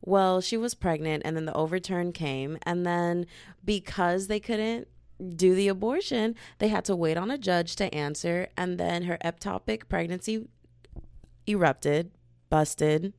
Well, 0.06 0.42
she 0.42 0.56
was 0.58 0.74
pregnant, 0.74 1.22
and 1.24 1.34
then 1.34 1.46
the 1.46 1.56
overturn 1.56 2.12
came. 2.12 2.58
And 2.64 2.84
then 2.84 3.26
because 3.64 4.26
they 4.26 4.38
couldn't 4.38 4.86
do 5.34 5.54
the 5.54 5.68
abortion, 5.68 6.34
they 6.58 6.68
had 6.68 6.84
to 6.86 6.96
wait 6.96 7.16
on 7.16 7.30
a 7.30 7.38
judge 7.38 7.74
to 7.76 7.94
answer. 7.94 8.48
And 8.56 8.78
then 8.78 9.04
her 9.04 9.16
ectopic 9.24 9.88
pregnancy 9.88 10.46
erupted, 11.46 12.10
busted, 12.50 13.14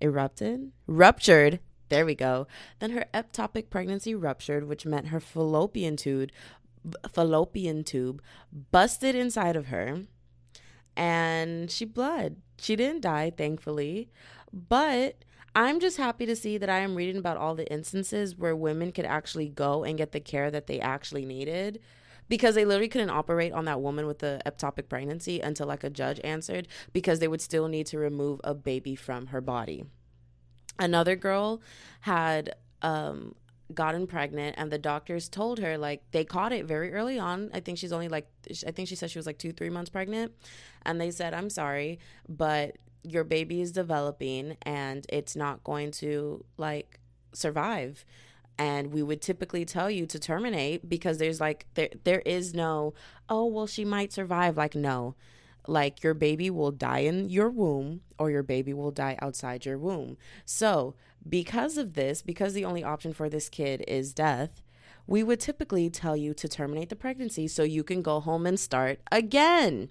erupted, 0.00 0.72
ruptured. 0.86 1.60
There 1.90 2.06
we 2.06 2.14
go. 2.14 2.46
Then 2.78 2.90
her 2.90 3.06
ectopic 3.12 3.68
pregnancy 3.68 4.14
ruptured, 4.14 4.68
which 4.68 4.86
meant 4.86 5.08
her 5.08 5.20
fallopian 5.20 5.96
tube, 5.96 6.30
fallopian 7.12 7.84
tube, 7.84 8.22
busted 8.70 9.14
inside 9.14 9.56
of 9.56 9.66
her, 9.66 10.04
and 10.96 11.70
she 11.70 11.84
bled. 11.84 12.36
She 12.58 12.76
didn't 12.76 13.02
die, 13.02 13.30
thankfully, 13.36 14.10
but 14.52 15.24
I'm 15.54 15.80
just 15.80 15.96
happy 15.96 16.26
to 16.26 16.36
see 16.36 16.58
that 16.58 16.70
I 16.70 16.78
am 16.78 16.94
reading 16.94 17.16
about 17.16 17.36
all 17.36 17.54
the 17.54 17.70
instances 17.72 18.36
where 18.36 18.54
women 18.54 18.92
could 18.92 19.04
actually 19.04 19.48
go 19.48 19.84
and 19.84 19.98
get 19.98 20.12
the 20.12 20.20
care 20.20 20.50
that 20.50 20.66
they 20.66 20.80
actually 20.80 21.24
needed 21.24 21.80
because 22.28 22.54
they 22.54 22.64
literally 22.64 22.88
couldn't 22.88 23.10
operate 23.10 23.52
on 23.52 23.64
that 23.64 23.80
woman 23.80 24.06
with 24.06 24.18
the 24.18 24.40
ectopic 24.44 24.88
pregnancy 24.88 25.40
until 25.40 25.66
like 25.66 25.82
a 25.82 25.90
judge 25.90 26.20
answered 26.22 26.68
because 26.92 27.18
they 27.18 27.28
would 27.28 27.40
still 27.40 27.68
need 27.68 27.86
to 27.86 27.98
remove 27.98 28.40
a 28.44 28.54
baby 28.54 28.94
from 28.94 29.28
her 29.28 29.40
body. 29.40 29.84
Another 30.78 31.16
girl 31.16 31.62
had 32.00 32.54
um 32.82 33.34
gotten 33.74 34.06
pregnant 34.06 34.54
and 34.58 34.70
the 34.70 34.78
doctors 34.78 35.28
told 35.28 35.58
her 35.58 35.76
like 35.76 36.02
they 36.12 36.24
caught 36.24 36.52
it 36.52 36.64
very 36.64 36.92
early 36.94 37.18
on 37.18 37.50
i 37.52 37.60
think 37.60 37.76
she's 37.76 37.92
only 37.92 38.08
like 38.08 38.26
i 38.66 38.70
think 38.70 38.88
she 38.88 38.94
said 38.94 39.10
she 39.10 39.18
was 39.18 39.26
like 39.26 39.36
two 39.36 39.52
three 39.52 39.68
months 39.68 39.90
pregnant 39.90 40.32
and 40.86 40.98
they 40.98 41.10
said 41.10 41.34
i'm 41.34 41.50
sorry 41.50 41.98
but 42.28 42.76
your 43.02 43.24
baby 43.24 43.60
is 43.60 43.72
developing 43.72 44.56
and 44.62 45.06
it's 45.08 45.36
not 45.36 45.64
going 45.64 45.90
to 45.92 46.44
like 46.56 47.00
survive. 47.32 48.04
And 48.58 48.92
we 48.92 49.02
would 49.02 49.22
typically 49.22 49.64
tell 49.64 49.90
you 49.90 50.04
to 50.06 50.18
terminate 50.18 50.88
because 50.88 51.18
there's 51.18 51.40
like 51.40 51.66
there 51.74 51.90
there 52.04 52.20
is 52.20 52.54
no 52.54 52.94
oh 53.28 53.46
well 53.46 53.66
she 53.66 53.84
might 53.84 54.12
survive. 54.12 54.56
Like 54.56 54.74
no. 54.74 55.14
Like 55.66 56.02
your 56.02 56.14
baby 56.14 56.50
will 56.50 56.72
die 56.72 57.00
in 57.00 57.28
your 57.28 57.50
womb 57.50 58.00
or 58.18 58.30
your 58.30 58.42
baby 58.42 58.72
will 58.72 58.90
die 58.90 59.18
outside 59.20 59.66
your 59.66 59.78
womb. 59.78 60.16
So 60.44 60.94
because 61.28 61.76
of 61.76 61.94
this 61.94 62.22
because 62.22 62.54
the 62.54 62.64
only 62.64 62.82
option 62.82 63.12
for 63.12 63.28
this 63.28 63.48
kid 63.48 63.84
is 63.86 64.14
death 64.14 64.62
we 65.06 65.22
would 65.22 65.40
typically 65.40 65.88
tell 65.88 66.16
you 66.16 66.34
to 66.34 66.46
terminate 66.46 66.90
the 66.90 66.96
pregnancy 66.96 67.48
so 67.48 67.62
you 67.62 67.82
can 67.82 68.02
go 68.02 68.20
home 68.20 68.44
and 68.44 68.60
start 68.60 69.00
again. 69.10 69.88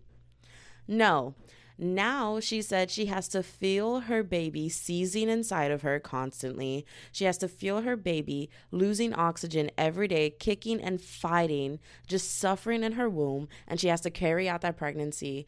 No 0.88 1.34
now 1.78 2.40
she 2.40 2.62
said 2.62 2.90
she 2.90 3.06
has 3.06 3.28
to 3.30 3.44
feel 3.44 4.02
her 4.02 4.24
baby 4.24 4.68
seizing 4.68 5.30
inside 5.30 5.72
of 5.72 5.84
her 5.84 6.00
constantly. 6.00 6.86
She 7.12 7.26
has 7.26 7.38
to 7.40 7.48
feel 7.48 7.82
her 7.82 7.96
baby 7.96 8.50
losing 8.72 9.14
oxygen 9.14 9.70
every 9.78 10.08
day, 10.08 10.32
kicking 10.32 10.82
and 10.82 11.00
fighting, 11.00 11.80
just 12.08 12.38
suffering 12.38 12.84
in 12.84 12.94
her 12.94 13.10
womb. 13.10 13.48
And 13.68 13.80
she 13.80 13.90
has 13.90 14.02
to 14.02 14.10
carry 14.10 14.50
out 14.50 14.62
that 14.62 14.78
pregnancy 14.78 15.46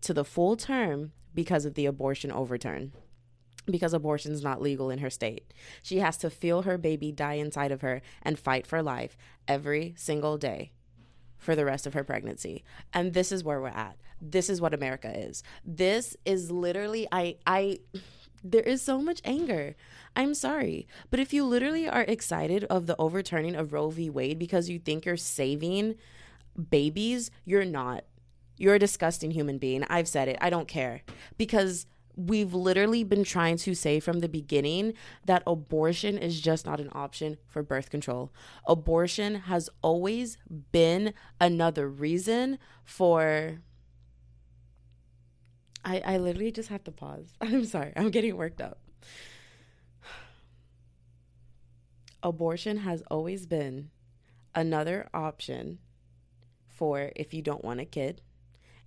to 0.00 0.14
the 0.14 0.24
full 0.24 0.56
term 0.56 1.12
because 1.34 1.64
of 1.64 1.74
the 1.74 1.86
abortion 1.86 2.32
overturn 2.32 2.92
because 3.66 3.94
abortion 3.94 4.32
is 4.32 4.42
not 4.42 4.60
legal 4.60 4.90
in 4.90 4.98
her 4.98 5.08
state. 5.08 5.54
She 5.84 6.00
has 6.00 6.16
to 6.16 6.30
feel 6.30 6.62
her 6.62 6.76
baby 6.76 7.12
die 7.12 7.34
inside 7.34 7.70
of 7.70 7.80
her 7.82 8.02
and 8.20 8.36
fight 8.36 8.66
for 8.66 8.82
life 8.82 9.16
every 9.46 9.94
single 9.96 10.36
day 10.36 10.72
for 11.42 11.56
the 11.56 11.64
rest 11.64 11.86
of 11.86 11.94
her 11.94 12.04
pregnancy. 12.04 12.64
And 12.94 13.12
this 13.12 13.32
is 13.32 13.44
where 13.44 13.60
we're 13.60 13.68
at. 13.68 13.96
This 14.20 14.48
is 14.48 14.60
what 14.60 14.72
America 14.72 15.12
is. 15.14 15.42
This 15.64 16.16
is 16.24 16.50
literally 16.50 17.08
I 17.10 17.36
I 17.46 17.80
there 18.44 18.62
is 18.62 18.80
so 18.82 19.02
much 19.02 19.20
anger. 19.24 19.74
I'm 20.14 20.34
sorry. 20.34 20.86
But 21.10 21.20
if 21.20 21.32
you 21.32 21.44
literally 21.44 21.88
are 21.88 22.02
excited 22.02 22.64
of 22.64 22.86
the 22.86 22.96
overturning 22.98 23.56
of 23.56 23.72
Roe 23.72 23.90
v. 23.90 24.08
Wade 24.08 24.38
because 24.38 24.68
you 24.68 24.78
think 24.78 25.04
you're 25.04 25.16
saving 25.16 25.96
babies, 26.70 27.30
you're 27.44 27.64
not. 27.64 28.04
You're 28.56 28.74
a 28.76 28.78
disgusting 28.78 29.32
human 29.32 29.58
being. 29.58 29.84
I've 29.84 30.08
said 30.08 30.28
it. 30.28 30.38
I 30.40 30.50
don't 30.50 30.68
care. 30.68 31.02
Because 31.36 31.86
we've 32.16 32.54
literally 32.54 33.04
been 33.04 33.24
trying 33.24 33.56
to 33.56 33.74
say 33.74 34.00
from 34.00 34.20
the 34.20 34.28
beginning 34.28 34.94
that 35.24 35.42
abortion 35.46 36.18
is 36.18 36.40
just 36.40 36.66
not 36.66 36.80
an 36.80 36.90
option 36.92 37.38
for 37.46 37.62
birth 37.62 37.90
control. 37.90 38.32
Abortion 38.66 39.34
has 39.36 39.70
always 39.82 40.36
been 40.72 41.14
another 41.40 41.88
reason 41.88 42.58
for. 42.84 43.58
I, 45.84 46.00
I 46.04 46.18
literally 46.18 46.52
just 46.52 46.68
have 46.68 46.84
to 46.84 46.92
pause. 46.92 47.34
I'm 47.40 47.64
sorry. 47.64 47.92
I'm 47.96 48.10
getting 48.10 48.36
worked 48.36 48.60
up. 48.60 48.78
Abortion 52.22 52.78
has 52.78 53.02
always 53.10 53.46
been 53.46 53.90
another 54.54 55.08
option 55.12 55.78
for 56.68 57.10
if 57.16 57.34
you 57.34 57.42
don't 57.42 57.64
want 57.64 57.80
a 57.80 57.84
kid 57.84 58.20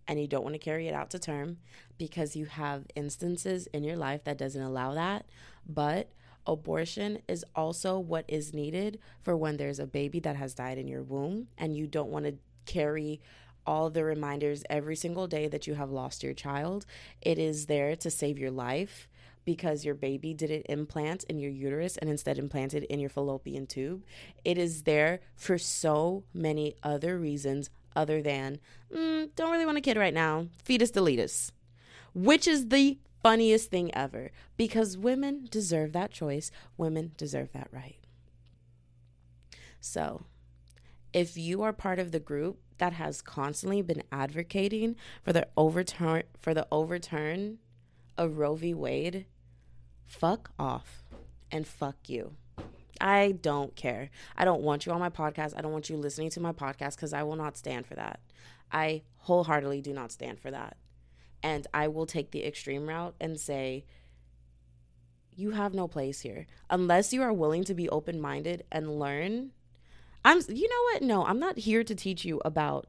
and 0.07 0.19
you 0.19 0.27
don't 0.27 0.43
want 0.43 0.53
to 0.53 0.59
carry 0.59 0.87
it 0.87 0.93
out 0.93 1.09
to 1.09 1.19
term 1.19 1.57
because 1.97 2.35
you 2.35 2.45
have 2.45 2.85
instances 2.95 3.67
in 3.67 3.83
your 3.83 3.97
life 3.97 4.23
that 4.23 4.37
doesn't 4.37 4.61
allow 4.61 4.93
that 4.93 5.25
but 5.67 6.09
abortion 6.47 7.19
is 7.27 7.43
also 7.55 7.97
what 7.97 8.25
is 8.27 8.53
needed 8.53 8.99
for 9.21 9.35
when 9.35 9.57
there's 9.57 9.79
a 9.79 9.87
baby 9.87 10.19
that 10.19 10.35
has 10.35 10.53
died 10.53 10.77
in 10.77 10.87
your 10.87 11.03
womb 11.03 11.47
and 11.57 11.75
you 11.75 11.87
don't 11.87 12.11
want 12.11 12.25
to 12.25 12.35
carry 12.65 13.19
all 13.65 13.89
the 13.89 14.03
reminders 14.03 14.63
every 14.69 14.95
single 14.95 15.25
day 15.25 15.47
that 15.47 15.65
you 15.65 15.73
have 15.73 15.89
lost 15.89 16.23
your 16.23 16.33
child 16.33 16.85
it 17.21 17.39
is 17.39 17.65
there 17.65 17.95
to 17.95 18.11
save 18.11 18.37
your 18.37 18.51
life 18.51 19.07
because 19.45 19.85
your 19.85 19.95
baby 19.95 20.33
didn't 20.33 20.65
implant 20.67 21.23
in 21.25 21.39
your 21.39 21.51
uterus 21.51 21.97
and 21.97 22.09
instead 22.09 22.37
implanted 22.37 22.83
in 22.85 22.99
your 22.99 23.09
fallopian 23.09 23.67
tube. 23.67 24.03
It 24.43 24.57
is 24.57 24.83
there 24.83 25.21
for 25.35 25.57
so 25.57 26.23
many 26.33 26.75
other 26.83 27.17
reasons 27.17 27.69
other 27.95 28.21
than, 28.21 28.59
mm, 28.93 29.29
don't 29.35 29.51
really 29.51 29.65
want 29.65 29.77
a 29.77 29.81
kid 29.81 29.97
right 29.97 30.13
now, 30.13 30.47
fetus 30.63 30.91
deletus, 30.91 31.51
which 32.13 32.47
is 32.47 32.69
the 32.69 32.99
funniest 33.23 33.71
thing 33.71 33.93
ever 33.95 34.29
because 34.57 34.97
women 34.97 35.47
deserve 35.49 35.93
that 35.93 36.11
choice. 36.11 36.51
Women 36.77 37.13
deserve 37.17 37.51
that 37.53 37.67
right. 37.71 37.97
So, 39.79 40.25
if 41.11 41.35
you 41.37 41.63
are 41.63 41.73
part 41.73 41.97
of 41.97 42.11
the 42.11 42.19
group 42.19 42.59
that 42.77 42.93
has 42.93 43.21
constantly 43.21 43.81
been 43.81 44.03
advocating 44.11 44.95
for 45.23 45.33
the 45.33 45.47
overturn 45.57 46.23
for 46.39 46.53
the 46.53 46.67
overturn 46.71 47.57
of 48.17 48.37
Roe 48.37 48.55
v. 48.55 48.73
Wade, 48.73 49.25
fuck 50.05 50.51
off 50.59 51.03
and 51.51 51.65
fuck 51.65 52.07
you. 52.07 52.35
I 53.01 53.33
don't 53.41 53.75
care. 53.75 54.09
I 54.37 54.45
don't 54.45 54.61
want 54.61 54.85
you 54.85 54.91
on 54.91 54.99
my 54.99 55.09
podcast. 55.09 55.53
I 55.57 55.61
don't 55.61 55.71
want 55.71 55.89
you 55.89 55.97
listening 55.97 56.29
to 56.31 56.39
my 56.39 56.51
podcast 56.51 56.95
because 56.95 57.13
I 57.13 57.23
will 57.23 57.35
not 57.35 57.57
stand 57.57 57.85
for 57.85 57.95
that. 57.95 58.19
I 58.71 59.03
wholeheartedly 59.19 59.81
do 59.81 59.93
not 59.93 60.11
stand 60.11 60.39
for 60.39 60.51
that. 60.51 60.77
And 61.43 61.67
I 61.73 61.87
will 61.87 62.05
take 62.05 62.31
the 62.31 62.45
extreme 62.45 62.87
route 62.87 63.15
and 63.19 63.39
say, 63.39 63.85
you 65.35 65.51
have 65.51 65.73
no 65.73 65.87
place 65.87 66.21
here. 66.21 66.47
Unless 66.69 67.13
you 67.13 67.21
are 67.21 67.33
willing 67.33 67.63
to 67.65 67.73
be 67.73 67.89
open 67.89 68.19
minded 68.19 68.63
and 68.71 68.99
learn. 68.99 69.51
I'm, 70.23 70.41
you 70.47 70.67
know 70.67 70.93
what? 70.93 71.01
No, 71.03 71.25
I'm 71.25 71.39
not 71.39 71.59
here 71.59 71.83
to 71.83 71.93
teach 71.93 72.25
you 72.25 72.41
about 72.45 72.87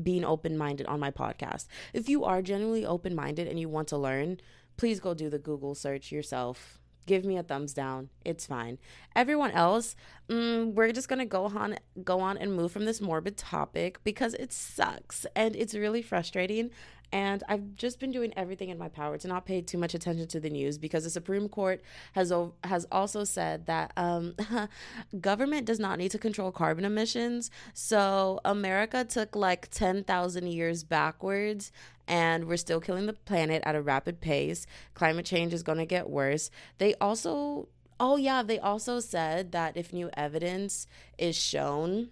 being 0.00 0.24
open 0.24 0.56
minded 0.56 0.86
on 0.86 1.00
my 1.00 1.10
podcast. 1.10 1.66
If 1.92 2.08
you 2.08 2.24
are 2.24 2.42
genuinely 2.42 2.84
open 2.84 3.14
minded 3.14 3.48
and 3.48 3.58
you 3.58 3.68
want 3.68 3.88
to 3.88 3.96
learn, 3.96 4.38
please 4.76 5.00
go 5.00 5.14
do 5.14 5.30
the 5.30 5.38
Google 5.38 5.74
search 5.74 6.12
yourself 6.12 6.77
give 7.08 7.24
me 7.24 7.36
a 7.38 7.42
thumbs 7.42 7.72
down. 7.72 8.10
It's 8.24 8.46
fine. 8.46 8.78
Everyone 9.16 9.50
else, 9.50 9.96
mm, 10.28 10.74
we're 10.74 10.92
just 10.92 11.08
gonna 11.08 11.26
go 11.26 11.46
on, 11.46 11.78
go 12.04 12.20
on 12.20 12.38
and 12.38 12.54
move 12.54 12.70
from 12.70 12.84
this 12.84 13.00
morbid 13.00 13.36
topic 13.36 13.98
because 14.04 14.34
it 14.34 14.52
sucks 14.52 15.26
and 15.34 15.56
it's 15.56 15.74
really 15.74 16.02
frustrating. 16.02 16.70
And 17.10 17.42
I've 17.48 17.74
just 17.74 18.00
been 18.00 18.10
doing 18.10 18.34
everything 18.36 18.68
in 18.68 18.76
my 18.76 18.88
power 18.88 19.16
to 19.16 19.28
not 19.28 19.46
pay 19.46 19.62
too 19.62 19.78
much 19.78 19.94
attention 19.94 20.26
to 20.28 20.40
the 20.40 20.50
news 20.50 20.76
because 20.76 21.04
the 21.04 21.10
Supreme 21.10 21.48
Court 21.48 21.80
has 22.12 22.30
has 22.64 22.86
also 22.92 23.24
said 23.24 23.64
that 23.64 23.92
um, 23.96 24.34
government 25.20 25.64
does 25.64 25.80
not 25.80 25.98
need 25.98 26.10
to 26.10 26.18
control 26.18 26.52
carbon 26.52 26.84
emissions. 26.84 27.50
So 27.72 28.40
America 28.44 29.06
took 29.06 29.34
like 29.34 29.70
ten 29.70 30.04
thousand 30.04 30.48
years 30.48 30.84
backwards, 30.84 31.72
and 32.08 32.46
we're 32.46 32.56
still 32.56 32.80
killing 32.80 33.06
the 33.06 33.12
planet 33.12 33.62
at 33.64 33.76
a 33.76 33.82
rapid 33.82 34.20
pace. 34.20 34.66
Climate 34.94 35.26
change 35.26 35.52
is 35.52 35.62
going 35.62 35.78
to 35.78 35.86
get 35.86 36.08
worse. 36.10 36.50
They 36.78 36.94
also, 36.94 37.68
oh 38.00 38.16
yeah, 38.16 38.42
they 38.42 38.58
also 38.58 38.98
said 38.98 39.52
that 39.52 39.76
if 39.76 39.92
new 39.92 40.10
evidence 40.16 40.86
is 41.18 41.36
shown 41.36 42.08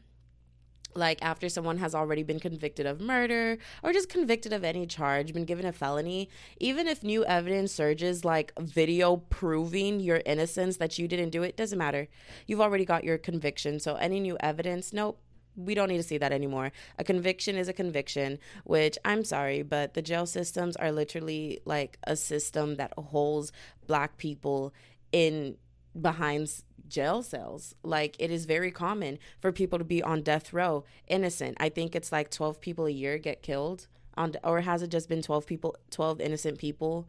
like 0.95 1.23
after 1.23 1.49
someone 1.49 1.79
has 1.79 1.95
already 1.95 2.23
been 2.23 2.41
convicted 2.41 2.87
of 2.87 3.01
murder 3.01 3.59
or 3.83 3.93
just 3.93 4.09
convicted 4.09 4.53
of 4.53 4.65
any 4.65 4.87
charge, 4.87 5.33
been 5.33 5.45
given 5.45 5.67
a 5.67 5.73
felony, 5.73 6.29
even 6.59 6.87
if 6.87 7.03
new 7.03 7.25
evidence 7.27 7.73
surges 7.73 8.25
like 8.25 8.53
video 8.59 9.17
proving 9.17 10.01
your 10.01 10.23
innocence 10.25 10.79
that 10.79 10.99
you 10.99 11.07
didn't 11.07 11.31
do 11.31 11.43
it, 11.43 11.57
doesn't 11.57 11.79
matter. 11.79 12.09
You've 12.47 12.61
already 12.61 12.85
got 12.85 13.05
your 13.05 13.19
conviction. 13.19 13.79
So 13.79 13.97
any 13.97 14.21
new 14.21 14.37
evidence, 14.41 14.93
nope. 14.93 15.21
We 15.57 15.75
don't 15.75 15.89
need 15.89 15.97
to 15.97 16.03
see 16.03 16.19
that 16.19 16.33
anymore. 16.33 16.73
A 16.99 17.05
conviction 17.05 17.57
is 17.57 17.69
a 17.69 17.73
conviction, 17.73 18.39
which 18.65 18.99
I'm 19.05 19.25
sorry, 19.25 19.63
but 19.63 19.95
the 19.95 20.03
jail 20.03 20.27
systems 20.27 20.77
are 20.77 20.93
literally 20.93 21.61
like 21.65 21.99
a 22.05 22.17
system 22.17 22.77
that 22.77 22.93
holds 22.97 23.53
black 23.87 24.17
people 24.19 24.75
in 25.13 25.57
behind 26.01 26.63
jail 26.89 27.23
cells. 27.23 27.75
Like 27.83 28.17
it 28.19 28.31
is 28.31 28.45
very 28.45 28.71
common 28.71 29.19
for 29.41 29.53
people 29.53 29.79
to 29.79 29.85
be 29.85 30.03
on 30.03 30.23
death 30.23 30.53
row 30.53 30.85
innocent. 31.09 31.57
I 31.61 31.69
think 31.69 31.95
it's 31.95 32.13
like 32.13 32.31
12 32.31 32.61
people 32.61 32.87
a 32.87 32.91
year 32.91 33.19
get 33.19 33.43
killed 33.43 33.87
on 34.17 34.33
or 34.45 34.63
has 34.63 34.83
it 34.83 34.91
just 34.91 35.09
been 35.09 35.23
12 35.23 35.47
people 35.47 35.77
12 35.91 36.21
innocent 36.21 36.59
people? 36.59 37.09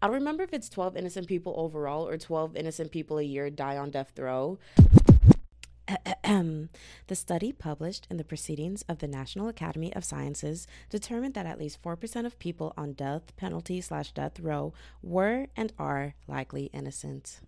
I 0.00 0.06
don't 0.06 0.14
remember 0.14 0.42
if 0.42 0.52
it's 0.52 0.68
12 0.68 0.96
innocent 0.96 1.28
people 1.28 1.54
overall 1.56 2.08
or 2.08 2.18
12 2.18 2.56
innocent 2.56 2.90
people 2.90 3.18
a 3.18 3.22
year 3.22 3.50
die 3.50 3.76
on 3.76 3.90
death 3.90 4.18
row. 4.18 4.58
the 6.24 7.14
study 7.14 7.52
published 7.52 8.06
in 8.10 8.16
the 8.16 8.24
Proceedings 8.24 8.82
of 8.88 8.98
the 8.98 9.08
National 9.08 9.48
Academy 9.48 9.94
of 9.94 10.04
Sciences 10.04 10.66
determined 10.90 11.34
that 11.34 11.46
at 11.46 11.58
least 11.58 11.82
4% 11.82 12.26
of 12.26 12.38
people 12.38 12.72
on 12.76 12.92
death 12.92 13.34
penalty 13.36 13.80
slash 13.80 14.12
death 14.12 14.40
row 14.40 14.72
were 15.02 15.46
and 15.56 15.72
are 15.78 16.14
likely 16.26 16.70
innocent. 16.72 17.40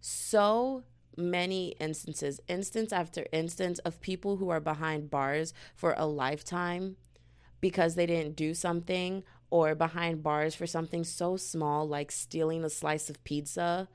So 0.00 0.82
many 1.16 1.68
instances, 1.80 2.40
instance 2.48 2.92
after 2.92 3.26
instance, 3.32 3.78
of 3.80 4.00
people 4.00 4.36
who 4.36 4.48
are 4.48 4.60
behind 4.60 5.10
bars 5.10 5.54
for 5.74 5.94
a 5.96 6.06
lifetime 6.06 6.96
because 7.60 7.94
they 7.94 8.06
didn't 8.06 8.36
do 8.36 8.54
something 8.54 9.22
or 9.50 9.74
behind 9.74 10.22
bars 10.22 10.54
for 10.54 10.66
something 10.66 11.04
so 11.04 11.36
small 11.36 11.86
like 11.86 12.10
stealing 12.10 12.64
a 12.64 12.70
slice 12.70 13.10
of 13.10 13.22
pizza 13.22 13.88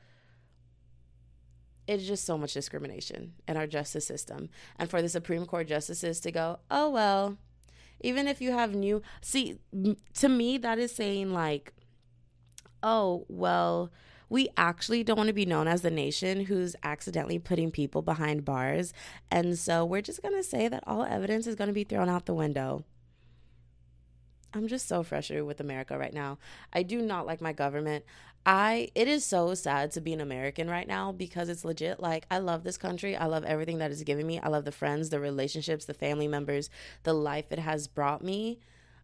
it's 1.87 2.05
just 2.05 2.25
so 2.25 2.37
much 2.37 2.53
discrimination 2.53 3.33
in 3.47 3.57
our 3.57 3.67
justice 3.67 4.05
system. 4.05 4.49
And 4.77 4.89
for 4.89 5.01
the 5.01 5.09
Supreme 5.09 5.45
Court 5.45 5.67
justices 5.67 6.19
to 6.21 6.31
go, 6.31 6.59
oh, 6.69 6.89
well, 6.89 7.37
even 8.01 8.27
if 8.27 8.41
you 8.41 8.51
have 8.51 8.75
new, 8.75 9.01
see, 9.21 9.57
to 10.15 10.29
me, 10.29 10.57
that 10.57 10.77
is 10.77 10.93
saying, 10.93 11.33
like, 11.33 11.73
oh, 12.83 13.25
well, 13.29 13.91
we 14.29 14.49
actually 14.57 15.03
don't 15.03 15.17
want 15.17 15.27
to 15.27 15.33
be 15.33 15.45
known 15.45 15.67
as 15.67 15.81
the 15.81 15.89
nation 15.89 16.45
who's 16.45 16.75
accidentally 16.83 17.39
putting 17.39 17.71
people 17.71 18.01
behind 18.01 18.43
bars. 18.43 18.93
And 19.31 19.57
so 19.57 19.85
we're 19.85 20.01
just 20.01 20.21
going 20.21 20.35
to 20.35 20.43
say 20.43 20.67
that 20.67 20.83
all 20.85 21.03
evidence 21.03 21.47
is 21.47 21.55
going 21.55 21.69
to 21.69 21.73
be 21.73 21.85
thrown 21.85 22.09
out 22.09 22.25
the 22.25 22.33
window. 22.33 22.83
I'm 24.53 24.67
just 24.67 24.87
so 24.87 25.03
frustrated 25.03 25.45
with 25.45 25.59
America 25.59 25.97
right 25.97 26.13
now. 26.13 26.39
I 26.73 26.83
do 26.83 27.01
not 27.01 27.25
like 27.25 27.41
my 27.41 27.53
government. 27.53 28.05
I 28.47 28.87
it 28.95 29.09
is 29.09 29.25
so 29.25 29.53
sad 29.55 29.91
to 29.91 30.01
be 30.01 30.13
an 30.13 30.21
American 30.21 30.69
right 30.69 30.87
now 30.87 31.11
because 31.11 31.49
it's 31.49 31.65
legit 31.65 31.99
like 31.99 32.25
I 32.31 32.37
love 32.37 32.63
this 32.63 32.77
country. 32.77 33.13
I 33.13 33.25
love 33.25 33.43
everything 33.43 33.79
that 33.79 33.91
it's 33.91 34.03
given 34.03 34.25
me. 34.25 34.39
I 34.39 34.47
love 34.47 34.63
the 34.63 34.71
friends, 34.71 35.09
the 35.09 35.19
relationships, 35.19 35.83
the 35.83 35.93
family 35.93 36.29
members, 36.29 36.69
the 37.03 37.13
life 37.13 37.51
it 37.51 37.59
has 37.59 37.89
brought 37.89 38.23
me. 38.23 38.59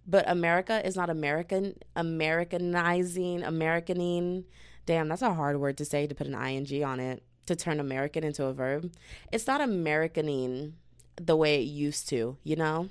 But 0.08 0.30
America 0.30 0.86
is 0.88 0.96
not 0.96 1.10
American 1.10 1.76
Americanizing, 1.98 3.44
Americaning. 3.44 4.46
Damn, 4.86 5.10
that's 5.10 5.22
a 5.22 5.34
hard 5.34 5.60
word 5.60 5.78
to 5.80 5.86
say 5.86 6.08
to 6.08 6.16
put 6.16 6.28
an 6.28 6.36
ing 6.36 6.84
on 6.86 7.02
it 7.02 7.22
to 7.46 7.58
turn 7.58 7.82
American 7.82 8.24
into 8.24 8.46
a 8.46 8.54
verb. 8.54 8.94
It's 9.30 9.46
not 9.46 9.60
Americaning 9.60 10.76
the 11.18 11.36
way 11.36 11.62
it 11.62 11.66
used 11.66 12.08
to, 12.10 12.38
you 12.46 12.56
know? 12.56 12.88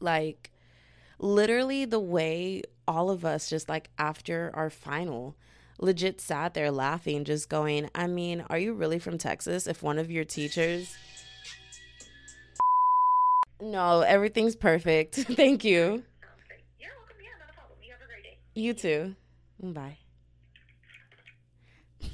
Like 0.00 0.50
literally 1.18 1.86
the 1.86 1.98
way 1.98 2.62
all 2.86 3.08
of 3.08 3.24
us 3.24 3.48
just 3.48 3.70
like 3.70 3.88
after 3.98 4.50
our 4.52 4.68
final 4.68 5.34
legit 5.78 6.20
sat 6.20 6.54
there 6.54 6.70
laughing, 6.70 7.24
just 7.24 7.48
going, 7.48 7.90
I 7.94 8.06
mean, 8.06 8.44
are 8.48 8.58
you 8.58 8.72
really 8.72 8.98
from 8.98 9.18
Texas 9.18 9.66
if 9.66 9.82
one 9.82 9.98
of 9.98 10.10
your 10.10 10.24
teachers. 10.24 10.96
No, 13.60 14.00
everything's 14.00 14.56
perfect. 14.56 15.14
Thank 15.16 15.64
you. 15.64 15.80
You're 15.80 16.90
welcome. 16.90 17.16
Yeah, 17.20 17.28
not 17.38 17.50
a 17.50 17.54
problem. 17.54 17.78
You 17.82 17.92
have 17.92 18.02
a 18.02 18.06
great 18.06 18.22
day. 18.22 18.38
You 18.54 18.74
too. 18.74 19.14
Bye. 19.62 19.98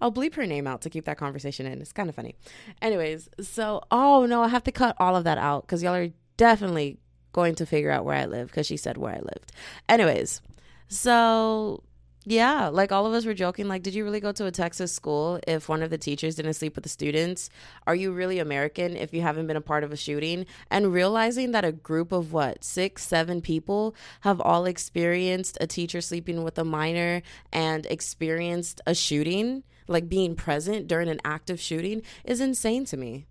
I'll 0.00 0.12
bleep 0.12 0.34
her 0.34 0.46
name 0.46 0.66
out 0.68 0.82
to 0.82 0.90
keep 0.90 1.06
that 1.06 1.18
conversation 1.18 1.66
in. 1.66 1.80
It's 1.80 1.92
kind 1.92 2.08
of 2.08 2.14
funny. 2.14 2.36
Anyways, 2.80 3.28
so, 3.40 3.82
oh 3.90 4.26
no, 4.26 4.42
I 4.42 4.48
have 4.48 4.64
to 4.64 4.72
cut 4.72 4.94
all 5.00 5.16
of 5.16 5.24
that 5.24 5.38
out 5.38 5.62
because 5.62 5.82
y'all 5.82 5.94
are 5.94 6.10
definitely 6.36 6.98
going 7.32 7.54
to 7.56 7.66
figure 7.66 7.90
out 7.90 8.04
where 8.04 8.16
I 8.16 8.26
live 8.26 8.48
because 8.48 8.66
she 8.66 8.76
said 8.76 8.96
where 8.96 9.14
I 9.14 9.18
lived. 9.18 9.52
Anyways, 9.88 10.40
so 10.88 11.82
yeah, 12.30 12.68
like 12.68 12.92
all 12.92 13.06
of 13.06 13.14
us 13.14 13.24
were 13.24 13.32
joking, 13.32 13.68
like, 13.68 13.82
did 13.82 13.94
you 13.94 14.04
really 14.04 14.20
go 14.20 14.32
to 14.32 14.44
a 14.44 14.50
Texas 14.50 14.92
school 14.92 15.40
if 15.46 15.66
one 15.66 15.82
of 15.82 15.88
the 15.88 15.96
teachers 15.96 16.34
didn't 16.34 16.54
sleep 16.54 16.74
with 16.74 16.82
the 16.82 16.90
students? 16.90 17.48
Are 17.86 17.94
you 17.94 18.12
really 18.12 18.38
American 18.38 18.96
if 18.96 19.14
you 19.14 19.22
haven't 19.22 19.46
been 19.46 19.56
a 19.56 19.62
part 19.62 19.82
of 19.82 19.92
a 19.92 19.96
shooting? 19.96 20.44
And 20.70 20.92
realizing 20.92 21.52
that 21.52 21.64
a 21.64 21.72
group 21.72 22.12
of 22.12 22.32
what, 22.32 22.64
six, 22.64 23.06
seven 23.06 23.40
people 23.40 23.94
have 24.20 24.42
all 24.42 24.66
experienced 24.66 25.56
a 25.60 25.66
teacher 25.66 26.02
sleeping 26.02 26.44
with 26.44 26.58
a 26.58 26.64
minor 26.64 27.22
and 27.50 27.86
experienced 27.86 28.82
a 28.86 28.94
shooting, 28.94 29.62
like 29.86 30.10
being 30.10 30.34
present 30.34 30.86
during 30.86 31.08
an 31.08 31.20
active 31.24 31.58
shooting, 31.58 32.02
is 32.24 32.42
insane 32.42 32.84
to 32.86 32.98
me. 32.98 33.26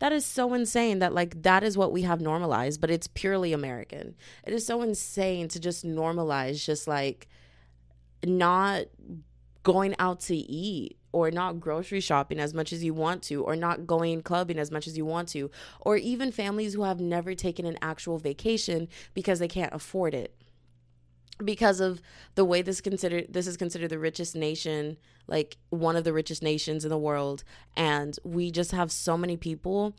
That 0.00 0.12
is 0.12 0.26
so 0.26 0.54
insane 0.54 0.98
that 0.98 1.14
like 1.14 1.42
that 1.42 1.62
is 1.62 1.78
what 1.78 1.92
we 1.92 2.02
have 2.02 2.20
normalized, 2.20 2.80
but 2.80 2.90
it's 2.90 3.06
purely 3.06 3.52
American. 3.52 4.16
It 4.44 4.52
is 4.52 4.66
so 4.66 4.82
insane 4.82 5.48
to 5.48 5.60
just 5.60 5.84
normalize 5.84 6.64
just 6.64 6.88
like 6.88 7.28
not 8.24 8.86
going 9.62 9.94
out 9.98 10.20
to 10.20 10.36
eat 10.36 10.96
or 11.12 11.30
not 11.30 11.60
grocery 11.60 12.00
shopping 12.00 12.38
as 12.38 12.54
much 12.54 12.72
as 12.72 12.82
you 12.82 12.94
want 12.94 13.22
to 13.22 13.42
or 13.42 13.56
not 13.56 13.86
going 13.86 14.22
clubbing 14.22 14.58
as 14.58 14.70
much 14.70 14.86
as 14.86 14.96
you 14.96 15.04
want 15.04 15.28
to 15.28 15.50
or 15.80 15.96
even 15.96 16.32
families 16.32 16.74
who 16.74 16.84
have 16.84 17.00
never 17.00 17.34
taken 17.34 17.66
an 17.66 17.76
actual 17.82 18.18
vacation 18.18 18.88
because 19.12 19.38
they 19.38 19.48
can't 19.48 19.74
afford 19.74 20.14
it 20.14 20.39
because 21.44 21.80
of 21.80 22.00
the 22.34 22.44
way 22.44 22.62
this 22.62 22.80
considered 22.80 23.26
this 23.28 23.46
is 23.46 23.56
considered 23.56 23.90
the 23.90 23.98
richest 23.98 24.34
nation 24.34 24.96
like 25.26 25.56
one 25.70 25.96
of 25.96 26.04
the 26.04 26.12
richest 26.12 26.42
nations 26.42 26.84
in 26.84 26.90
the 26.90 26.98
world 26.98 27.44
and 27.76 28.18
we 28.24 28.50
just 28.50 28.72
have 28.72 28.90
so 28.90 29.16
many 29.16 29.36
people 29.36 29.94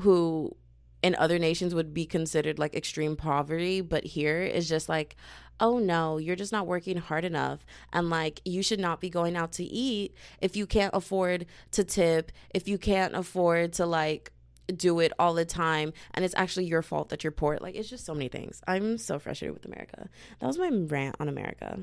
who 0.00 0.54
in 1.02 1.14
other 1.16 1.38
nations 1.38 1.74
would 1.74 1.94
be 1.94 2.04
considered 2.04 2.58
like 2.58 2.74
extreme 2.74 3.16
poverty 3.16 3.80
but 3.80 4.04
here 4.04 4.42
is 4.42 4.68
just 4.68 4.88
like 4.88 5.16
oh 5.58 5.78
no 5.78 6.18
you're 6.18 6.36
just 6.36 6.52
not 6.52 6.66
working 6.66 6.96
hard 6.96 7.24
enough 7.24 7.64
and 7.92 8.10
like 8.10 8.40
you 8.44 8.62
should 8.62 8.80
not 8.80 9.00
be 9.00 9.10
going 9.10 9.36
out 9.36 9.52
to 9.52 9.64
eat 9.64 10.14
if 10.40 10.56
you 10.56 10.66
can't 10.66 10.94
afford 10.94 11.46
to 11.70 11.84
tip 11.84 12.32
if 12.54 12.68
you 12.68 12.78
can't 12.78 13.14
afford 13.14 13.72
to 13.72 13.86
like 13.86 14.32
do 14.72 15.00
it 15.00 15.12
all 15.18 15.34
the 15.34 15.44
time 15.44 15.92
and 16.12 16.24
it's 16.24 16.34
actually 16.36 16.66
your 16.66 16.82
fault 16.82 17.08
that 17.10 17.24
you're 17.24 17.30
poor. 17.30 17.58
Like 17.60 17.74
it's 17.74 17.90
just 17.90 18.04
so 18.04 18.14
many 18.14 18.28
things. 18.28 18.62
I'm 18.66 18.98
so 18.98 19.18
frustrated 19.18 19.54
with 19.54 19.64
America. 19.64 20.08
That 20.38 20.46
was 20.46 20.58
my 20.58 20.70
rant 20.70 21.16
on 21.20 21.28
America. 21.28 21.80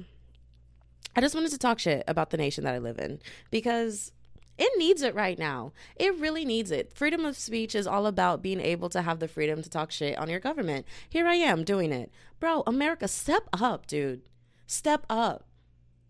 I 1.15 1.21
just 1.21 1.35
wanted 1.35 1.51
to 1.51 1.57
talk 1.57 1.79
shit 1.79 2.03
about 2.07 2.29
the 2.29 2.37
nation 2.37 2.63
that 2.63 2.75
I 2.75 2.77
live 2.77 2.99
in 2.99 3.19
because 3.49 4.11
it 4.57 4.71
needs 4.77 5.01
it 5.01 5.15
right 5.15 5.37
now. 5.37 5.71
It 5.95 6.17
really 6.17 6.45
needs 6.45 6.71
it. 6.71 6.93
Freedom 6.93 7.25
of 7.25 7.37
speech 7.37 7.75
is 7.75 7.87
all 7.87 8.07
about 8.07 8.41
being 8.41 8.59
able 8.59 8.89
to 8.89 9.01
have 9.01 9.19
the 9.19 9.27
freedom 9.27 9.61
to 9.61 9.69
talk 9.69 9.91
shit 9.91 10.17
on 10.17 10.29
your 10.29 10.39
government. 10.39 10.85
Here 11.09 11.27
I 11.27 11.35
am 11.35 11.63
doing 11.63 11.91
it. 11.91 12.11
Bro, 12.39 12.63
America, 12.65 13.07
step 13.07 13.43
up, 13.53 13.87
dude. 13.87 14.21
Step 14.65 15.05
up. 15.09 15.45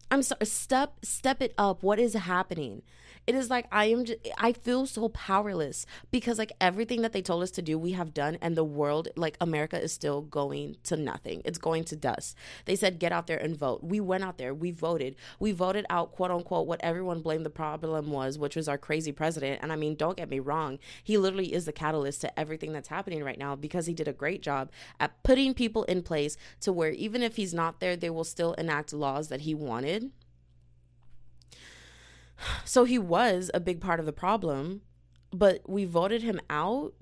I'm 0.09 0.23
sorry, 0.23 0.45
step 0.45 1.03
step 1.03 1.41
it 1.41 1.53
up. 1.57 1.83
What 1.83 1.99
is 1.99 2.13
happening? 2.13 2.81
It 3.27 3.35
is 3.35 3.49
like 3.49 3.67
I 3.73 3.85
am 3.85 4.05
just, 4.05 4.19
I 4.37 4.53
feel 4.53 4.85
so 4.85 5.09
powerless 5.09 5.85
because 6.11 6.37
like 6.37 6.53
everything 6.61 7.01
that 7.01 7.11
they 7.11 7.21
told 7.21 7.43
us 7.43 7.51
to 7.51 7.61
do 7.61 7.77
we 7.77 7.91
have 7.91 8.13
done 8.13 8.37
and 8.41 8.55
the 8.55 8.63
world 8.63 9.09
like 9.17 9.35
America 9.41 9.79
is 9.79 9.91
still 9.91 10.21
going 10.21 10.77
to 10.83 10.95
nothing. 10.95 11.41
It's 11.43 11.57
going 11.57 11.83
to 11.85 11.97
dust. 11.97 12.37
They 12.63 12.77
said 12.77 12.99
get 12.99 13.11
out 13.11 13.27
there 13.27 13.37
and 13.37 13.55
vote. 13.55 13.83
We 13.83 13.99
went 13.99 14.23
out 14.23 14.37
there. 14.37 14.53
We 14.53 14.71
voted. 14.71 15.17
We 15.39 15.51
voted 15.51 15.85
out 15.89 16.13
quote 16.13 16.31
unquote 16.31 16.67
what 16.67 16.79
everyone 16.81 17.21
blamed 17.21 17.45
the 17.45 17.49
problem 17.49 18.11
was, 18.11 18.39
which 18.39 18.55
was 18.55 18.69
our 18.69 18.77
crazy 18.77 19.11
president. 19.11 19.59
And 19.61 19.73
I 19.73 19.75
mean, 19.75 19.95
don't 19.95 20.17
get 20.17 20.29
me 20.29 20.39
wrong. 20.39 20.79
He 21.03 21.17
literally 21.17 21.53
is 21.53 21.65
the 21.65 21.73
catalyst 21.73 22.21
to 22.21 22.39
everything 22.39 22.71
that's 22.71 22.87
happening 22.87 23.25
right 23.25 23.37
now 23.37 23.57
because 23.57 23.87
he 23.87 23.93
did 23.93 24.07
a 24.07 24.13
great 24.13 24.41
job 24.41 24.71
at 25.01 25.21
putting 25.23 25.53
people 25.53 25.83
in 25.83 26.01
place 26.01 26.37
to 26.61 26.71
where 26.71 26.91
even 26.91 27.21
if 27.21 27.35
he's 27.35 27.53
not 27.53 27.81
there, 27.81 27.97
they 27.97 28.09
will 28.09 28.23
still 28.23 28.53
enact 28.53 28.93
laws 28.93 29.27
that 29.27 29.41
he 29.41 29.53
wanted 29.53 30.11
so 32.65 32.83
he 32.83 32.99
was 32.99 33.51
a 33.53 33.59
big 33.59 33.81
part 33.81 33.99
of 33.99 34.05
the 34.05 34.13
problem, 34.13 34.81
but 35.31 35.61
we 35.67 35.85
voted 35.85 36.21
him 36.21 36.39
out. 36.49 36.93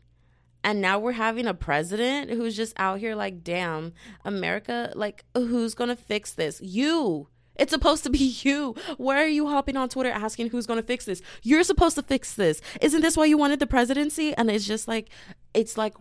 And 0.63 0.81
now 0.81 0.97
we're 0.97 1.11
having 1.11 1.45
a 1.45 1.53
president 1.53 2.31
who's 2.31 2.55
just 2.55 2.73
out 2.77 2.97
here 2.99 3.13
like, 3.13 3.43
damn, 3.43 3.93
America, 4.23 4.91
like, 4.95 5.23
who's 5.35 5.75
gonna 5.75 5.95
fix 5.95 6.33
this? 6.33 6.59
You. 6.59 7.27
It's 7.55 7.71
supposed 7.71 8.03
to 8.03 8.09
be 8.09 8.17
you. 8.43 8.75
Why 8.97 9.21
are 9.21 9.27
you 9.27 9.47
hopping 9.47 9.77
on 9.77 9.89
Twitter 9.89 10.09
asking 10.09 10.49
who's 10.49 10.65
going 10.65 10.79
to 10.79 10.85
fix 10.85 11.05
this? 11.05 11.21
You're 11.41 11.63
supposed 11.63 11.95
to 11.95 12.03
fix 12.03 12.33
this. 12.33 12.61
Isn't 12.81 13.01
this 13.01 13.15
why 13.15 13.25
you 13.25 13.37
wanted 13.37 13.59
the 13.59 13.67
presidency? 13.67 14.35
And 14.35 14.49
it's 14.49 14.65
just 14.65 14.87
like, 14.87 15.09
it's 15.53 15.77
like, 15.77 15.93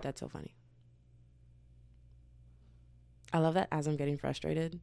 that's 0.00 0.20
so 0.20 0.28
funny. 0.28 0.54
I 3.32 3.38
love 3.38 3.54
that 3.54 3.68
as 3.72 3.88
I'm 3.88 3.96
getting 3.96 4.16
frustrated, 4.16 4.78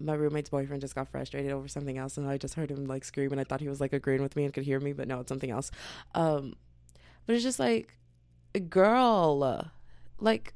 my 0.00 0.14
roommate's 0.14 0.48
boyfriend 0.48 0.80
just 0.80 0.94
got 0.94 1.08
frustrated 1.08 1.52
over 1.52 1.68
something 1.68 1.98
else 1.98 2.16
and 2.16 2.28
I 2.28 2.38
just 2.38 2.54
heard 2.54 2.70
him 2.70 2.86
like 2.86 3.04
scream 3.04 3.32
and 3.32 3.40
I 3.40 3.44
thought 3.44 3.60
he 3.60 3.68
was 3.68 3.80
like 3.80 3.92
agreeing 3.92 4.22
with 4.22 4.34
me 4.34 4.44
and 4.44 4.52
could 4.52 4.64
hear 4.64 4.80
me, 4.80 4.92
but 4.92 5.06
no, 5.06 5.20
it's 5.20 5.28
something 5.28 5.50
else. 5.50 5.70
Um 6.14 6.54
but 7.26 7.34
it's 7.34 7.44
just 7.44 7.58
like 7.58 7.96
girl 8.68 9.70
like 10.18 10.54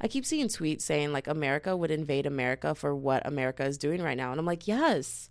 I 0.00 0.08
keep 0.08 0.26
seeing 0.26 0.48
tweets 0.48 0.82
saying 0.82 1.12
like 1.12 1.26
America 1.26 1.76
would 1.76 1.90
invade 1.90 2.26
America 2.26 2.74
for 2.74 2.94
what 2.94 3.26
America 3.26 3.64
is 3.64 3.78
doing 3.78 4.02
right 4.02 4.16
now. 4.16 4.32
And 4.32 4.40
I'm 4.40 4.46
like, 4.46 4.66
yes. 4.66 5.30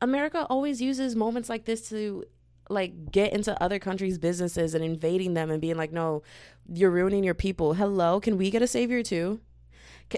America 0.00 0.46
always 0.48 0.80
uses 0.80 1.16
moments 1.16 1.48
like 1.48 1.64
this 1.64 1.88
to 1.88 2.24
like 2.70 3.10
get 3.10 3.32
into 3.32 3.60
other 3.62 3.78
countries' 3.78 4.18
businesses 4.18 4.74
and 4.74 4.84
invading 4.84 5.34
them 5.34 5.50
and 5.50 5.60
being 5.60 5.76
like, 5.76 5.92
no, 5.92 6.22
you're 6.72 6.90
ruining 6.90 7.24
your 7.24 7.34
people. 7.34 7.74
Hello, 7.74 8.20
can 8.20 8.38
we 8.38 8.50
get 8.50 8.62
a 8.62 8.66
savior 8.66 9.02
too? 9.02 9.40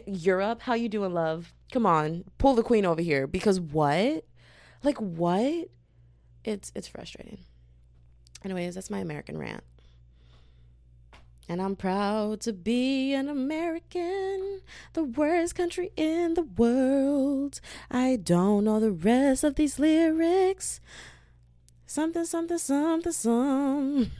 Europe, 0.07 0.63
how 0.63 0.75
you 0.75 0.89
doing, 0.89 1.15
love? 1.15 1.55
Come 1.73 1.87
on, 1.87 2.25
pull 2.39 2.55
the 2.55 2.63
queen 2.63 2.87
over 2.87 3.03
here 3.03 3.27
because 3.27 3.61
what? 3.61 4.25
Like 4.83 4.99
what? 4.99 5.69
It's 6.45 6.71
it's 6.75 6.89
frustrating. 6.89 7.39
Anyways, 8.45 8.75
that's 8.77 8.91
my 8.91 9.01
American 9.01 9.39
rant. 9.39 9.65
And 11.49 11.63
I'm 11.63 11.77
proud 11.77 12.41
to 12.43 12.53
be 12.53 13.13
an 13.15 13.29
American, 13.29 14.63
the 14.95 15.05
worst 15.05 15.55
country 15.55 15.93
in 15.97 16.35
the 16.35 16.43
world. 16.43 17.61
I 17.89 18.17
don't 18.17 18.65
know 18.65 18.81
the 18.81 18.91
rest 18.91 19.45
of 19.45 19.55
these 19.55 19.79
lyrics. 19.79 20.81
Something, 21.87 22.25
something, 22.25 22.59
something, 22.59 23.13
something. 23.13 24.11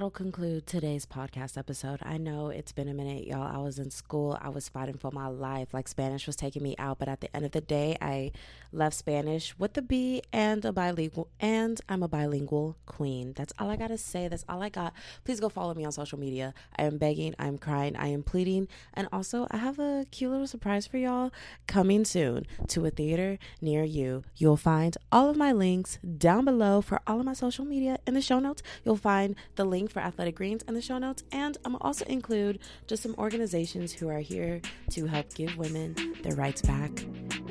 that'll 0.00 0.10
conclude 0.10 0.66
today's 0.66 1.04
podcast 1.04 1.58
episode. 1.58 2.00
I 2.02 2.16
know 2.16 2.48
it's 2.48 2.72
been 2.72 2.88
a 2.88 2.94
minute, 2.94 3.26
y'all. 3.26 3.42
I 3.42 3.58
was 3.58 3.78
in 3.78 3.90
school. 3.90 4.38
I 4.40 4.48
was 4.48 4.66
fighting 4.66 4.96
for 4.96 5.10
my 5.10 5.26
life. 5.26 5.74
Like 5.74 5.88
Spanish 5.88 6.26
was 6.26 6.36
taking 6.36 6.62
me 6.62 6.74
out, 6.78 6.98
but 6.98 7.06
at 7.06 7.20
the 7.20 7.36
end 7.36 7.44
of 7.44 7.52
the 7.52 7.60
day, 7.60 7.98
I 8.00 8.32
left 8.72 8.96
Spanish 8.96 9.54
with 9.58 9.76
a 9.76 9.82
B 9.82 10.22
and 10.32 10.64
a 10.64 10.72
bilingual 10.72 11.28
and 11.38 11.78
I'm 11.86 12.02
a 12.02 12.08
bilingual 12.08 12.78
queen. 12.86 13.34
That's 13.36 13.52
all 13.58 13.68
I 13.68 13.76
got 13.76 13.88
to 13.88 13.98
say. 13.98 14.26
That's 14.26 14.44
all 14.48 14.62
I 14.62 14.70
got. 14.70 14.94
Please 15.26 15.38
go 15.38 15.50
follow 15.50 15.74
me 15.74 15.84
on 15.84 15.92
social 15.92 16.18
media. 16.18 16.54
I 16.78 16.84
am 16.84 16.96
begging, 16.96 17.34
I 17.38 17.48
am 17.48 17.58
crying, 17.58 17.94
I 17.94 18.06
am 18.06 18.22
pleading, 18.22 18.68
and 18.94 19.06
also 19.12 19.48
I 19.50 19.58
have 19.58 19.78
a 19.78 20.06
cute 20.10 20.30
little 20.30 20.46
surprise 20.46 20.86
for 20.86 20.96
y'all 20.96 21.30
coming 21.66 22.06
soon 22.06 22.46
to 22.68 22.86
a 22.86 22.90
theater 22.90 23.38
near 23.60 23.84
you. 23.84 24.24
You'll 24.36 24.56
find 24.56 24.96
all 25.12 25.28
of 25.28 25.36
my 25.36 25.52
links 25.52 25.98
down 25.98 26.46
below 26.46 26.80
for 26.80 27.02
all 27.06 27.20
of 27.20 27.26
my 27.26 27.34
social 27.34 27.66
media 27.66 27.98
in 28.06 28.14
the 28.14 28.22
show 28.22 28.38
notes. 28.38 28.62
You'll 28.82 28.96
find 28.96 29.36
the 29.56 29.66
link 29.66 29.89
for 29.90 30.00
Athletic 30.00 30.36
Greens 30.36 30.62
in 30.68 30.74
the 30.74 30.82
show 30.82 30.98
notes. 30.98 31.22
And 31.32 31.56
I'm 31.64 31.76
also 31.76 32.04
include 32.06 32.60
just 32.86 33.02
some 33.02 33.14
organizations 33.18 33.92
who 33.92 34.08
are 34.08 34.20
here 34.20 34.60
to 34.90 35.06
help 35.06 35.34
give 35.34 35.56
women 35.56 35.94
their 36.22 36.34
rights 36.34 36.62
back. 36.62 36.90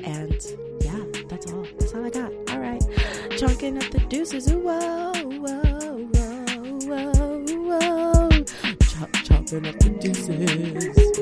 And 0.02 0.40
yeah, 0.80 1.04
that's 1.28 1.50
all. 1.52 1.66
That's 1.78 1.94
all 1.94 2.04
I 2.04 2.10
got. 2.10 2.32
All 2.50 2.58
right. 2.60 2.82
Chunking 3.36 3.76
up 3.76 3.90
the 3.90 4.00
deuces. 4.08 4.52
Whoa, 4.52 5.12
whoa, 5.12 6.08
whoa, 6.14 6.78
whoa, 6.86 7.44
whoa. 7.56 8.44
Chop, 8.80 9.12
chopping 9.24 9.66
up 9.66 9.78
the 9.78 9.90
deuces. 10.00 11.20